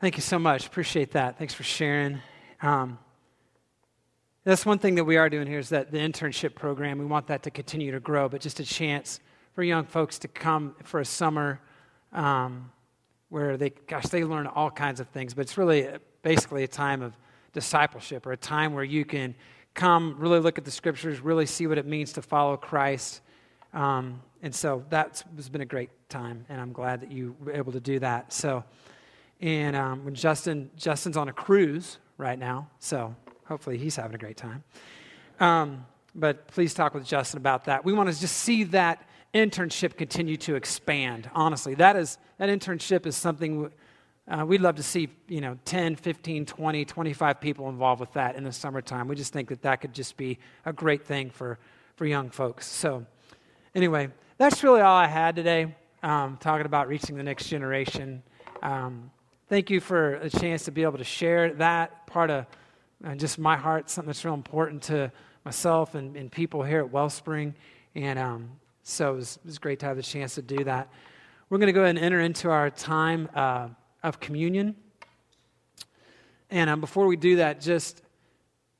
Thank 0.00 0.16
you 0.16 0.22
so 0.22 0.38
much. 0.38 0.66
Appreciate 0.66 1.12
that. 1.12 1.38
Thanks 1.38 1.54
for 1.54 1.62
sharing. 1.62 2.20
Um, 2.60 2.98
that's 4.44 4.66
one 4.66 4.78
thing 4.78 4.94
that 4.96 5.04
we 5.04 5.16
are 5.16 5.30
doing 5.30 5.46
here 5.46 5.58
is 5.58 5.70
that 5.70 5.90
the 5.90 5.98
internship 5.98 6.54
program, 6.54 6.98
we 6.98 7.06
want 7.06 7.26
that 7.28 7.42
to 7.44 7.50
continue 7.50 7.92
to 7.92 8.00
grow, 8.00 8.28
but 8.28 8.42
just 8.42 8.60
a 8.60 8.64
chance 8.64 9.20
for 9.54 9.62
young 9.62 9.84
folks 9.84 10.18
to 10.18 10.28
come 10.28 10.74
for 10.84 11.00
a 11.00 11.04
summer 11.04 11.60
um, 12.12 12.70
where 13.30 13.56
they, 13.56 13.70
gosh, 13.70 14.06
they 14.06 14.22
learn 14.22 14.46
all 14.46 14.70
kinds 14.70 15.00
of 15.00 15.08
things, 15.08 15.32
but 15.32 15.42
it's 15.42 15.56
really 15.56 15.88
basically 16.22 16.62
a 16.62 16.68
time 16.68 17.00
of 17.00 17.16
discipleship 17.54 18.26
or 18.26 18.32
a 18.32 18.36
time 18.36 18.74
where 18.74 18.84
you 18.84 19.06
can 19.06 19.34
come, 19.72 20.14
really 20.18 20.40
look 20.40 20.58
at 20.58 20.64
the 20.64 20.70
scriptures, 20.70 21.20
really 21.20 21.46
see 21.46 21.66
what 21.66 21.78
it 21.78 21.86
means 21.86 22.12
to 22.12 22.22
follow 22.22 22.56
Christ. 22.56 23.22
Um, 23.72 24.20
and 24.42 24.54
so 24.54 24.84
that 24.90 25.24
has 25.36 25.48
been 25.48 25.62
a 25.62 25.66
great 25.66 25.90
time, 26.10 26.44
and 26.50 26.60
I'm 26.60 26.72
glad 26.72 27.00
that 27.00 27.10
you 27.10 27.34
were 27.40 27.52
able 27.52 27.72
to 27.72 27.80
do 27.80 27.98
that. 28.00 28.32
So, 28.32 28.62
and 29.40 29.74
um, 29.74 30.04
when 30.04 30.14
Justin, 30.14 30.70
Justin's 30.76 31.16
on 31.16 31.28
a 31.28 31.32
cruise 31.32 31.98
right 32.18 32.38
now, 32.38 32.68
so 32.78 33.14
Hopefully, 33.46 33.78
he's 33.78 33.96
having 33.96 34.14
a 34.14 34.18
great 34.18 34.36
time. 34.36 34.64
Um, 35.40 35.86
but 36.14 36.46
please 36.48 36.74
talk 36.74 36.94
with 36.94 37.04
Justin 37.04 37.38
about 37.38 37.64
that. 37.64 37.84
We 37.84 37.92
want 37.92 38.12
to 38.12 38.18
just 38.18 38.36
see 38.36 38.64
that 38.64 39.08
internship 39.34 39.96
continue 39.96 40.36
to 40.38 40.54
expand. 40.54 41.28
Honestly, 41.34 41.74
that 41.74 41.96
is 41.96 42.18
that 42.38 42.48
internship 42.48 43.04
is 43.06 43.16
something 43.16 43.70
uh, 44.28 44.44
we'd 44.46 44.60
love 44.60 44.76
to 44.76 44.82
see. 44.82 45.08
You 45.28 45.40
know, 45.40 45.58
10, 45.64 45.96
15, 45.96 46.46
20, 46.46 46.84
25 46.84 47.40
people 47.40 47.68
involved 47.68 48.00
with 48.00 48.12
that 48.12 48.36
in 48.36 48.44
the 48.44 48.52
summertime. 48.52 49.08
We 49.08 49.16
just 49.16 49.32
think 49.32 49.48
that 49.48 49.62
that 49.62 49.80
could 49.80 49.92
just 49.92 50.16
be 50.16 50.38
a 50.64 50.72
great 50.72 51.04
thing 51.04 51.30
for 51.30 51.58
for 51.96 52.06
young 52.06 52.30
folks. 52.30 52.66
So, 52.66 53.04
anyway, 53.74 54.08
that's 54.38 54.62
really 54.62 54.80
all 54.80 54.96
I 54.96 55.06
had 55.06 55.36
today. 55.36 55.74
Um, 56.02 56.36
talking 56.38 56.66
about 56.66 56.88
reaching 56.88 57.16
the 57.16 57.22
next 57.22 57.48
generation. 57.48 58.22
Um, 58.62 59.10
thank 59.48 59.70
you 59.70 59.80
for 59.80 60.14
a 60.16 60.30
chance 60.30 60.64
to 60.64 60.70
be 60.70 60.82
able 60.82 60.98
to 60.98 61.04
share 61.04 61.54
that 61.54 62.06
part 62.06 62.30
of 62.30 62.46
and 63.04 63.20
just 63.20 63.38
my 63.38 63.56
heart, 63.56 63.90
something 63.90 64.08
that's 64.08 64.24
real 64.24 64.34
important 64.34 64.82
to 64.84 65.12
myself 65.44 65.94
and, 65.94 66.16
and 66.16 66.32
people 66.32 66.62
here 66.62 66.80
at 66.80 66.90
Wellspring. 66.90 67.54
And 67.94 68.18
um, 68.18 68.50
so 68.82 69.12
it 69.12 69.16
was, 69.16 69.36
it 69.36 69.46
was, 69.46 69.58
great 69.58 69.78
to 69.80 69.86
have 69.86 69.96
the 69.96 70.02
chance 70.02 70.34
to 70.36 70.42
do 70.42 70.64
that. 70.64 70.88
We're 71.50 71.58
going 71.58 71.66
to 71.66 71.72
go 71.72 71.82
ahead 71.82 71.96
and 71.96 72.04
enter 72.04 72.20
into 72.20 72.50
our 72.50 72.70
time 72.70 73.28
uh, 73.34 73.68
of 74.02 74.20
communion. 74.20 74.74
And 76.50 76.70
um, 76.70 76.80
before 76.80 77.06
we 77.06 77.16
do 77.16 77.36
that, 77.36 77.60
just 77.60 78.02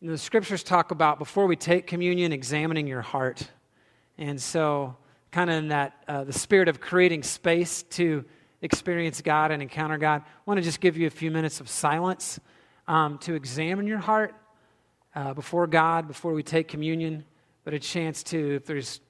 you 0.01 0.09
know, 0.09 0.12
the 0.12 0.18
scriptures 0.18 0.62
talk 0.62 0.91
about 0.91 1.18
before 1.18 1.47
we 1.47 1.57
take 1.57 1.87
communion, 1.87 2.33
examining 2.33 2.87
your 2.87 3.03
heart. 3.03 3.49
And 4.16 4.41
so, 4.41 4.97
kind 5.33 5.51
of 5.51 5.57
in 5.57 5.68
that, 5.68 6.03
uh, 6.09 6.25
the 6.25 6.33
spirit 6.33 6.68
of 6.68 6.81
creating 6.81 7.25
space 7.25 7.83
to 7.83 8.25
experience 8.62 9.20
God 9.20 9.51
and 9.51 9.61
encounter 9.61 9.99
God, 9.99 10.22
I 10.25 10.41
want 10.47 10.59
to 10.59 10.62
just 10.62 10.81
give 10.81 10.97
you 10.97 11.07
a 11.07 11.11
few 11.11 11.31
minutes 11.31 11.61
of 11.61 11.68
silence 11.68 12.41
um, 12.87 13.18
to 13.18 13.35
examine 13.35 13.87
your 13.87 13.99
heart 13.99 14.35
uh, 15.14 15.35
before 15.35 15.66
God, 15.66 16.09
before 16.09 16.32
we 16.32 16.43
take 16.43 16.68
communion, 16.68 17.24
but 17.64 17.74
a 17.74 17.78
chance 17.78 18.22
to, 18.24 18.57
if 18.57 18.66
there's 18.66 19.01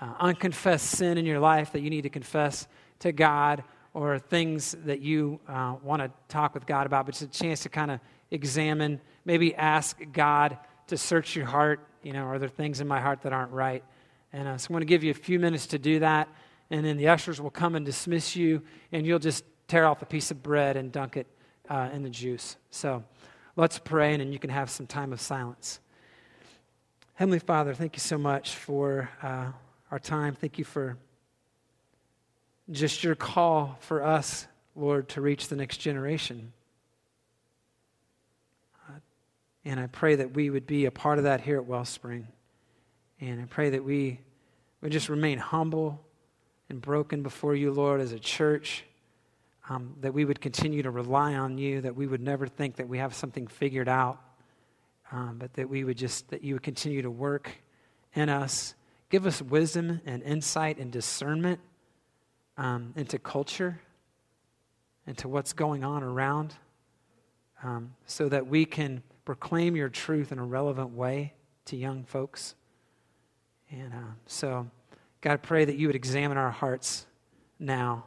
uh, 0.00 0.12
unconfessed 0.18 0.90
sin 0.90 1.18
in 1.18 1.24
your 1.24 1.40
life 1.40 1.72
that 1.72 1.80
you 1.80 1.90
need 1.90 2.02
to 2.02 2.10
confess 2.10 2.66
to 2.98 3.12
God 3.12 3.62
or 3.94 4.18
things 4.18 4.76
that 4.84 5.00
you 5.00 5.40
uh, 5.48 5.76
want 5.82 6.02
to 6.02 6.10
talk 6.28 6.54
with 6.54 6.66
God 6.66 6.86
about, 6.86 7.06
but 7.06 7.14
it's 7.14 7.22
a 7.22 7.26
chance 7.28 7.60
to 7.60 7.68
kind 7.68 7.90
of 7.90 8.00
examine, 8.30 9.00
maybe 9.24 9.54
ask 9.54 9.98
God 10.12 10.58
to 10.88 10.96
search 10.98 11.36
your 11.36 11.46
heart. 11.46 11.80
You 12.02 12.12
know, 12.12 12.24
are 12.24 12.38
there 12.38 12.48
things 12.48 12.80
in 12.80 12.88
my 12.88 13.00
heart 13.00 13.22
that 13.22 13.32
aren't 13.32 13.52
right? 13.52 13.84
And 14.32 14.48
uh, 14.48 14.58
so 14.58 14.68
I 14.70 14.72
want 14.72 14.82
to 14.82 14.86
give 14.86 15.04
you 15.04 15.12
a 15.12 15.14
few 15.14 15.38
minutes 15.38 15.68
to 15.68 15.78
do 15.78 16.00
that, 16.00 16.28
and 16.70 16.84
then 16.84 16.96
the 16.96 17.08
ushers 17.08 17.40
will 17.40 17.50
come 17.50 17.76
and 17.76 17.86
dismiss 17.86 18.34
you, 18.34 18.62
and 18.90 19.06
you'll 19.06 19.20
just 19.20 19.44
tear 19.68 19.86
off 19.86 20.02
a 20.02 20.06
piece 20.06 20.32
of 20.32 20.42
bread 20.42 20.76
and 20.76 20.90
dunk 20.90 21.16
it 21.16 21.28
uh, 21.68 21.90
in 21.92 22.02
the 22.02 22.10
juice. 22.10 22.56
So 22.70 23.04
let's 23.56 23.78
pray, 23.78 24.12
and 24.12 24.20
then 24.20 24.32
you 24.32 24.38
can 24.38 24.50
have 24.50 24.70
some 24.70 24.86
time 24.86 25.12
of 25.12 25.20
silence. 25.20 25.80
Heavenly 27.14 27.38
Father, 27.38 27.74
thank 27.74 27.94
you 27.94 28.00
so 28.00 28.18
much 28.18 28.54
for 28.54 29.08
uh, 29.22 29.52
our 29.90 29.98
time. 29.98 30.34
Thank 30.34 30.58
you 30.58 30.64
for 30.64 30.96
just 32.70 33.04
your 33.04 33.14
call 33.14 33.76
for 33.80 34.02
us, 34.02 34.46
Lord, 34.74 35.08
to 35.10 35.20
reach 35.20 35.48
the 35.48 35.56
next 35.56 35.76
generation. 35.78 36.52
Uh, 38.88 38.94
and 39.64 39.78
I 39.78 39.86
pray 39.86 40.16
that 40.16 40.34
we 40.34 40.50
would 40.50 40.66
be 40.66 40.86
a 40.86 40.90
part 40.90 41.18
of 41.18 41.24
that 41.24 41.40
here 41.40 41.58
at 41.58 41.66
Wellspring. 41.66 42.26
And 43.20 43.40
I 43.40 43.44
pray 43.44 43.70
that 43.70 43.84
we 43.84 44.20
would 44.80 44.92
just 44.92 45.08
remain 45.08 45.38
humble 45.38 46.04
and 46.68 46.80
broken 46.80 47.22
before 47.22 47.54
you, 47.54 47.70
Lord, 47.70 48.00
as 48.00 48.12
a 48.12 48.18
church 48.18 48.84
um, 49.68 49.94
that 50.00 50.12
we 50.12 50.24
would 50.24 50.40
continue 50.40 50.82
to 50.82 50.90
rely 50.90 51.34
on 51.34 51.56
you, 51.58 51.80
that 51.80 51.96
we 51.96 52.06
would 52.06 52.20
never 52.20 52.46
think 52.46 52.76
that 52.76 52.88
we 52.88 52.98
have 52.98 53.14
something 53.14 53.46
figured 53.46 53.88
out, 53.88 54.20
um, 55.10 55.36
but 55.38 55.52
that 55.54 55.68
we 55.68 55.84
would 55.84 55.96
just, 55.96 56.28
that 56.28 56.42
you 56.42 56.54
would 56.54 56.62
continue 56.62 57.02
to 57.02 57.10
work 57.10 57.50
in 58.14 58.28
us. 58.28 58.74
Give 59.10 59.26
us 59.26 59.40
wisdom 59.40 60.00
and 60.04 60.22
insight 60.22 60.78
and 60.78 60.90
discernment 60.90 61.60
um, 62.56 62.92
into 62.96 63.18
culture, 63.18 63.80
into 65.06 65.28
what's 65.28 65.52
going 65.52 65.84
on 65.84 66.02
around, 66.02 66.54
um, 67.62 67.94
so 68.06 68.28
that 68.28 68.46
we 68.46 68.64
can 68.64 69.02
proclaim 69.24 69.76
your 69.76 69.88
truth 69.88 70.32
in 70.32 70.38
a 70.38 70.44
relevant 70.44 70.90
way 70.90 71.32
to 71.64 71.76
young 71.76 72.04
folks. 72.04 72.54
And 73.70 73.92
uh, 73.92 74.12
so, 74.26 74.68
God, 75.20 75.32
I 75.32 75.36
pray 75.36 75.64
that 75.64 75.76
you 75.76 75.86
would 75.86 75.96
examine 75.96 76.36
our 76.36 76.50
hearts 76.50 77.06
now, 77.58 78.04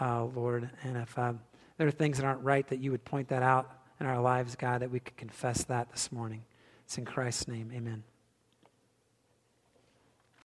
uh, 0.00 0.24
Lord. 0.24 0.70
And 0.82 0.96
if 0.96 1.18
uh, 1.18 1.34
there 1.76 1.86
are 1.86 1.92
things 1.92 2.18
that 2.18 2.26
aren't 2.26 2.42
right, 2.42 2.66
that 2.68 2.78
you 2.78 2.90
would 2.90 3.04
point 3.04 3.28
that 3.28 3.42
out 3.42 3.70
in 4.00 4.06
our 4.06 4.20
lives, 4.20 4.56
God, 4.56 4.82
that 4.82 4.90
we 4.90 5.00
could 5.00 5.16
confess 5.16 5.64
that 5.64 5.90
this 5.90 6.12
morning. 6.12 6.44
It's 6.84 6.98
in 6.98 7.04
Christ's 7.04 7.48
name. 7.48 7.70
Amen. 7.74 8.02